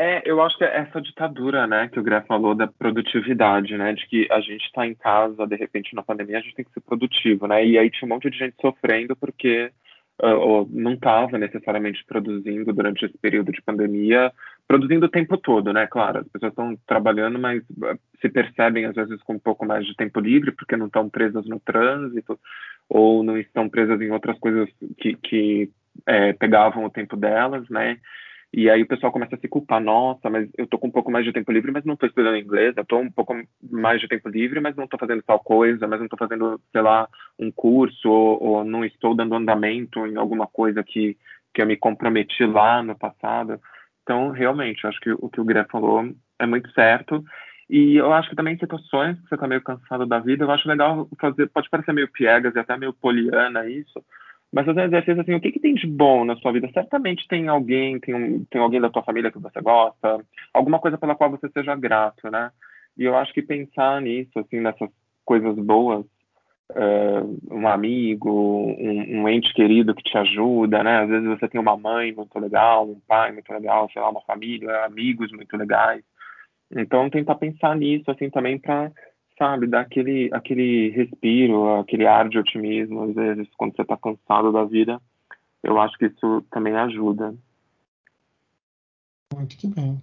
É, 0.04 0.20
eu 0.26 0.42
acho 0.42 0.58
que 0.58 0.64
é 0.64 0.80
essa 0.80 1.00
ditadura, 1.00 1.66
né, 1.66 1.88
que 1.88 1.98
o 1.98 2.02
Greg 2.02 2.26
falou 2.26 2.54
da 2.54 2.66
produtividade, 2.66 3.74
né, 3.74 3.94
de 3.94 4.06
que 4.06 4.28
a 4.30 4.38
gente 4.38 4.62
está 4.66 4.86
em 4.86 4.94
casa, 4.94 5.46
de 5.46 5.56
repente, 5.56 5.94
na 5.94 6.02
pandemia, 6.02 6.36
a 6.36 6.40
gente 6.42 6.54
tem 6.54 6.64
que 6.64 6.72
ser 6.72 6.82
produtivo, 6.82 7.46
né, 7.46 7.64
e 7.64 7.78
aí 7.78 7.90
tinha 7.90 8.04
um 8.06 8.12
monte 8.12 8.28
de 8.28 8.36
gente 8.36 8.54
sofrendo 8.60 9.16
porque 9.16 9.72
uh, 10.22 10.68
não 10.70 10.92
estava 10.92 11.38
necessariamente 11.38 12.04
produzindo 12.04 12.70
durante 12.70 13.06
esse 13.06 13.16
período 13.16 13.50
de 13.50 13.62
pandemia, 13.62 14.30
produzindo 14.68 15.06
o 15.06 15.10
tempo 15.10 15.38
todo, 15.38 15.72
né, 15.72 15.86
claro, 15.86 16.18
as 16.18 16.28
pessoas 16.28 16.52
estão 16.52 16.76
trabalhando, 16.86 17.38
mas 17.38 17.62
uh, 17.62 17.98
se 18.20 18.28
percebem, 18.28 18.84
às 18.84 18.94
vezes, 18.94 19.22
com 19.22 19.32
um 19.32 19.38
pouco 19.38 19.64
mais 19.64 19.86
de 19.86 19.96
tempo 19.96 20.20
livre, 20.20 20.52
porque 20.52 20.76
não 20.76 20.88
estão 20.88 21.08
presas 21.08 21.46
no 21.46 21.58
trânsito, 21.58 22.38
ou 22.90 23.22
não 23.22 23.38
estão 23.38 23.70
presas 23.70 23.98
em 24.02 24.10
outras 24.10 24.38
coisas 24.38 24.68
que, 24.98 25.14
que 25.14 25.70
é, 26.06 26.34
pegavam 26.34 26.84
o 26.84 26.90
tempo 26.90 27.16
delas, 27.16 27.66
né, 27.70 27.96
e 28.56 28.70
aí 28.70 28.82
o 28.82 28.86
pessoal 28.86 29.10
começa 29.10 29.34
a 29.34 29.38
se 29.38 29.48
culpar, 29.48 29.80
nossa, 29.80 30.30
mas 30.30 30.48
eu 30.56 30.66
tô 30.66 30.78
com 30.78 30.86
um 30.86 30.90
pouco 30.92 31.10
mais 31.10 31.24
de 31.24 31.32
tempo 31.32 31.50
livre, 31.50 31.72
mas 31.72 31.84
não 31.84 31.96
tô 31.96 32.06
estudando 32.06 32.36
inglês, 32.36 32.72
eu 32.76 32.84
tô 32.84 32.98
um 32.98 33.10
pouco 33.10 33.34
mais 33.68 34.00
de 34.00 34.06
tempo 34.06 34.28
livre, 34.28 34.60
mas 34.60 34.76
não 34.76 34.86
tô 34.86 34.96
fazendo 34.96 35.22
tal 35.22 35.40
coisa, 35.40 35.88
mas 35.88 36.00
não 36.00 36.06
tô 36.06 36.16
fazendo, 36.16 36.60
sei 36.70 36.80
lá, 36.80 37.08
um 37.36 37.50
curso, 37.50 38.08
ou, 38.08 38.40
ou 38.40 38.64
não 38.64 38.84
estou 38.84 39.12
dando 39.12 39.34
andamento 39.34 40.06
em 40.06 40.16
alguma 40.16 40.46
coisa 40.46 40.84
que, 40.84 41.16
que 41.52 41.62
eu 41.62 41.66
me 41.66 41.76
comprometi 41.76 42.46
lá 42.46 42.80
no 42.80 42.96
passado. 42.96 43.60
Então, 44.04 44.30
realmente, 44.30 44.84
eu 44.84 44.90
acho 44.90 45.00
que 45.00 45.10
o 45.10 45.28
que 45.28 45.40
o 45.40 45.44
Greg 45.44 45.68
falou 45.68 46.14
é 46.38 46.46
muito 46.46 46.70
certo. 46.72 47.24
E 47.68 47.96
eu 47.96 48.12
acho 48.12 48.28
que 48.30 48.36
também 48.36 48.54
em 48.54 48.58
situações 48.58 49.18
que 49.20 49.28
você 49.28 49.36
tá 49.36 49.48
meio 49.48 49.62
cansado 49.62 50.06
da 50.06 50.20
vida, 50.20 50.44
eu 50.44 50.50
acho 50.50 50.68
legal 50.68 51.08
fazer, 51.20 51.48
pode 51.48 51.68
parecer 51.68 51.92
meio 51.92 52.08
piegas 52.12 52.54
e 52.54 52.58
até 52.58 52.76
meio 52.76 52.92
poliana 52.92 53.68
isso, 53.68 54.04
mas 54.54 54.66
fazer 54.66 54.82
um 54.82 54.84
exercício 54.84 55.20
assim, 55.20 55.34
o 55.34 55.40
que, 55.40 55.50
que 55.50 55.58
tem 55.58 55.74
de 55.74 55.84
bom 55.84 56.24
na 56.24 56.36
sua 56.36 56.52
vida? 56.52 56.70
Certamente 56.72 57.26
tem 57.26 57.48
alguém, 57.48 57.98
tem, 57.98 58.14
um, 58.14 58.44
tem 58.44 58.60
alguém 58.60 58.80
da 58.80 58.88
tua 58.88 59.02
família 59.02 59.32
que 59.32 59.38
você 59.40 59.60
gosta, 59.60 60.24
alguma 60.52 60.78
coisa 60.78 60.96
pela 60.96 61.16
qual 61.16 61.28
você 61.28 61.48
seja 61.48 61.74
grato, 61.74 62.30
né? 62.30 62.52
E 62.96 63.02
eu 63.02 63.16
acho 63.16 63.34
que 63.34 63.42
pensar 63.42 64.00
nisso, 64.00 64.38
assim, 64.38 64.60
nessas 64.60 64.88
coisas 65.24 65.56
boas, 65.56 66.06
uh, 66.70 67.38
um 67.50 67.66
amigo, 67.66 68.30
um, 68.30 69.22
um, 69.22 69.28
ente 69.28 69.52
querido 69.54 69.92
que 69.92 70.04
te 70.04 70.16
ajuda, 70.16 70.84
né? 70.84 71.00
Às 71.00 71.08
vezes 71.08 71.28
você 71.28 71.48
tem 71.48 71.60
uma 71.60 71.76
mãe 71.76 72.12
muito 72.12 72.38
legal, 72.38 72.88
um 72.88 73.00
pai 73.08 73.32
muito 73.32 73.52
legal, 73.52 73.90
sei 73.92 74.00
lá, 74.00 74.08
uma 74.08 74.22
família, 74.22 74.84
amigos 74.84 75.32
muito 75.32 75.56
legais. 75.56 76.04
Então, 76.70 77.10
tentar 77.10 77.34
pensar 77.34 77.74
nisso, 77.74 78.08
assim, 78.08 78.30
também 78.30 78.56
para 78.56 78.92
sabe, 79.38 79.66
dar 79.66 79.80
aquele, 79.80 80.30
aquele 80.32 80.90
respiro, 80.90 81.80
aquele 81.80 82.06
ar 82.06 82.28
de 82.28 82.38
otimismo, 82.38 83.02
às 83.04 83.14
vezes, 83.14 83.48
quando 83.56 83.74
você 83.74 83.82
está 83.82 83.96
cansado 83.96 84.52
da 84.52 84.64
vida. 84.64 85.00
Eu 85.62 85.80
acho 85.80 85.96
que 85.98 86.06
isso 86.06 86.42
também 86.50 86.74
ajuda. 86.74 87.34
Muito 89.34 89.56
que 89.56 89.66
bem. 89.66 90.00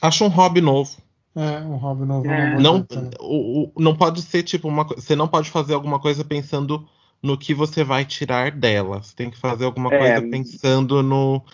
Acho 0.00 0.24
um 0.24 0.28
hobby 0.28 0.60
novo. 0.60 0.96
É, 1.36 1.60
um 1.60 1.76
hobby 1.76 2.04
novo. 2.04 2.26
É. 2.26 2.58
Não, 2.58 2.86
o, 3.20 3.64
o, 3.64 3.72
não 3.78 3.94
pode 3.94 4.22
ser 4.22 4.42
tipo 4.42 4.66
uma 4.66 4.84
Você 4.84 5.14
não 5.14 5.28
pode 5.28 5.50
fazer 5.50 5.74
alguma 5.74 6.00
coisa 6.00 6.24
pensando 6.24 6.88
no 7.22 7.36
que 7.36 7.52
você 7.52 7.84
vai 7.84 8.04
tirar 8.04 8.50
dela. 8.50 9.02
Você 9.02 9.14
tem 9.14 9.30
que 9.30 9.38
fazer 9.38 9.66
alguma 9.66 9.92
é. 9.94 9.98
coisa 9.98 10.30
pensando 10.30 11.02
no. 11.02 11.44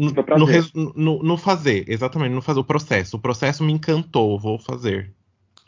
No, 0.00 0.12
no, 0.12 0.94
no, 0.94 1.22
no, 1.24 1.36
fazer, 1.36 1.84
exatamente, 1.88 2.32
no 2.32 2.40
fazer 2.40 2.60
o 2.60 2.64
processo. 2.64 3.16
O 3.16 3.20
processo 3.20 3.64
me 3.64 3.72
encantou, 3.72 4.38
vou 4.38 4.56
fazer 4.56 5.12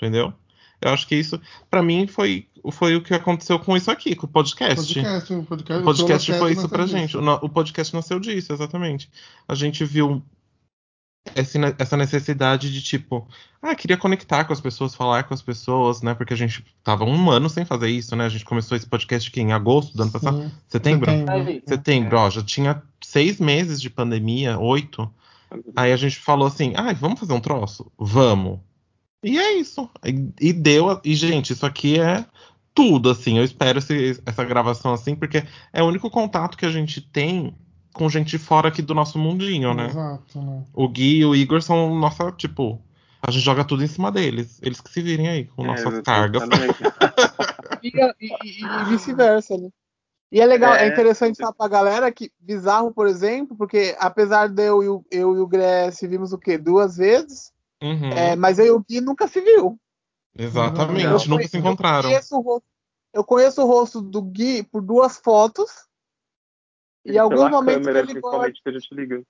entendeu? 0.01 0.33
Eu 0.81 0.93
acho 0.93 1.07
que 1.07 1.15
isso, 1.15 1.39
para 1.71 1.83
mim, 1.83 2.07
foi, 2.07 2.49
foi 2.73 2.97
o 2.97 3.03
que 3.03 3.13
aconteceu 3.13 3.59
com 3.59 3.77
isso 3.77 3.91
aqui, 3.91 4.17
com 4.17 4.27
o 4.27 4.31
podcast. 4.31 4.95
podcast 4.95 5.35
o 5.35 5.43
podcast, 5.45 5.83
o 5.83 5.85
podcast 5.85 6.33
foi 6.33 6.53
isso 6.53 6.69
pra 6.69 6.87
gente. 6.87 7.17
O, 7.19 7.33
o, 7.35 7.49
podcast 7.51 7.95
nasceu 7.95 8.19
disso, 8.19 8.51
exatamente. 8.51 9.11
A 9.47 9.55
gente 9.55 9.85
viu 9.85 10.23
essa 11.79 11.99
necessidade 11.99 12.73
de, 12.73 12.81
tipo, 12.81 13.29
ah, 13.61 13.75
queria 13.75 13.99
conectar 13.99 14.45
com 14.45 14.55
as 14.55 14.61
pessoas, 14.61 14.95
falar 14.95 15.25
com 15.25 15.35
as 15.35 15.43
pessoas, 15.43 16.01
né? 16.01 16.15
Porque 16.15 16.33
a 16.33 16.37
gente 16.37 16.65
tava 16.83 17.05
um 17.05 17.31
ano 17.31 17.51
sem 17.51 17.67
fazer 17.67 17.91
isso, 17.91 18.17
né? 18.17 18.25
A 18.25 18.31
gente 18.31 18.47
começou 18.47 18.75
esse 18.75 18.87
podcast 18.87 19.29
aqui 19.29 19.43
em 19.43 19.53
agosto 19.53 19.95
do 19.95 20.03
ano 20.03 20.13
passado. 20.13 20.41
Sim. 20.41 20.51
Setembro? 20.67 21.11
Setembro, 21.11 21.63
Setembro 21.69 22.17
ó, 22.17 22.31
já 22.31 22.43
tinha 22.43 22.83
seis 23.05 23.39
meses 23.39 23.83
de 23.83 23.91
pandemia, 23.91 24.59
oito. 24.59 25.13
Aí 25.77 25.93
a 25.93 25.97
gente 25.97 26.19
falou 26.19 26.47
assim, 26.47 26.73
ah, 26.75 26.91
vamos 26.95 27.21
fazer 27.21 27.35
um 27.35 27.41
troço? 27.41 27.93
Vamos. 27.99 28.61
E 29.23 29.39
é 29.39 29.55
isso. 29.55 29.89
E, 30.05 30.49
e 30.49 30.53
deu. 30.53 31.01
E, 31.05 31.15
gente, 31.15 31.53
isso 31.53 31.67
aqui 31.67 32.01
é 32.01 32.25
tudo, 32.75 33.11
assim. 33.11 33.39
Eu 33.39 33.45
espero 33.45 33.79
esse, 33.79 34.21
essa 34.25 34.45
gravação 34.45 34.93
assim, 34.93 35.15
porque 35.15 35.45
é 35.73 35.83
o 35.83 35.87
único 35.87 36.11
contato 36.11 36.57
que 36.57 36.67
a 36.67 36.71
gente 36.71 37.01
tem 37.01 37.55
com 37.93 38.09
gente 38.09 38.39
fora 38.39 38.69
aqui 38.69 38.81
do 38.83 38.95
nosso 38.95 39.19
mundinho, 39.19 39.75
né? 39.75 39.87
Exato, 39.87 40.41
né? 40.41 40.65
O 40.73 40.89
Gui 40.89 41.19
e 41.19 41.25
o 41.25 41.35
Igor 41.35 41.61
são 41.63 41.95
nossa, 41.95 42.31
tipo. 42.33 42.81
A 43.23 43.31
gente 43.31 43.45
joga 43.45 43.65
tudo 43.65 43.85
em 43.85 43.87
cima 43.87 44.11
deles. 44.11 44.59
Eles 44.63 44.81
que 44.81 44.91
se 44.91 45.03
virem 45.03 45.29
aí 45.29 45.45
com 45.45 45.63
é, 45.65 45.67
nossas 45.67 46.01
cargas. 46.01 46.43
e, 47.83 47.93
e, 48.19 48.65
e 48.65 48.85
vice-versa, 48.89 49.59
né? 49.59 49.69
E 50.33 50.41
é 50.41 50.47
legal, 50.47 50.75
é, 50.75 50.85
é 50.85 50.89
interessante 50.89 51.37
falar 51.37 51.53
pra 51.53 51.69
galera 51.69 52.13
que 52.13 52.31
bizarro, 52.39 52.93
por 52.95 53.07
exemplo, 53.07 53.57
porque 53.57 53.97
apesar 53.99 54.49
de 54.49 54.63
eu, 54.63 54.83
eu, 54.83 55.05
eu 55.11 55.37
e 55.37 55.41
o 55.41 55.47
Gress 55.47 56.07
vimos 56.07 56.33
o 56.33 56.39
quê? 56.39 56.57
Duas 56.57 56.97
vezes. 56.97 57.53
Uhum. 57.83 58.11
É, 58.11 58.37
mas 58.37 58.59
eu 58.59 58.67
e 58.67 58.71
o 58.71 58.81
Gui 58.81 59.01
nunca 59.01 59.27
se 59.27 59.41
viu. 59.41 59.79
Exatamente, 60.37 61.05
eu 61.05 61.29
nunca 61.29 61.49
se 61.49 61.59
encontraram. 61.59 62.09
Eu 62.09 62.15
conheço, 62.15 62.41
rosto, 62.41 62.67
eu 63.13 63.25
conheço, 63.25 63.63
o 63.63 63.67
rosto 63.67 64.01
do 64.01 64.23
Gui 64.23 64.63
por 64.63 64.83
duas 64.83 65.19
fotos. 65.19 65.71
E, 67.05 67.13
e 67.13 67.19
alguns 67.19 67.51
momentos 67.51 67.87
câmera, 67.87 68.07
que 68.07 68.13
ele 68.13 68.21
gosta. 68.21 68.53
que 68.53 68.69
a 68.69 68.73
gente 68.73 68.95
liga. 68.95 69.23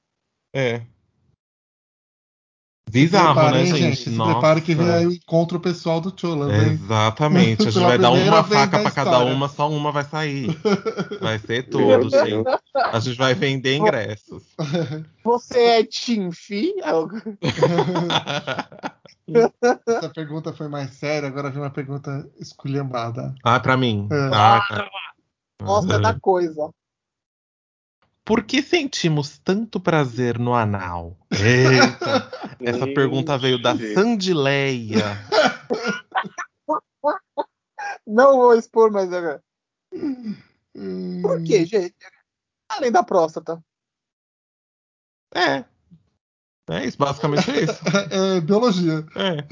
É. 0.53 0.85
Bizarro, 2.90 3.50
né, 3.50 3.64
gente? 3.66 3.79
gente? 3.79 4.11
Se 4.11 4.16
prepare 4.16 4.61
que 4.61 4.74
vem 4.74 4.90
aí 4.90 5.07
o 5.07 5.12
encontro 5.12 5.61
pessoal 5.61 6.00
do 6.00 6.12
Chola. 6.14 6.55
Exatamente. 6.55 7.62
A 7.68 7.70
gente 7.70 7.83
vai 7.83 7.98
dar 7.98 8.11
uma 8.11 8.44
faca 8.44 8.81
para 8.81 8.90
cada 8.90 9.19
uma, 9.21 9.48
só 9.48 9.71
uma 9.71 9.92
vai 9.92 10.04
sair. 10.04 10.56
Vai 11.21 11.38
ser 11.38 11.69
tudo, 11.69 12.08
gente. 12.10 12.48
A 12.75 12.98
gente 12.98 13.17
vai 13.17 13.35
vender 13.35 13.77
ingressos. 13.77 14.42
Você 15.25 15.58
é 15.58 15.85
Tim 15.85 16.31
Essa 19.87 20.08
pergunta 20.15 20.52
foi 20.52 20.69
mais 20.69 20.94
séria, 20.94 21.29
agora 21.29 21.50
vem 21.50 21.62
uma 21.62 21.71
pergunta 21.71 22.27
esculhambada. 22.38 23.35
Ah, 23.44 23.60
pra 23.60 23.77
mim. 23.77 24.08
É. 24.10 24.31
Ah, 24.33 24.65
tá. 24.69 24.88
Gosta 25.62 25.98
da 25.98 26.19
coisa. 26.19 26.71
Por 28.31 28.44
que 28.44 28.62
sentimos 28.62 29.40
tanto 29.40 29.81
prazer 29.81 30.38
no 30.38 30.54
anal? 30.54 31.16
Eita, 31.33 32.31
essa 32.62 32.87
Gente. 32.87 32.94
pergunta 32.94 33.37
veio 33.37 33.60
da 33.60 33.76
Sandileia. 33.76 35.18
Não 38.06 38.37
vou 38.37 38.54
expor, 38.54 38.92
mas. 38.92 39.12
é, 39.12 39.40
Hum, 39.92 41.20
Por 41.22 41.42
quê, 41.42 41.66
gente? 41.66 41.96
Além 42.68 42.92
da 42.92 43.02
próstata. 43.02 43.60
É. 45.35 45.64
É 46.71 46.85
isso, 46.87 46.96
basicamente 46.96 47.50
é 47.50 47.64
isso. 47.64 47.81
É, 48.10 48.37
é 48.37 48.40
biologia. 48.40 49.04
É. 49.16 49.44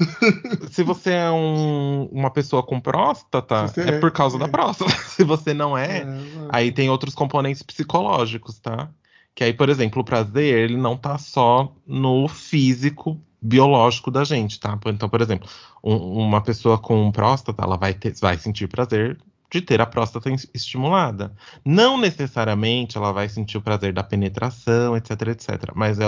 Se 0.71 0.83
você 0.83 1.11
é 1.11 1.29
um- 1.29 2.05
uma 2.11 2.31
pessoa 2.31 2.63
com 2.63 2.79
próstata, 2.79 3.65
é 3.77 3.95
é, 3.95 3.99
por 3.99 4.09
causa 4.11 4.37
é. 4.37 4.39
da 4.39 4.47
próstata. 4.47 4.89
Se 5.09 5.23
você 5.23 5.53
não 5.53 5.77
é, 5.77 5.99
É, 5.99 6.07
aí 6.49 6.71
tem 6.71 6.89
outros 6.89 7.13
componentes 7.13 7.61
psicológicos, 7.61 8.59
tá? 8.59 8.89
Que 9.35 9.43
aí, 9.43 9.53
por 9.53 9.69
exemplo, 9.69 10.01
o 10.01 10.05
prazer, 10.05 10.57
ele 10.69 10.77
não 10.77 10.95
tá 10.97 11.17
só 11.17 11.73
no 11.85 12.27
físico 12.27 13.19
biológico 13.41 14.11
da 14.11 14.23
gente, 14.23 14.59
tá? 14.59 14.77
Então, 14.87 15.07
por 15.09 15.21
exemplo, 15.21 15.47
um- 15.83 15.95
uma 16.23 16.41
pessoa 16.41 16.77
com 16.77 17.11
próstata, 17.11 17.63
ela 17.63 17.77
vai, 17.77 17.93
ter, 17.93 18.13
vai 18.19 18.37
sentir 18.37 18.67
prazer 18.67 19.17
de 19.51 19.61
ter 19.61 19.81
a 19.81 19.85
próstata 19.85 20.29
es- 20.31 20.49
estimulada. 20.53 21.35
Não 21.65 21.97
necessariamente 21.97 22.97
ela 22.97 23.11
vai 23.11 23.27
sentir 23.27 23.57
o 23.57 23.61
prazer 23.61 23.93
da 23.93 24.03
penetração, 24.03 24.95
etc, 24.95 25.11
etc. 25.29 25.71
Mas 25.75 25.99
é, 25.99 26.05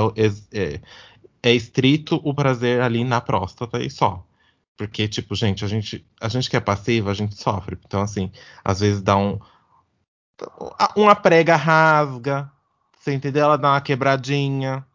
é- 0.54 0.82
é- 1.44 1.54
estrito 1.54 2.22
o 2.24 2.34
prazer 2.34 2.82
ali 2.82 3.04
na 3.04 3.20
próstata 3.20 3.82
e 3.82 3.89
só. 3.89 4.26
Porque, 4.78 5.08
tipo, 5.08 5.36
gente, 5.36 5.64
a 5.66 5.68
gente, 5.68 6.06
a 6.20 6.28
gente 6.28 6.50
que 6.50 6.58
é 6.58 6.60
passiva, 6.60 7.12
a 7.12 7.14
gente 7.14 7.36
sofre. 7.36 7.78
Então, 7.86 8.02
assim, 8.02 8.32
às 8.64 8.80
vezes 8.80 9.02
dá 9.02 9.16
um. 9.18 9.39
Uma 10.96 11.16
prega 11.16 11.56
rasga. 11.56 12.52
Você 13.00 13.14
entendeu? 13.14 13.46
Ela 13.46 13.58
dá 13.58 13.72
uma 13.72 13.82
quebradinha. 13.82 14.86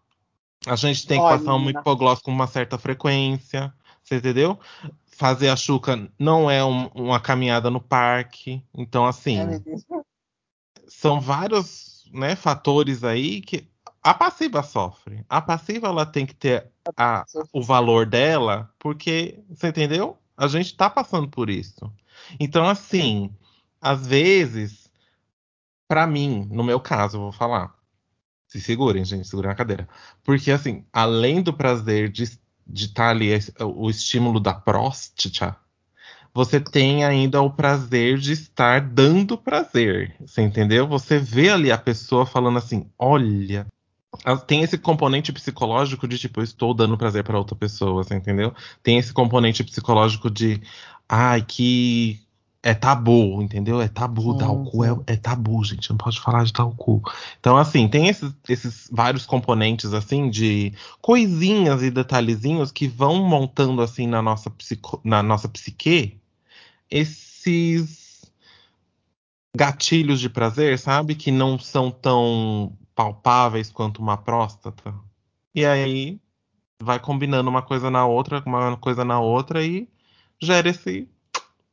A 0.67 0.75
gente 0.77 1.07
tem 1.07 1.19
que 1.19 1.25
Olha, 1.25 1.39
passar 1.39 1.55
um 1.55 1.71
hipoglós 1.71 2.21
com 2.21 2.31
uma 2.33 2.47
certa 2.47 2.79
frequência. 2.79 3.73
Você 4.03 4.17
entendeu? 4.17 4.59
Fazer 5.17 5.49
a 5.49 5.57
chuca 5.57 6.11
não 6.19 6.51
é 6.51 6.63
um- 6.65 6.89
uma 6.89 7.19
caminhada 7.19 7.71
no 7.71 7.81
parque. 7.81 8.63
Então, 8.75 9.07
assim 9.07 9.39
É, 9.39 9.61
são 10.87 11.21
vários 11.21 12.05
né, 12.13 12.37
fatores 12.37 13.03
aí 13.03 13.41
que 13.41 13.67
a 14.03 14.15
passiva 14.15 14.63
sofre. 14.63 15.25
A 15.29 15.41
passiva 15.41 15.89
ela 15.89 16.07
tem 16.07 16.25
que 16.27 16.35
ter 16.35 16.69
a- 16.97 17.25
o 17.53 17.63
valor 17.63 18.07
dela, 18.07 18.71
porque, 18.79 19.43
você 19.49 19.69
entendeu? 19.69 20.17
A 20.37 20.47
gente 20.47 20.77
tá 20.77 20.89
passando 20.89 21.29
por 21.29 21.51
isso. 21.51 21.93
Então, 22.39 22.69
assim, 22.69 23.35
às 23.81 24.07
vezes, 24.07 24.89
pra 25.89 26.07
mim, 26.07 26.47
no 26.51 26.63
meu 26.63 26.79
caso, 26.79 27.17
eu 27.17 27.23
vou 27.23 27.33
falar. 27.33 27.75
Se 28.49 28.61
segurem, 28.61 29.05
gente, 29.05 29.27
segurem 29.27 29.51
a 29.51 29.55
cadeira. 29.55 29.89
Porque, 30.23 30.51
assim, 30.51 30.85
além 30.93 31.43
do 31.43 31.53
prazer 31.53 32.09
de 32.11 32.39
estar 32.73 33.11
ali, 33.11 33.29
esse- 33.29 33.53
o 33.61 33.89
estímulo 33.91 34.41
da 34.41 34.55
próstata, 34.55 35.57
você 36.35 36.61
tem 36.61 37.05
ainda 37.05 37.41
o 37.41 37.51
prazer 37.51 38.19
de 38.19 38.33
estar 38.33 38.81
dando 38.81 39.39
prazer. 39.39 40.15
Você 40.21 40.43
entendeu? 40.43 40.87
Você 40.87 41.19
vê 41.19 41.51
ali 41.51 41.73
a 41.73 41.79
pessoa 41.79 42.27
falando 42.27 42.59
assim: 42.59 42.91
olha. 42.99 43.67
Tem 44.47 44.63
esse 44.63 44.79
componente 44.79 45.31
psicológico 45.31 46.09
de 46.09 46.19
tipo, 46.19 46.41
eu 46.41 46.45
estou 46.45 46.73
dando 46.73 46.97
prazer 46.97 47.23
para 47.23 47.37
outra 47.39 47.55
pessoa, 47.55 48.03
você 48.03 48.15
entendeu? 48.15 48.55
Tem 48.83 48.97
esse 48.97 49.13
componente 49.13 49.63
psicológico 49.63 50.31
de, 50.31 50.61
ai, 51.07 51.43
que 51.43 52.26
é 52.67 52.75
tabu, 52.75 53.41
entendeu? 53.41 53.81
É 53.81 53.87
tabu, 53.87 54.35
dar 54.35 54.51
o 54.51 54.65
cu 54.65 54.85
é, 54.85 54.89
é 55.07 55.17
tabu, 55.17 55.63
gente, 55.63 55.89
não 55.89 55.97
pode 55.97 56.19
falar 56.21 56.43
de 56.43 56.53
dar 56.53 56.65
o 56.65 56.75
cu. 56.75 57.01
Então, 57.39 57.57
assim, 57.57 57.87
tem 57.87 58.09
esses, 58.09 58.35
esses 58.49 58.91
vários 58.93 59.25
componentes, 59.25 59.93
assim, 59.93 60.29
de 60.29 60.73
coisinhas 61.01 61.81
e 61.85 61.93
detalhezinhos 61.93 62.73
que 62.73 62.89
vão 62.89 63.23
montando, 63.23 63.81
assim, 63.81 64.09
na 64.09 64.21
nossa, 64.21 64.51
psico, 64.51 65.01
na 65.05 65.23
nossa 65.23 65.49
psique, 65.49 66.21
esses 66.91 68.29
gatilhos 69.57 70.19
de 70.19 70.29
prazer, 70.29 70.77
sabe? 70.77 71.15
Que 71.15 71.31
não 71.31 71.61
são 71.61 71.89
tão 71.89 72.77
palpáveis 72.97 73.71
quanto 73.71 74.03
uma 74.03 74.17
próstata. 74.17 74.93
E 75.55 75.65
aí 75.65 76.21
vai 76.83 76.99
combinando 76.99 77.49
uma 77.49 77.63
coisa 77.63 77.93
na 77.93 78.05
outra, 78.07 78.43
uma 78.45 78.77
coisa 78.77 79.05
na 79.05 79.21
outra 79.21 79.65
e 79.65 79.89
gera 80.43 80.69
esse 80.69 81.09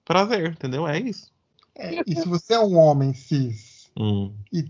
prazer, 0.06 0.52
entendeu? 0.52 0.88
É 0.88 1.00
isso. 1.00 1.32
É, 1.76 2.02
e 2.06 2.16
se 2.16 2.28
você 2.28 2.54
é 2.54 2.60
um 2.60 2.78
homem 2.78 3.14
cis 3.14 3.90
Hum. 4.00 4.32
e 4.52 4.66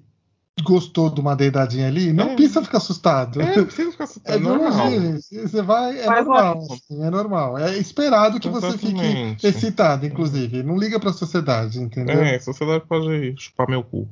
gostou 0.64 1.10
de 1.10 1.20
uma 1.20 1.36
deidadinha 1.36 1.88
ali, 1.88 2.14
não 2.14 2.30
É. 2.32 2.36
precisa 2.36 2.62
ficar 2.64 2.78
assustado. 2.78 3.42
É, 3.42 3.58
não 3.58 3.66
precisa 3.66 3.92
ficar 3.92 4.04
É 4.04 4.06
assustado, 4.06 4.40
normal. 4.40 4.72
biologia, 4.72 5.02
gente. 5.02 5.42
Você 5.50 5.62
vai. 5.62 6.00
É 6.00 6.06
normal. 6.08 6.68
assim, 6.72 7.04
é 7.04 7.10
normal. 7.10 7.58
É 7.58 7.78
esperado 7.78 8.40
que 8.40 8.48
você 8.50 8.68
Exatamente. 8.68 9.36
fique 9.36 9.48
excitado, 9.48 10.06
inclusive. 10.06 10.62
Não 10.64 10.78
liga 10.78 11.00
pra 11.00 11.12
sociedade, 11.12 11.80
entendeu? 11.82 12.22
É, 12.22 12.36
a 12.36 12.40
sociedade 12.40 12.86
pode 12.88 13.36
chupar 13.38 13.68
meu 13.70 13.84
cu. 13.84 14.08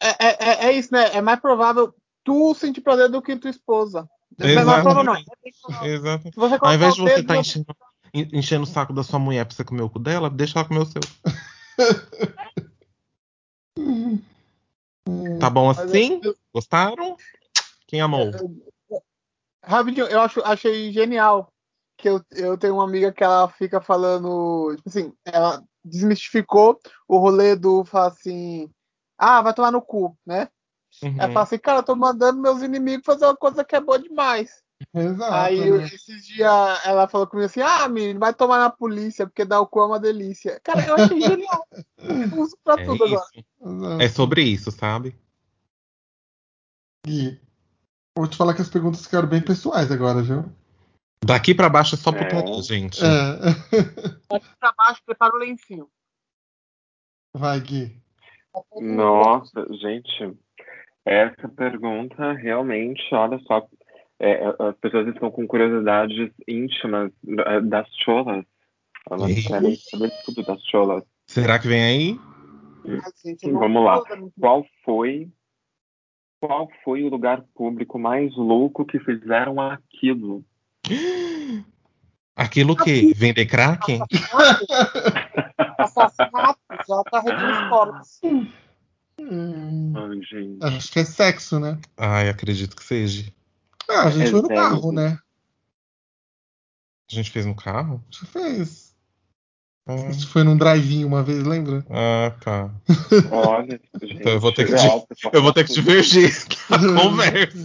É, 0.00 0.08
é, 0.08 0.16
é, 0.20 0.66
é 0.66 0.72
isso, 0.72 0.92
né? 0.92 1.14
É 1.14 1.20
mais 1.20 1.40
provável 1.40 1.92
tu 2.24 2.54
sentir 2.54 2.80
prazer 2.80 3.08
do 3.08 3.20
que 3.22 3.36
tua 3.36 3.50
esposa. 3.50 4.08
Não 4.42 4.74
é 4.74 5.04
não. 5.04 5.14
É. 5.14 5.88
Exato. 5.88 6.30
Você 6.34 6.58
Ao 6.60 6.74
invés 6.74 6.94
de 6.94 7.00
você 7.02 7.20
estar 7.20 7.34
no- 7.34 7.40
enchendo, 7.40 7.66
en- 8.14 8.28
enchendo 8.32 8.64
o 8.64 8.66
saco 8.66 8.92
da 8.92 9.02
sua 9.02 9.18
mulher 9.18 9.44
pra 9.46 9.54
você 9.54 9.64
comer 9.64 9.82
o 9.82 9.90
cu 9.90 9.98
dela, 9.98 10.28
deixa 10.28 10.58
ela 10.58 10.68
comer 10.68 10.80
o 10.80 10.86
seu. 10.86 11.00
Tá 15.40 15.50
bom 15.50 15.66
Mas 15.68 15.78
assim? 15.80 16.20
eu- 16.22 16.36
Gostaram? 16.54 17.16
Quem 17.86 18.00
amou? 18.00 18.30
Rapidinho, 19.64 20.06
eu 20.06 20.20
acho, 20.20 20.40
achei 20.42 20.92
genial 20.92 21.48
que 21.96 22.08
eu, 22.08 22.20
eu 22.32 22.58
tenho 22.58 22.74
uma 22.74 22.84
amiga 22.84 23.12
que 23.12 23.22
ela 23.22 23.48
fica 23.48 23.80
falando, 23.80 24.74
tipo 24.76 24.88
assim, 24.88 25.12
ela 25.24 25.62
desmistificou 25.84 26.80
o 27.08 27.18
rolê 27.18 27.54
do, 27.56 27.84
fala 27.84 28.08
assim, 28.08 28.68
ah, 29.18 29.40
vai 29.42 29.54
tomar 29.54 29.70
no 29.70 29.80
cu, 29.82 30.16
né? 30.26 30.48
Uhum. 31.02 31.16
Ela 31.18 31.32
fala 31.32 31.42
assim, 31.42 31.58
cara, 31.58 31.78
eu 31.78 31.82
tô 31.82 31.96
mandando 31.96 32.40
meus 32.40 32.62
inimigos 32.62 33.04
fazer 33.04 33.24
uma 33.26 33.36
coisa 33.36 33.64
que 33.64 33.74
é 33.74 33.80
boa 33.80 33.98
demais. 33.98 34.62
Exato. 34.94 35.32
Aí 35.32 35.70
né? 35.70 35.84
esses 35.86 36.26
dias 36.26 36.50
ela 36.84 37.06
falou 37.06 37.26
comigo 37.26 37.46
assim, 37.46 37.60
ah, 37.60 37.88
menino, 37.88 38.18
vai 38.18 38.34
tomar 38.34 38.58
na 38.58 38.70
polícia, 38.70 39.26
porque 39.26 39.44
dar 39.44 39.60
o 39.60 39.66
cu 39.66 39.80
é 39.80 39.86
uma 39.86 40.00
delícia. 40.00 40.60
Cara, 40.62 40.86
eu 40.86 40.94
achei 40.96 41.20
genial. 41.20 41.66
Eu 41.98 42.40
uso 42.40 42.56
pra 42.64 42.74
É 42.74 42.84
tudo 42.84 43.04
agora. 43.04 43.24
isso. 43.34 43.46
Exato. 43.64 44.02
É 44.02 44.08
sobre 44.08 44.42
isso, 44.42 44.70
sabe? 44.70 45.16
Gui, 47.06 47.40
vou 48.16 48.28
te 48.28 48.36
falar 48.36 48.54
que 48.54 48.62
as 48.62 48.68
perguntas 48.68 49.04
ficaram 49.04 49.28
bem 49.28 49.42
pessoais 49.42 49.90
agora, 49.90 50.22
viu? 50.22 50.44
Daqui 51.24 51.54
pra 51.54 51.68
baixo 51.68 51.94
é 51.94 51.98
só 51.98 52.10
É. 52.10 52.24
putaria, 52.24 52.62
gente. 52.62 53.00
É. 53.00 53.06
Aqui 54.36 54.48
pra 54.58 54.72
baixo, 54.76 55.02
prepara 55.04 55.34
o 55.34 55.38
lencinho. 55.38 55.88
Vai, 57.34 57.60
Gui. 57.60 58.02
Nossa, 58.80 59.66
gente, 59.80 60.36
essa 61.04 61.48
pergunta 61.48 62.32
realmente, 62.32 63.02
olha 63.12 63.38
só, 63.46 63.66
é, 64.20 64.40
as 64.58 64.76
pessoas 64.76 65.08
estão 65.08 65.30
com 65.30 65.46
curiosidades 65.46 66.30
íntimas 66.46 67.10
eh, 67.26 67.60
das 67.62 67.88
cholas. 68.04 68.44
Elas 69.10 69.30
Ih. 69.30 69.48
querem 69.48 69.76
saber 69.76 70.12
tudo 70.24 70.44
das 70.44 70.62
cholas. 70.64 71.02
Será 71.26 71.58
que 71.58 71.66
vem 71.66 71.82
aí? 71.82 72.20
Não 73.44 73.58
Vamos 73.58 73.84
lá. 73.84 74.00
Qual 74.38 74.64
foi 74.84 75.28
qual 76.40 76.68
foi 76.84 77.04
o 77.04 77.08
lugar 77.08 77.44
público 77.54 77.98
mais 77.98 78.34
louco 78.36 78.84
que 78.84 78.98
fizeram 78.98 79.60
aquilo? 79.60 80.44
Aquilo 82.34 82.76
que? 82.76 83.14
Vender 83.14 83.46
crack? 83.46 84.00
Assassinato, 85.78 86.58
já 86.88 87.02
tá 87.10 87.68
corpos. 87.68 88.20
Hum, 89.30 89.92
Ai, 89.96 90.20
gente. 90.22 90.64
acho 90.64 90.92
que 90.92 90.98
é 91.00 91.04
sexo, 91.04 91.58
né? 91.60 91.78
Ai, 91.96 92.28
acredito 92.28 92.76
que 92.76 92.84
seja. 92.84 93.24
Ah, 93.88 94.02
a 94.04 94.10
gente 94.10 94.30
foi 94.30 94.42
no 94.42 94.48
carro, 94.48 94.92
né? 94.92 95.18
A 97.10 97.14
gente 97.14 97.30
fez 97.30 97.44
no 97.46 97.54
carro? 97.54 98.02
A 98.08 98.12
gente 98.14 98.26
fez. 98.32 98.92
Ah, 99.86 99.94
A 99.94 100.12
gente 100.12 100.26
foi 100.28 100.44
num 100.44 100.56
drive-in 100.56 101.04
uma 101.04 101.22
vez, 101.22 101.42
lembra? 101.44 101.84
ah, 101.90 102.32
tá. 102.40 102.70
Olha, 103.30 103.80
gente. 104.00 104.14
Então 104.20 104.32
eu 104.32 104.40
vou 104.40 104.52
ter 104.52 104.66
que- 104.66 104.74
ó, 104.74 104.96
o 104.98 105.06
pessoal 105.06 105.34
Eu 105.34 105.42
vou 105.42 105.52
ter 105.52 105.66
que 105.66 105.72
divergir 105.74 106.30
a 106.70 106.78
conversa. 106.78 107.58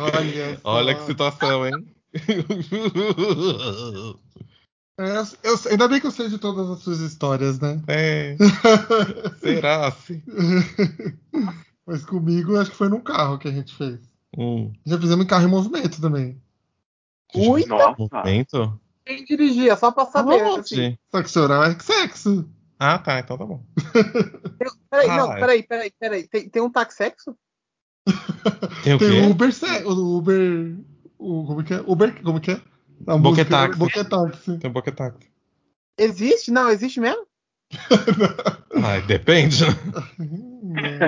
Olha. 0.00 0.60
Olha 0.64 0.94
que 0.94 1.06
situação, 1.06 1.66
hein? 1.66 1.86
É, 4.98 5.18
eu- 5.42 5.58
ainda 5.70 5.88
bem 5.88 6.00
que 6.00 6.06
eu 6.06 6.10
sei 6.12 6.28
de 6.28 6.38
todas 6.38 6.70
as 6.70 6.78
suas 6.80 7.00
histórias, 7.00 7.58
né? 7.58 7.82
É, 7.88 8.36
será 9.40 9.88
assim? 9.88 10.22
Mas 11.86 12.04
comigo 12.04 12.56
acho 12.58 12.70
que 12.70 12.76
foi 12.76 12.88
num 12.88 13.00
carro 13.00 13.38
que 13.38 13.48
a 13.48 13.52
gente 13.52 13.74
fez. 13.74 13.98
Hum. 14.38 14.72
Já 14.86 14.98
fizemos 14.98 15.24
em 15.24 15.28
carro 15.28 15.44
em 15.44 15.50
movimento 15.50 16.00
também. 16.00 16.40
Ui, 17.34 17.66
Nossa. 17.66 17.96
Movimento? 17.98 18.80
quem 19.04 19.24
dirigia, 19.24 19.76
só 19.76 19.90
pra 19.90 20.06
saber. 20.06 20.40
Aonde? 20.40 20.60
Assim. 20.60 20.98
Só 21.10 21.20
que 21.22 21.28
o 21.28 21.30
senhor 21.32 21.50
é 21.50 21.78
sexo. 21.80 22.48
Ah, 22.78 22.98
tá, 22.98 23.18
então 23.18 23.36
tá 23.36 23.44
bom. 23.44 23.64
Peraí, 24.90 25.08
não, 25.08 25.30
Ah, 25.32 25.36
é. 25.36 25.40
peraí, 25.40 25.62
peraí, 25.62 25.92
peraí. 25.98 26.28
Tem, 26.28 26.48
tem 26.48 26.62
um 26.62 26.70
taxexo? 26.70 27.36
Tem 28.84 28.94
o 28.94 28.98
Tem 28.98 29.10
quê? 29.10 29.20
o 29.20 29.30
Uber 29.30 29.50
o 29.86 30.16
Uber. 30.18 30.76
O, 31.18 31.44
como 31.46 31.64
que 31.64 31.74
é? 31.74 31.80
Uber. 31.86 32.22
Como 32.22 32.40
que 32.40 32.52
é? 32.52 32.60
A 33.06 33.16
música- 33.18 33.44
Boquetaxi. 33.44 33.78
Boquetaxi. 33.78 34.58
Tem 34.58 34.70
o 34.70 34.72
boquetaxi. 34.72 35.30
Existe? 35.98 36.50
Não, 36.50 36.68
existe 36.70 37.00
mesmo? 37.00 37.26
Ai, 38.84 39.02
depende. 39.06 39.58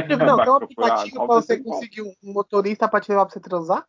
Tipo, 0.09 0.24
não, 0.24 0.37
tem 0.43 0.51
um 0.51 0.55
aplicativo 0.57 1.16
pra 1.16 1.26
você 1.26 1.59
conseguir 1.59 2.03
um 2.03 2.12
motorista 2.32 2.89
pra 2.89 3.01
te 3.01 3.09
levar 3.11 3.26
pra 3.26 3.32
você 3.34 3.41
transar? 3.41 3.87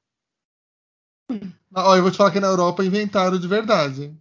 Ó, 1.75 1.95
eu 1.95 2.01
vou 2.01 2.11
te 2.11 2.17
falar 2.17 2.31
que 2.31 2.39
na 2.39 2.47
Europa 2.47 2.83
inventaram 2.85 3.37
de 3.37 3.47
verdade. 3.47 4.15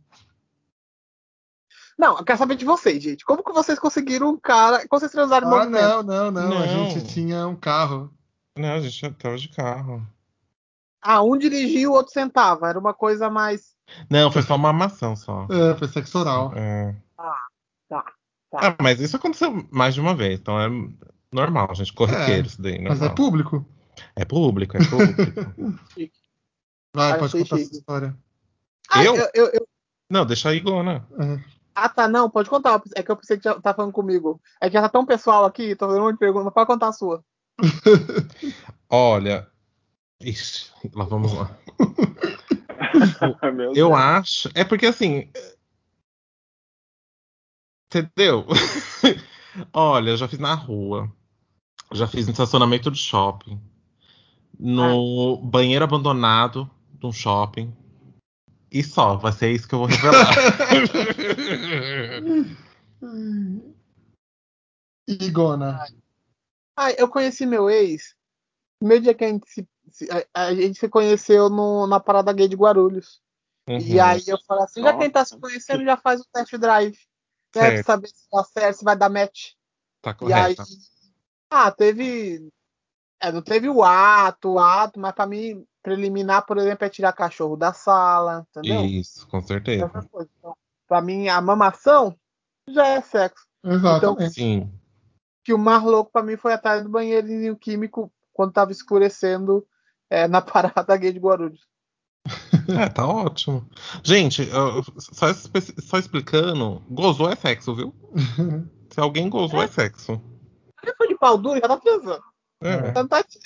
Não, 1.98 2.18
eu 2.18 2.24
quero 2.24 2.38
saber 2.38 2.56
de 2.56 2.64
vocês, 2.64 3.02
gente. 3.02 3.24
Como 3.24 3.42
que 3.42 3.52
vocês 3.52 3.78
conseguiram 3.78 4.28
um 4.30 4.36
cara. 4.38 4.86
Como 4.86 5.00
vocês 5.00 5.12
transaram 5.12 5.48
Ah, 5.48 5.50
movimento? 5.50 5.82
não, 5.82 6.02
não, 6.02 6.30
não, 6.30 6.42
A 6.62 6.66
Não. 6.66 6.90
gente 6.90 7.06
tinha 7.06 7.46
um 7.46 7.56
carro. 7.56 8.12
Não, 8.58 8.74
a 8.74 8.80
gente 8.80 9.10
tava 9.14 9.38
de 9.38 9.48
carro. 9.48 10.06
Ah, 11.08 11.22
um 11.22 11.38
dirigia 11.38 11.80
e 11.82 11.86
o 11.86 11.92
outro 11.92 12.12
sentava. 12.12 12.68
Era 12.68 12.78
uma 12.78 12.92
coisa 12.92 13.30
mais. 13.30 13.74
Não, 14.10 14.30
foi 14.32 14.42
só 14.42 14.56
uma 14.56 14.72
maçã 14.72 15.14
só. 15.14 15.46
É, 15.50 15.74
foi 15.76 15.86
sexo 15.86 16.18
oral. 16.18 16.52
É. 16.56 16.94
tá, 17.16 17.36
tá. 17.88 18.04
Ah, 18.54 18.76
mas 18.82 19.00
isso 19.00 19.16
aconteceu 19.16 19.66
mais 19.70 19.94
de 19.94 20.00
uma 20.00 20.14
vez, 20.14 20.40
então 20.40 20.60
é 20.60 20.68
normal, 21.32 21.72
gente. 21.74 21.92
Corriqueiro 21.92 22.48
isso 22.48 22.60
daí. 22.60 22.80
Mas 22.82 22.98
é 22.98 23.06
normal. 23.06 23.14
público. 23.14 23.66
É 24.16 24.24
público, 24.24 24.76
é 24.76 24.80
público. 24.84 25.22
Vai, 26.94 27.12
Ah, 27.12 27.18
pode 27.18 27.32
contar 27.32 27.56
chique. 27.56 27.68
essa 27.68 27.78
história. 27.78 28.16
Ah, 28.90 29.04
Eu? 29.04 29.14
eu, 29.16 29.28
eu- 29.34 29.50
eu- 29.52 29.68
Não, 30.10 30.24
deixa 30.26 30.48
a 30.48 30.54
Igona. 30.54 31.06
É. 31.18 31.38
ah, 31.74 31.88
tá, 31.88 32.08
não, 32.08 32.28
pode 32.28 32.48
contar. 32.50 32.82
É 32.96 33.02
que 33.02 33.10
eu 33.10 33.16
pensei 33.16 33.36
que 33.36 33.44
já 33.44 33.60
tá 33.60 33.72
falando 33.74 33.92
comigo. 33.92 34.40
É 34.60 34.68
que 34.68 34.72
já 34.74 34.82
tá 34.82 34.88
tão 34.88 35.04
pessoal 35.06 35.44
aqui, 35.44 35.76
tô 35.76 35.86
fazendo 35.86 36.02
um 36.02 36.06
monte 36.06 36.14
de 36.14 36.18
pergunta. 36.20 36.50
Pode 36.50 36.66
contar 36.66 36.88
a 36.88 36.92
sua. 36.92 37.22
Olha. 38.90 39.46
Ixi, 40.20 40.70
lá 40.94 41.04
vamos 41.04 41.32
lá. 41.32 41.56
Eu 43.74 43.88
Deus. 43.88 43.92
acho. 43.94 44.48
É 44.54 44.64
porque 44.64 44.86
assim. 44.86 45.30
Entendeu? 47.86 48.46
Olha, 49.72 50.10
eu 50.10 50.16
já 50.16 50.28
fiz 50.28 50.38
na 50.38 50.54
rua. 50.54 51.10
Já 51.92 52.06
fiz 52.06 52.26
no 52.26 52.32
estacionamento 52.32 52.90
de 52.90 52.98
shopping. 52.98 53.60
No 54.58 55.36
banheiro 55.38 55.84
abandonado 55.84 56.70
de 56.92 57.06
um 57.06 57.12
shopping. 57.12 57.74
E 58.70 58.82
só, 58.82 59.16
vai 59.16 59.32
ser 59.32 59.52
isso 59.52 59.68
que 59.68 59.74
eu 59.74 59.80
vou 59.80 59.88
revelar. 59.88 60.34
Igona. 65.08 65.86
Ah, 66.76 66.90
eu 66.92 67.08
conheci 67.08 67.46
meu 67.46 67.70
ex. 67.70 68.14
No 68.82 68.88
meio 68.88 69.00
dia 69.00 69.14
que 69.14 69.24
a 69.24 69.28
gente 69.28 69.48
se- 69.48 69.66
a, 70.34 70.44
a 70.46 70.54
gente 70.54 70.78
se 70.78 70.88
conheceu 70.88 71.48
no- 71.48 71.86
na 71.86 71.98
parada 72.00 72.32
gay 72.32 72.48
de 72.48 72.56
Guarulhos. 72.56 73.20
E 73.68 73.96
Uhum. 73.96 74.04
aí 74.04 74.22
eu 74.26 74.38
falei 74.46 74.64
assim, 74.64 74.82
já 74.82 74.92
que 74.92 74.98
a 75.00 75.02
gente 75.02 75.12
tá 75.12 75.24
se 75.24 75.36
conhecendo, 75.38 75.84
já 75.84 75.96
faz 75.96 76.20
o 76.20 76.26
test 76.32 76.52
drive. 76.56 76.96
Pra 77.52 77.62
Certo. 77.62 77.86
saber 77.86 78.08
se 78.08 78.26
dá 78.32 78.44
certo, 78.44 78.76
se 78.78 78.84
vai 78.84 78.96
dar 78.96 79.08
match. 79.08 79.52
Tá 80.02 80.10
E 80.22 80.32
aí. 80.32 80.54
correto. 80.54 80.62
Ah, 81.50 81.70
teve. 81.70 82.48
É, 83.20 83.32
não 83.32 83.40
teve 83.42 83.68
o 83.68 83.82
ato, 83.82 84.52
o 84.52 84.58
ato, 84.58 85.00
mas 85.00 85.12
pra 85.14 85.26
mim, 85.26 85.66
preliminar, 85.82 86.44
por 86.44 86.58
exemplo, 86.58 86.84
é 86.84 86.90
tirar 86.90 87.12
cachorro 87.12 87.56
da 87.56 87.72
sala, 87.72 88.46
entendeu? 88.50 88.84
Isso, 88.84 89.26
com 89.28 89.40
certeza. 89.40 89.86
Então, 89.86 90.56
pra 90.86 91.00
mim, 91.00 91.28
a 91.28 91.40
mamação 91.40 92.14
já 92.68 92.86
é 92.88 93.00
sexo. 93.00 93.46
Exatamente. 93.64 94.34
Sim. 94.34 94.72
Que 95.44 95.54
o 95.54 95.58
mais 95.58 95.82
louco 95.82 96.12
pra 96.12 96.22
mim 96.22 96.36
foi 96.36 96.52
atrás 96.52 96.82
do 96.82 96.88
banheirinho 96.90 97.56
químico 97.56 98.12
quando 98.32 98.52
tava 98.52 98.70
escurecendo 98.70 99.66
é, 100.10 100.28
na 100.28 100.40
parada 100.40 100.96
gay 100.96 101.12
de 101.12 101.18
Guarulhos. 101.18 101.60
É, 102.68 102.88
tá 102.88 103.06
ótimo. 103.06 103.64
Gente, 104.02 104.42
só, 104.98 105.26
só 105.32 105.98
explicando, 105.98 106.82
gozou 106.90 107.30
é 107.30 107.36
sexo, 107.36 107.76
viu? 107.76 107.94
Se 108.90 108.98
alguém 108.98 109.30
gozou 109.30 109.62
é 109.62 109.68
sexo. 109.68 110.20
Se 110.84 110.92
foi 110.96 111.06
de 111.06 111.16
pau 111.16 111.38
duro, 111.38 111.60
já 111.60 111.68
tá 111.68 111.76
transando. 111.76 112.24
É. 112.60 112.88
Então 112.88 113.06
tá 113.06 113.22
dizendo. 113.22 113.44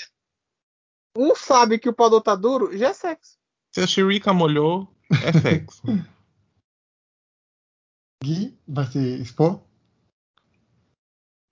Um 1.18 1.34
sabe 1.34 1.78
que 1.78 1.88
o 1.88 1.92
pau 1.92 2.08
do 2.08 2.14
outro 2.14 2.32
tá 2.32 2.34
duro, 2.34 2.76
já 2.78 2.88
é 2.88 2.92
sexo. 2.94 3.36
Se 3.74 3.82
a 3.82 3.86
Shirika 3.86 4.32
molhou, 4.32 4.88
é 5.10 5.32
sexo. 5.38 5.82
Gui, 8.22 8.58
vai 8.68 8.86
se 8.86 9.20
expor? 9.20 9.62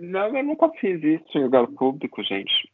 Não, 0.01 0.37
eu 0.37 0.45
nunca 0.45 0.71
fiz 0.81 1.03
isso 1.03 1.39
em 1.39 1.45
lugar 1.45 1.67
público, 1.67 2.23
gente. 2.23 2.71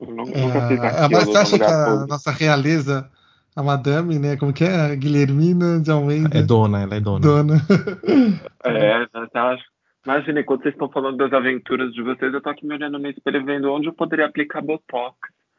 Eu 0.00 0.06
nu- 0.08 0.22
É, 0.28 0.68
fiz 0.68 0.80
é, 0.82 0.86
aquilo 0.86 1.10
mas 1.12 1.24
você 1.24 1.38
acha 1.38 1.58
que 1.58 1.64
a 1.64 1.84
público. 1.84 2.06
nossa 2.08 2.30
realeza, 2.32 3.10
a 3.56 3.62
madame, 3.62 4.18
né? 4.18 4.36
Como 4.36 4.52
que 4.52 4.64
é? 4.64 4.92
A 4.92 4.94
Guilhermina 4.94 5.80
de 5.80 5.90
Almeida. 5.90 6.38
É 6.38 6.42
dona, 6.42 6.82
ela 6.82 6.94
é 6.96 7.00
dona. 7.00 7.20
dona. 7.20 7.54
É, 8.64 9.06
mas 9.12 9.28
eu 9.34 9.42
acho. 9.42 9.64
Imagina, 10.06 10.40
enquanto 10.40 10.62
vocês 10.62 10.74
estão 10.74 10.90
falando 10.90 11.16
das 11.16 11.32
aventuras 11.32 11.92
de 11.94 12.02
vocês, 12.02 12.32
eu 12.34 12.40
tô 12.42 12.50
aqui 12.50 12.66
me 12.66 12.74
olhando 12.74 12.98
no 12.98 13.08
espelho 13.08 13.40
e 13.40 13.44
vendo 13.44 13.72
onde 13.72 13.88
eu 13.88 13.92
poderia 13.94 14.26
aplicar 14.26 14.60
Botox. 14.62 15.16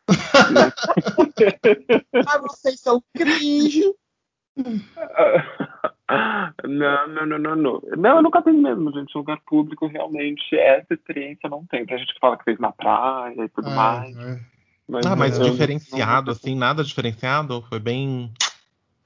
Ah, 2.28 2.38
vocês 2.40 2.80
são 2.80 3.02
cringe. 3.16 3.84
Não, 6.64 7.08
não, 7.08 7.26
não, 7.26 7.40
não, 7.40 7.56
não. 7.56 7.82
Não, 7.98 8.18
eu 8.18 8.24
nunca 8.24 8.42
fiz 8.42 8.54
mesmo, 8.54 8.92
gente. 8.94 9.16
Lugar 9.18 9.40
público, 9.46 9.88
realmente, 9.88 10.56
essa 10.56 10.94
experiência 10.94 11.50
não 11.50 11.66
tem. 11.66 11.86
Tem 11.86 11.98
gente 11.98 12.14
que 12.14 12.20
fala 12.20 12.38
que 12.38 12.44
fez 12.44 12.60
na 12.60 12.72
praia 12.72 13.44
e 13.44 13.50
tudo 13.50 13.70
É, 13.70 13.76
mais. 13.76 14.16
é. 14.18 14.40
Ah, 15.08 15.16
mas 15.16 15.40
eu- 15.40 15.50
diferenciado, 15.50 16.30
assim, 16.30 16.56
nada 16.56 16.84
diferenciado? 16.84 17.62
Foi 17.64 17.80
bem. 17.80 18.32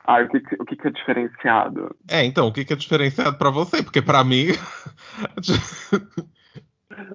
Ah, 0.05 0.21
o 0.21 0.27
que, 0.27 0.37
o 0.59 0.65
que, 0.65 0.75
que 0.75 0.87
é 0.87 0.91
diferenciado? 0.91 1.95
É, 2.09 2.25
então, 2.25 2.47
o 2.47 2.53
que, 2.53 2.65
que 2.65 2.73
é 2.73 2.75
diferenciado 2.75 3.37
pra 3.37 3.49
você? 3.49 3.81
Porque 3.81 4.01
pra 4.01 4.23
mim. 4.23 4.47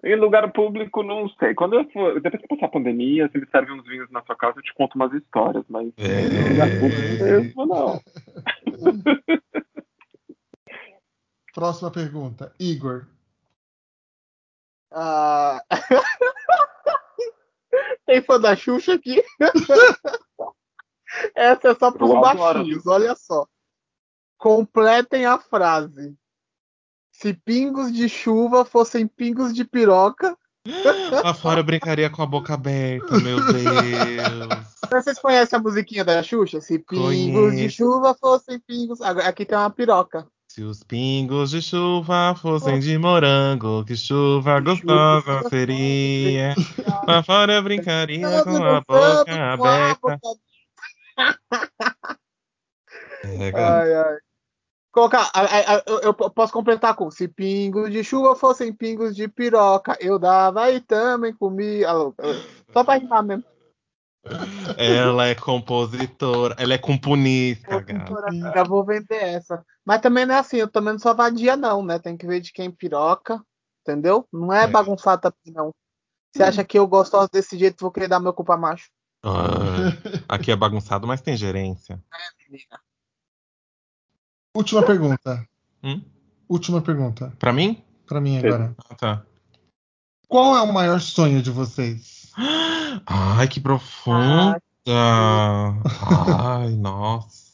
Em 0.03 0.17
lugar 0.17 0.51
público, 0.53 1.03
não 1.03 1.29
sei. 1.31 1.53
Quando 1.53 1.75
eu 1.75 1.85
for. 1.91 2.19
Depois 2.21 2.41
que 2.41 2.49
passar 2.49 2.67
a 2.67 2.71
pandemia, 2.71 3.29
você 3.29 3.39
me 3.39 3.47
serve 3.51 3.73
uns 3.73 3.85
vinhos 3.85 4.11
na 4.11 4.23
sua 4.23 4.37
casa, 4.37 4.59
eu 4.59 4.63
te 4.63 4.73
conto 4.73 4.95
umas 4.95 5.13
histórias, 5.13 5.65
mas 5.69 5.93
É. 5.99 6.23
em 6.23 6.49
lugar 6.49 6.71
público 6.79 7.23
mesmo, 7.23 7.67
não. 7.67 8.01
Próxima 11.55 11.91
pergunta. 11.91 12.53
Igor. 12.59 13.07
Ah... 14.93 15.63
Tem 18.07 18.23
fã 18.23 18.39
da 18.39 18.55
Xuxa 18.55 18.95
aqui? 18.95 19.23
Essa 21.35 21.69
é 21.69 21.75
só 21.75 21.91
pros 21.91 22.11
Eu 22.11 22.25
adoro. 22.25 22.59
baixinhos, 22.59 22.87
olha 22.87 23.15
só. 23.17 23.47
Completem 24.37 25.25
a 25.25 25.39
frase. 25.39 26.15
Se 27.11 27.33
pingos 27.33 27.93
de 27.93 28.09
chuva 28.09 28.65
fossem 28.65 29.07
pingos 29.07 29.55
de 29.55 29.65
piroca. 29.65 30.37
Lá 31.25 31.33
fora 31.35 31.61
eu 31.61 31.65
brincaria 31.65 32.11
com 32.11 32.23
a 32.23 32.27
boca 32.27 32.55
aberta, 32.55 33.17
meu 33.19 33.39
Deus. 33.53 34.75
Vocês 34.91 35.19
conhecem 35.19 35.59
a 35.59 35.63
musiquinha 35.63 36.05
da 36.05 36.23
Xuxa? 36.23 36.61
Se 36.61 36.79
pingos 36.79 37.13
de 37.17 37.33
Conheço. 37.33 37.77
chuva 37.77 38.15
fossem 38.15 38.59
pingos. 38.61 39.01
Aqui 39.01 39.47
tem 39.47 39.57
uma 39.57 39.71
piroca. 39.71 40.29
Se 40.55 40.63
os 40.63 40.85
pingos 40.85 41.51
de 41.51 41.61
chuva 41.61 42.33
fossem 42.37 42.79
de 42.79 42.97
morango, 42.97 43.85
que 43.85 43.97
chuva 43.97 44.61
gostosa 44.61 45.49
seria. 45.49 46.55
Lá 47.09 47.25
fora 47.25 47.55
eu 47.55 47.63
brincaria 47.65 48.45
com 48.45 48.63
a 48.63 48.81
boca 48.81 49.53
aberta. 49.53 50.21
É. 53.25 53.51
Ai, 53.55 53.95
ai. 53.95 54.19
Colocar, 54.93 55.33
eu, 55.87 56.01
eu 56.01 56.15
posso 56.15 56.53
completar 56.53 56.95
com 56.95 57.11
se 57.11 57.27
pingos 57.27 57.91
de 57.91 58.05
chuva 58.05 58.37
fossem 58.37 58.71
pingos 58.71 59.17
de 59.17 59.27
piroca, 59.27 59.97
eu 59.99 60.19
dava 60.19 60.71
e 60.71 60.79
também 60.79 61.33
comia. 61.33 61.89
Alô, 61.89 62.15
Só 62.71 62.85
pra 62.85 62.97
rimar 62.97 63.25
mesmo. 63.25 63.45
Ela 64.79 65.29
é 65.29 65.35
compositora, 65.35 66.55
ela 66.59 66.75
é 66.75 66.79
componista, 66.79 67.83
cara. 67.83 68.17
Já 68.55 68.65
vou 68.65 68.85
vender 68.85 69.23
essa. 69.23 69.65
Mas 69.85 70.01
também 70.01 70.25
não 70.25 70.35
é 70.35 70.39
assim, 70.39 70.57
eu 70.57 70.69
também 70.69 70.95
não 70.95 70.99
sou 70.99 71.15
vadia, 71.15 71.57
não, 71.57 71.85
né? 71.85 71.99
Tem 71.99 72.17
que 72.17 72.27
ver 72.27 72.41
de 72.41 72.53
quem 72.53 72.71
piroca, 72.71 73.45
entendeu? 73.83 74.27
Não 74.33 74.53
é, 74.53 74.65
É. 74.65 74.67
bagunçado 74.67 75.21
também, 75.21 75.55
não. 75.55 75.71
Você 76.35 76.43
acha 76.43 76.65
que 76.65 76.79
eu 76.79 76.87
gostoso 76.87 77.29
desse 77.33 77.57
jeito, 77.57 77.81
vou 77.81 77.93
querer 77.93 78.09
dar 78.09 78.19
meu 78.19 78.33
culpa 78.33 78.57
macho? 78.57 78.91
Ah, 79.23 79.93
aqui 80.29 80.51
é 80.51 80.57
bagunçado, 80.57 81.07
mas 81.07 81.21
tem 81.21 81.37
gerência. 81.37 82.03
Última 84.57 84.85
pergunta. 84.85 85.47
Hum? 85.83 86.03
Última 86.49 86.83
pergunta. 86.83 87.33
Pra 87.39 87.53
mim? 87.53 87.83
Pra 88.07 88.21
mim 88.21 88.39
agora. 88.39 88.75
Ah, 88.91 88.95
tá. 88.95 89.27
Qual 90.29 90.57
é 90.57 90.61
o 90.61 90.73
maior 90.73 91.01
sonho 91.01 91.41
de 91.41 91.51
vocês? 91.51 92.14
Ai, 93.07 93.49
que 93.49 93.61
profunda. 93.61 94.61
Ai, 94.87 96.71
nossa. 96.77 97.45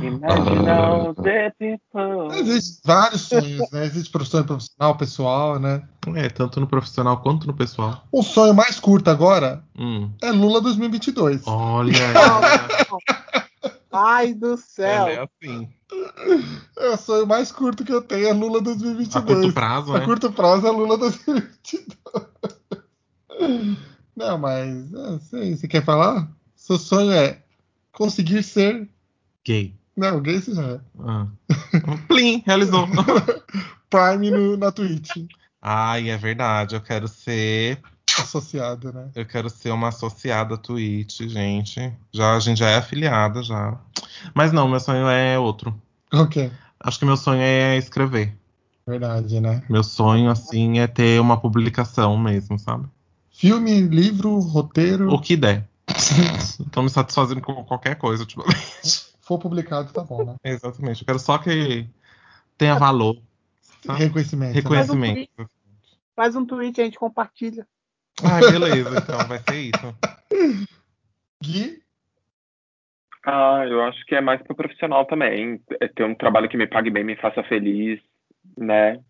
Imagine 0.00 0.68
all 0.70 1.14
the 1.14 1.50
people. 1.58 2.32
Existem 2.38 2.80
vários 2.84 3.22
sonhos, 3.22 3.70
né? 3.72 3.84
Existe 3.86 4.12
sonho 4.24 4.44
profissional, 4.44 4.96
pessoal, 4.96 5.58
né? 5.58 5.82
É, 6.14 6.28
tanto 6.28 6.60
no 6.60 6.66
profissional 6.68 7.20
quanto 7.20 7.46
no 7.46 7.54
pessoal. 7.54 8.04
O 8.12 8.22
sonho 8.22 8.54
mais 8.54 8.78
curto 8.78 9.10
agora 9.10 9.64
Hum. 9.76 10.10
é 10.22 10.30
Lula 10.30 10.60
2022. 10.60 11.42
Olha, 11.46 11.92
Ai 13.90 14.34
do 14.34 14.56
céu. 14.56 14.86
ela 15.08 15.10
é 15.10 15.24
assim. 15.24 15.68
É 16.78 16.90
o 16.90 16.96
sonho 16.96 17.26
mais 17.26 17.50
curto 17.50 17.84
que 17.84 17.92
eu 17.92 18.02
tenho, 18.02 18.28
é 18.28 18.32
Lula 18.32 18.58
A 18.58 18.62
2022. 18.62 19.24
curto 19.40 19.52
prazo, 19.54 19.94
A 19.96 19.98
né? 19.98 20.04
curto 20.04 20.30
prazo 20.32 20.66
é 20.66 20.70
Lula 20.70 20.96
2022. 20.98 21.88
Não, 24.16 24.38
mas 24.38 24.90
sei, 25.30 25.56
você 25.56 25.68
quer 25.68 25.84
falar? 25.84 26.28
Seu 26.56 26.78
sonho 26.78 27.12
é 27.12 27.38
conseguir 27.92 28.42
ser. 28.42 28.88
Gay. 29.44 29.74
Não, 29.96 30.20
gay 30.20 30.40
você 30.40 30.54
já 30.54 30.62
é. 30.62 30.80
Ah. 31.00 31.26
Plim, 32.08 32.42
realizou. 32.46 32.86
Prime 33.90 34.30
no, 34.30 34.56
na 34.56 34.70
Twitch. 34.70 35.26
Ai, 35.60 36.10
é 36.10 36.16
verdade. 36.16 36.74
Eu 36.74 36.80
quero 36.80 37.08
ser. 37.08 37.80
Associado, 38.18 38.92
né? 38.92 39.10
Eu 39.14 39.26
quero 39.26 39.50
ser 39.50 39.70
uma 39.70 39.88
associada 39.88 40.54
à 40.54 40.58
Twitch, 40.58 41.20
gente. 41.22 41.92
Já, 42.12 42.34
a 42.34 42.40
gente 42.40 42.58
já 42.58 42.68
é 42.68 42.76
afiliada 42.76 43.42
já. 43.42 43.78
Mas 44.34 44.50
não, 44.50 44.68
meu 44.68 44.80
sonho 44.80 45.08
é 45.08 45.38
outro. 45.38 45.80
Ok. 46.12 46.50
Acho 46.80 46.98
que 46.98 47.04
meu 47.04 47.16
sonho 47.16 47.40
é 47.40 47.76
escrever. 47.76 48.36
Verdade, 48.86 49.40
né? 49.40 49.62
Meu 49.68 49.84
sonho, 49.84 50.30
assim, 50.30 50.78
é 50.78 50.86
ter 50.86 51.20
uma 51.20 51.38
publicação 51.38 52.16
mesmo, 52.16 52.58
sabe? 52.58 52.88
Filme, 53.38 53.82
livro, 53.82 54.40
roteiro. 54.40 55.12
O 55.12 55.20
que 55.20 55.36
der. 55.36 55.64
Tô 56.72 56.82
me 56.82 56.90
satisfazendo 56.90 57.40
com 57.40 57.64
qualquer 57.64 57.94
coisa 57.94 58.24
ultimamente. 58.24 58.58
Se 58.82 59.12
for 59.20 59.38
publicado, 59.38 59.92
tá 59.92 60.02
bom, 60.02 60.24
né? 60.24 60.34
Exatamente. 60.42 61.02
Eu 61.02 61.06
quero 61.06 61.20
só 61.20 61.38
que 61.38 61.86
tenha 62.56 62.74
valor. 62.74 63.16
Tá. 63.86 63.94
Reconhecimento. 63.94 64.48
né? 64.48 64.60
Reconhecimento. 64.60 65.48
Faz 66.16 66.34
um 66.34 66.44
tweet, 66.44 66.80
a 66.80 66.84
gente 66.84 66.98
compartilha. 66.98 67.64
Ai, 68.24 68.40
beleza, 68.40 68.98
então 68.98 69.18
vai 69.28 69.38
ser 69.38 69.60
isso. 69.60 70.66
Gui, 71.40 71.80
Ah, 73.24 73.64
eu 73.68 73.84
acho 73.84 74.04
que 74.06 74.16
é 74.16 74.20
mais 74.20 74.42
pro 74.42 74.56
profissional 74.56 75.04
também. 75.06 75.62
É 75.80 75.86
ter 75.86 76.02
um 76.02 76.16
trabalho 76.16 76.48
que 76.48 76.56
me 76.56 76.66
pague 76.66 76.90
bem, 76.90 77.04
me 77.04 77.14
faça 77.14 77.44
feliz, 77.44 78.00
né? 78.56 79.00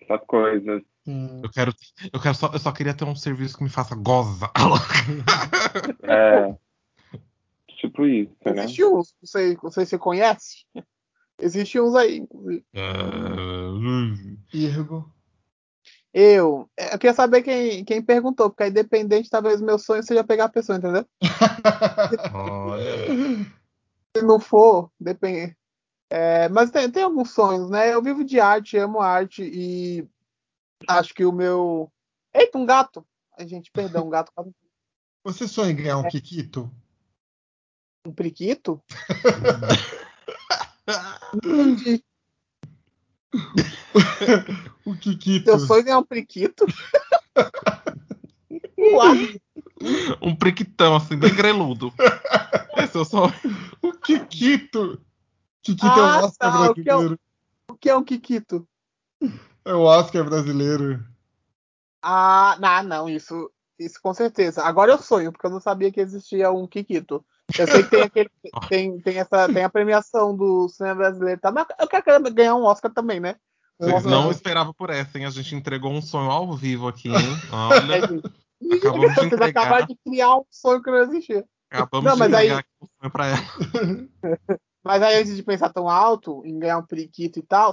Essas 0.00 0.26
coisas. 0.26 0.82
Eu 1.04 1.50
quero, 1.50 1.74
eu 2.12 2.20
quero 2.20 2.34
só, 2.34 2.50
eu 2.52 2.58
só 2.58 2.70
queria 2.70 2.94
ter 2.94 3.04
um 3.04 3.16
serviço 3.16 3.56
que 3.56 3.64
me 3.64 3.70
faça 3.70 3.94
goza. 3.94 4.50
É. 6.04 6.54
tipo 7.80 8.06
isso, 8.06 8.32
né? 8.44 8.64
Existe 8.64 8.84
uns, 8.84 9.14
não 9.20 9.26
sei, 9.26 9.58
não 9.62 9.70
sei 9.70 9.84
se 9.84 9.90
você 9.90 9.98
conhece. 9.98 10.64
Existe 11.40 11.80
uns 11.80 11.94
aí, 11.96 12.18
inclusive. 12.18 12.64
Irgo. 14.52 15.12
Eu, 16.14 16.68
eu 16.76 16.98
queria 16.98 17.14
saber 17.14 17.42
quem, 17.42 17.84
quem 17.84 18.02
perguntou, 18.02 18.50
porque 18.50 18.64
aí 18.64 18.70
dependente, 18.70 19.30
talvez 19.30 19.60
meu 19.60 19.78
sonho 19.78 20.02
seja 20.02 20.22
pegar 20.22 20.44
a 20.44 20.48
pessoa, 20.48 20.78
entendeu? 20.78 21.06
Se 24.14 24.22
não 24.22 24.38
for, 24.38 24.90
depende. 25.00 25.56
É, 26.10 26.50
mas 26.50 26.70
tem, 26.70 26.90
tem 26.90 27.02
alguns 27.02 27.30
sonhos, 27.30 27.70
né? 27.70 27.94
Eu 27.94 28.02
vivo 28.02 28.22
de 28.22 28.38
arte, 28.38 28.76
amo 28.76 29.00
arte 29.00 29.42
e 29.42 30.06
acho 30.88 31.14
que 31.14 31.24
o 31.24 31.32
meu. 31.32 31.90
Eita, 32.34 32.58
um 32.58 32.66
gato! 32.66 33.06
Ai, 33.38 33.46
gente, 33.48 33.70
perdão, 33.70 34.06
um 34.06 34.10
gato. 34.10 34.32
Você 35.24 35.46
sonha 35.46 35.70
em 35.70 35.76
ganhar 35.76 35.98
um 35.98 36.08
Kikito? 36.08 36.70
Um 38.06 38.12
periquito? 38.12 38.82
Não 41.44 41.70
entendi. 41.70 42.04
o 44.84 44.96
Kikito. 44.96 45.44
Seu 45.44 45.58
sonho 45.60 45.80
é 45.80 45.84
ganhar 45.84 45.98
um 45.98 46.04
periquito? 46.04 46.66
Uai, 48.78 49.40
Um 50.20 50.34
priquitão, 50.34 50.96
assim, 50.96 51.16
bem 51.16 51.34
greludo. 51.34 51.92
Esse 52.76 52.96
é 52.96 53.00
o 53.00 53.04
sonho. 53.04 53.34
O 53.80 53.92
Kikito. 53.92 55.00
Kikito 55.62 55.86
Ah, 55.86 56.18
é 56.18 56.22
o 56.22 56.24
Oscar 56.26 56.52
tá, 56.52 56.70
o 56.70 56.74
que 56.74 56.90
é 56.90 56.96
o 56.96 57.18
que 57.76 57.90
é 57.90 57.96
um 57.96 58.04
Kikito? 58.04 58.68
É 59.64 59.74
o 59.74 59.82
Oscar 59.82 60.24
brasileiro. 60.24 61.04
Ah, 62.02 62.56
não, 62.60 62.82
não, 62.82 63.08
isso, 63.08 63.50
isso 63.78 64.00
com 64.02 64.12
certeza. 64.12 64.62
Agora 64.62 64.92
eu 64.92 64.98
sonho, 64.98 65.30
porque 65.32 65.46
eu 65.46 65.50
não 65.50 65.60
sabia 65.60 65.92
que 65.92 66.00
existia 66.00 66.50
um 66.50 66.66
Kikito. 66.66 67.24
Eu 67.58 67.66
sei 67.66 67.82
que 67.84 67.90
tem 67.90 68.02
aquele, 68.02 68.30
tem, 68.68 69.00
tem 69.00 69.18
essa, 69.18 69.46
tem 69.52 69.62
a 69.64 69.70
premiação 69.70 70.36
do 70.36 70.68
cinema 70.68 70.96
brasileiro, 70.96 71.40
tá? 71.40 71.52
Mas 71.52 71.66
eu 71.78 71.86
quero 71.86 72.34
ganhar 72.34 72.54
um 72.54 72.64
Oscar 72.64 72.92
também, 72.92 73.20
né? 73.20 73.36
Um 73.80 73.86
Vocês 73.86 73.96
Oscar- 74.06 74.10
não 74.12 74.30
esperavam 74.30 74.74
por 74.74 74.90
essa, 74.90 75.18
hein? 75.18 75.26
A 75.26 75.30
gente 75.30 75.54
entregou 75.54 75.92
um 75.92 76.02
sonho 76.02 76.30
ao 76.30 76.52
vivo 76.56 76.88
aqui, 76.88 77.08
hein? 77.08 77.14
Olha, 77.52 77.96
É, 77.96 78.00
gente. 78.08 78.32
Acabamos 78.78 79.08
de 79.08 79.14
Vocês 79.14 79.26
entregar. 79.32 79.48
acabaram 79.62 79.86
de 79.86 79.96
criar 80.04 80.36
um 80.36 80.44
sonho 80.50 80.82
que 80.82 80.90
não 80.90 80.98
existia. 80.98 81.44
acabamos 81.70 82.04
Não, 82.04 82.12
de 82.14 82.18
mas 82.18 82.34
aí- 82.34 82.46
entregar 82.46 82.58
aqui 82.60 82.68
um 82.80 82.86
sonho 83.00 83.12
pra 83.12 83.26
ela. 83.26 83.38
Mas 84.84 85.00
aí, 85.00 85.20
antes 85.20 85.36
de 85.36 85.44
pensar 85.44 85.72
tão 85.72 85.88
alto 85.88 86.42
em 86.44 86.58
ganhar 86.58 86.76
um 86.78 86.84
periquito 86.84 87.38
e 87.38 87.42
tal, 87.42 87.70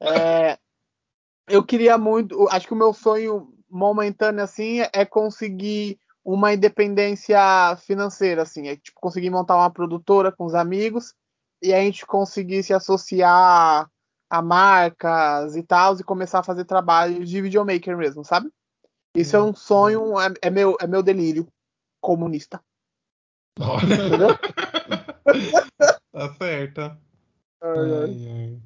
é, 0.00 0.58
eu 1.48 1.64
queria 1.64 1.98
muito. 1.98 2.48
Acho 2.50 2.66
que 2.66 2.72
o 2.72 2.76
meu 2.76 2.92
sonho 2.92 3.52
momentâneo 3.70 4.42
assim 4.42 4.80
é 4.92 5.04
conseguir 5.04 5.98
uma 6.24 6.52
independência 6.52 7.38
financeira, 7.86 8.42
assim, 8.42 8.68
é 8.68 8.76
tipo 8.76 9.00
conseguir 9.00 9.30
montar 9.30 9.56
uma 9.56 9.70
produtora 9.70 10.30
com 10.30 10.44
os 10.44 10.54
amigos 10.54 11.14
e 11.62 11.72
a 11.72 11.80
gente 11.80 12.04
conseguir 12.04 12.62
se 12.62 12.74
associar 12.74 13.90
a 14.30 14.42
marcas 14.42 15.56
e 15.56 15.62
tal 15.62 15.98
e 15.98 16.04
começar 16.04 16.40
a 16.40 16.44
fazer 16.44 16.64
trabalhos 16.64 17.28
de 17.28 17.40
videomaker 17.40 17.96
mesmo, 17.96 18.24
sabe? 18.24 18.50
Isso 19.14 19.36
é 19.36 19.42
um 19.42 19.54
sonho, 19.54 20.20
é, 20.20 20.32
é 20.42 20.50
meu, 20.50 20.76
é 20.80 20.86
meu 20.86 21.02
delírio 21.02 21.48
comunista. 22.00 22.60
Entendeu? 23.58 24.28
Tá 26.10 26.34
certa. 26.34 26.98
Ai, 27.62 27.92
ai. 28.02 28.62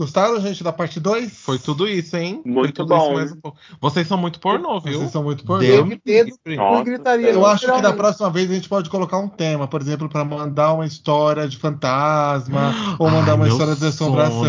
Gostaram, 0.00 0.40
gente, 0.40 0.64
da 0.64 0.72
parte 0.72 0.98
2? 0.98 1.30
Foi 1.42 1.58
tudo 1.58 1.86
isso, 1.86 2.16
hein? 2.16 2.40
Muito 2.42 2.72
tudo 2.72 2.96
bom. 2.96 3.20
um. 3.20 3.52
Vocês 3.82 4.08
são 4.08 4.16
muito 4.16 4.40
pornô, 4.40 4.80
viu? 4.80 4.98
Vocês 4.98 5.10
são 5.10 5.22
muito 5.22 5.44
pornô. 5.44 5.60
Deus 5.62 5.86
Teve 5.90 6.00
dedo 6.02 6.26
livre. 6.46 6.56
Nossa, 6.56 6.80
e 6.80 6.84
gritaria. 6.84 7.28
Eu 7.28 7.44
acho 7.44 7.70
que 7.70 7.82
da 7.82 7.92
próxima 7.92 8.30
vez 8.30 8.50
a 8.50 8.54
gente 8.54 8.66
pode 8.66 8.88
colocar 8.88 9.18
um 9.18 9.28
tema, 9.28 9.68
por 9.68 9.78
exemplo, 9.82 10.08
para 10.08 10.24
mandar 10.24 10.72
uma 10.72 10.86
história 10.86 11.46
de 11.46 11.58
fantasma, 11.58 12.74
ou 12.98 13.10
mandar 13.10 13.32
Ai, 13.32 13.36
uma 13.36 13.48
história 13.48 13.76
de 13.76 13.84
assombração. 13.86 14.42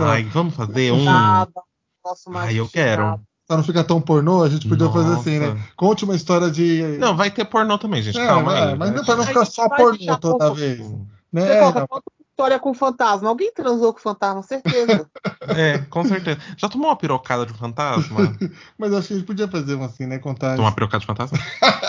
Ai, 0.00 0.24
vamos 0.24 0.54
fazer 0.56 0.90
um. 0.92 1.04
Nada, 1.04 1.52
posso 2.02 2.28
mais 2.28 2.48
Ai, 2.48 2.58
eu 2.58 2.68
quero. 2.68 3.20
Pra 3.46 3.56
não 3.56 3.62
ficar 3.64 3.84
tão 3.84 4.00
pornô, 4.00 4.42
a 4.42 4.48
gente 4.48 4.68
podia 4.68 4.90
fazer 4.90 5.14
assim, 5.14 5.38
Nossa. 5.38 5.54
né? 5.54 5.62
Conte 5.76 6.04
uma 6.04 6.16
história 6.16 6.50
de. 6.50 6.82
Não, 6.98 7.16
vai 7.16 7.30
ter 7.30 7.44
pornô 7.44 7.78
também, 7.78 8.02
gente. 8.02 8.18
É, 8.18 8.26
Calma 8.26 8.58
é, 8.58 8.62
aí. 8.70 8.76
mas 8.76 8.90
né? 8.90 8.96
não, 8.96 9.04
pra 9.04 9.14
não 9.14 9.24
ficar 9.24 9.44
só 9.44 9.68
pornô 9.68 10.16
toda 10.18 10.38
pouco. 10.46 10.54
vez. 10.56 10.78
Você 10.80 10.96
Né? 11.32 11.58
coloca 11.60 11.86
foto 11.86 12.04
de 12.17 12.17
história 12.38 12.58
com 12.60 12.72
fantasma. 12.72 13.28
Alguém 13.28 13.52
transou 13.52 13.92
com 13.92 13.98
fantasma, 13.98 14.42
certeza. 14.42 15.10
É, 15.56 15.78
com 15.78 16.04
certeza. 16.04 16.38
Já 16.58 16.68
tomou 16.68 16.88
uma 16.88 16.96
pirocada 16.96 17.46
de 17.46 17.54
fantasma? 17.54 18.36
mas 18.76 18.92
acho 18.92 19.08
que 19.08 19.14
a 19.14 19.16
gente 19.16 19.26
podia 19.26 19.48
fazer 19.48 19.74
um 19.76 19.82
assim, 19.82 20.06
né? 20.06 20.18
Contar. 20.18 20.56
Tomar 20.56 20.68
uma 20.68 20.74
pirocada 20.74 21.00
de 21.00 21.06
fantasma? 21.06 21.38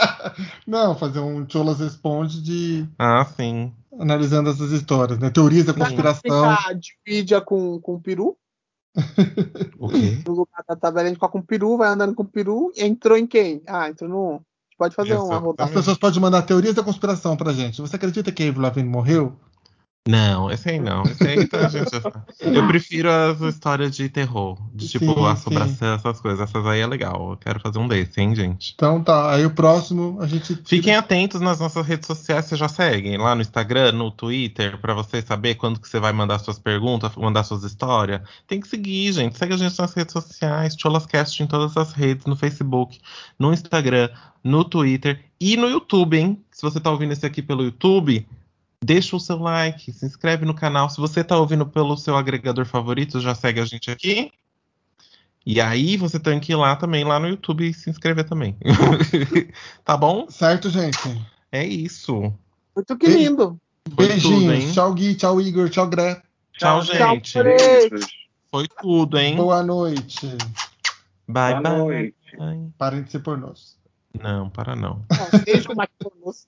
Não, 0.66 0.96
fazer 0.96 1.20
um 1.20 1.48
Cholas 1.48 1.80
Responde 1.80 2.42
de 2.42 2.88
Ah, 2.98 3.26
sim. 3.36 3.74
analisando 4.00 4.50
essas 4.50 4.72
histórias, 4.72 5.20
né? 5.20 5.30
Teorias 5.30 5.66
da 5.66 5.74
conspiração. 5.74 6.56
Ficar 6.56 6.74
de 6.74 6.94
mídia 7.06 7.42
com, 7.42 7.80
com 7.82 8.00
peru. 8.00 8.38
O 9.78 9.90
quê? 9.90 10.24
No 10.26 10.34
lugar 10.34 10.64
da 10.68 10.76
tabela, 10.76 11.08
a 11.08 11.10
gente 11.10 11.20
coloca 11.20 11.38
um 11.38 11.44
peru, 11.44 11.78
vai 11.78 11.90
andando 11.90 12.16
com 12.16 12.24
peru. 12.24 12.72
E 12.78 12.84
entrou 12.84 13.18
em 13.18 13.28
quem? 13.28 13.62
Ah, 13.68 13.90
entrou 13.90 14.10
no. 14.10 14.30
A 14.30 14.36
gente 14.36 14.78
pode 14.78 14.96
fazer 14.96 15.14
uma 15.16 15.24
Exatamente. 15.24 15.46
rodada. 15.46 15.70
As 15.70 15.76
pessoas 15.76 15.98
podem 15.98 16.22
mandar 16.22 16.44
teorias 16.44 16.76
da 16.76 16.84
conspiração 16.84 17.36
pra 17.36 17.52
gente. 17.52 17.82
Você 17.82 17.98
acredita 17.98 18.32
que 18.32 18.44
a 18.44 18.48
Avril 18.48 18.64
Lavigne 18.64 18.90
morreu? 18.90 19.38
Não, 20.08 20.50
esse 20.50 20.70
aí 20.70 20.80
não. 20.80 21.04
Esse 21.04 21.28
aí 21.28 21.48
tá, 21.48 21.68
gente. 21.70 21.92
Eu 22.42 22.66
prefiro 22.68 23.12
as 23.12 23.40
histórias 23.42 23.96
de 23.96 24.10
terror. 24.10 24.58
De 24.74 24.88
tipo, 24.88 25.14
Sim, 25.14 25.26
assombração, 25.28 25.94
essas 25.94 26.20
coisas. 26.20 26.40
Essas 26.40 26.66
aí 26.66 26.80
é 26.80 26.88
legal. 26.88 27.32
Eu 27.32 27.38
quero 27.38 27.60
fazer 27.60 27.78
um 27.78 27.88
desse, 27.88 28.20
hein, 28.20 28.34
gente? 28.34 28.74
Então 28.74 29.04
tá, 29.04 29.34
aí 29.34 29.46
o 29.46 29.52
próximo 29.52 30.18
a 30.22 30.26
gente. 30.26 30.60
Fiquem 30.66 30.96
atentos 30.96 31.42
nas 31.42 31.60
nossas 31.60 31.86
redes 31.86 32.08
sociais, 32.08 32.46
vocês 32.46 32.60
já 32.60 32.68
seguem 32.68 33.18
lá 33.18 33.36
no 33.36 33.42
Instagram, 33.42 33.92
no 33.92 34.10
Twitter, 34.10 34.80
pra 34.80 34.94
você 34.94 35.22
saber 35.22 35.56
quando 35.56 35.80
que 35.80 35.88
você 35.88 36.00
vai 36.00 36.14
mandar 36.14 36.40
suas 36.40 36.58
perguntas, 36.58 37.16
mandar 37.16 37.44
suas 37.44 37.64
histórias. 37.64 38.22
Tem 38.48 38.60
que 38.60 38.68
seguir, 38.68 39.12
gente. 39.12 39.38
Segue 39.38 39.54
a 39.54 39.58
gente 39.58 39.78
nas 39.78 39.94
redes 39.94 40.14
sociais, 40.14 40.76
Cholascast 40.80 41.44
em 41.44 41.48
todas 41.48 41.76
as 41.78 41.92
redes, 41.94 42.26
no 42.26 42.36
Facebook, 42.36 43.00
no 43.38 43.54
Instagram, 43.54 44.10
no 44.44 44.64
Twitter 44.64 45.24
e 45.40 45.56
no 45.56 45.70
YouTube, 45.70 46.18
hein? 46.18 46.42
Se 46.52 46.62
você 46.62 46.80
tá 46.80 46.90
ouvindo 46.90 47.14
esse 47.14 47.26
aqui 47.26 47.42
pelo 47.42 47.64
YouTube, 47.64 48.26
deixa 48.84 49.16
o 49.16 49.20
seu 49.20 49.38
like, 49.38 49.92
se 49.92 50.06
inscreve 50.06 50.46
no 50.46 50.54
canal. 50.54 50.90
Se 50.90 50.98
você 50.98 51.24
tá 51.24 51.38
ouvindo 51.38 51.66
pelo 51.66 51.98
seu 51.98 52.16
agregador 52.16 52.66
favorito, 52.66 53.20
já 53.20 53.36
segue 53.36 53.60
a 53.60 53.66
gente 53.66 53.92
aqui. 53.92 54.32
E 55.46 55.60
aí 55.60 55.98
você 55.98 56.20
tem 56.20 56.40
que 56.40 56.52
ir 56.52 56.56
lá 56.56 56.76
também, 56.76 57.04
lá 57.04 57.20
no 57.20 57.28
YouTube 57.28 57.68
e 57.68 57.74
se 57.74 57.90
inscrever 57.90 58.26
também. 58.26 58.56
tá 59.84 59.98
bom? 59.98 60.30
Certo, 60.30 60.70
gente. 60.70 61.00
É 61.52 61.66
isso. 61.66 62.34
Muito 62.76 62.98
que 62.98 63.08
lindo. 63.08 63.60
Beijinhos. 63.90 64.64
Tudo, 64.66 64.74
tchau, 64.74 64.94
Gui. 64.94 65.16
Tchau, 65.16 65.42
Igor. 65.42 65.70
Tchau, 65.70 65.88
Gré. 65.88 66.22
Tchau, 66.54 66.82
gente. 66.84 67.32
Tchau, 67.32 67.44
Foi 68.52 68.68
tudo, 68.82 69.18
hein? 69.18 69.36
Boa 69.36 69.64
noite. 69.64 70.28
Bye, 71.28 71.54
Boa 71.56 71.62
bye. 71.62 71.78
Noite. 71.78 72.16
Parem 72.78 73.04
de 73.04 73.12
ser 73.12 73.20
pornôs. 73.20 73.78
Não, 74.22 74.50
para 74.50 74.76
não. 74.76 75.06
Beijo 75.46 75.68
com 75.68 75.76
mais 75.76 75.90
pornôs. 75.98 76.48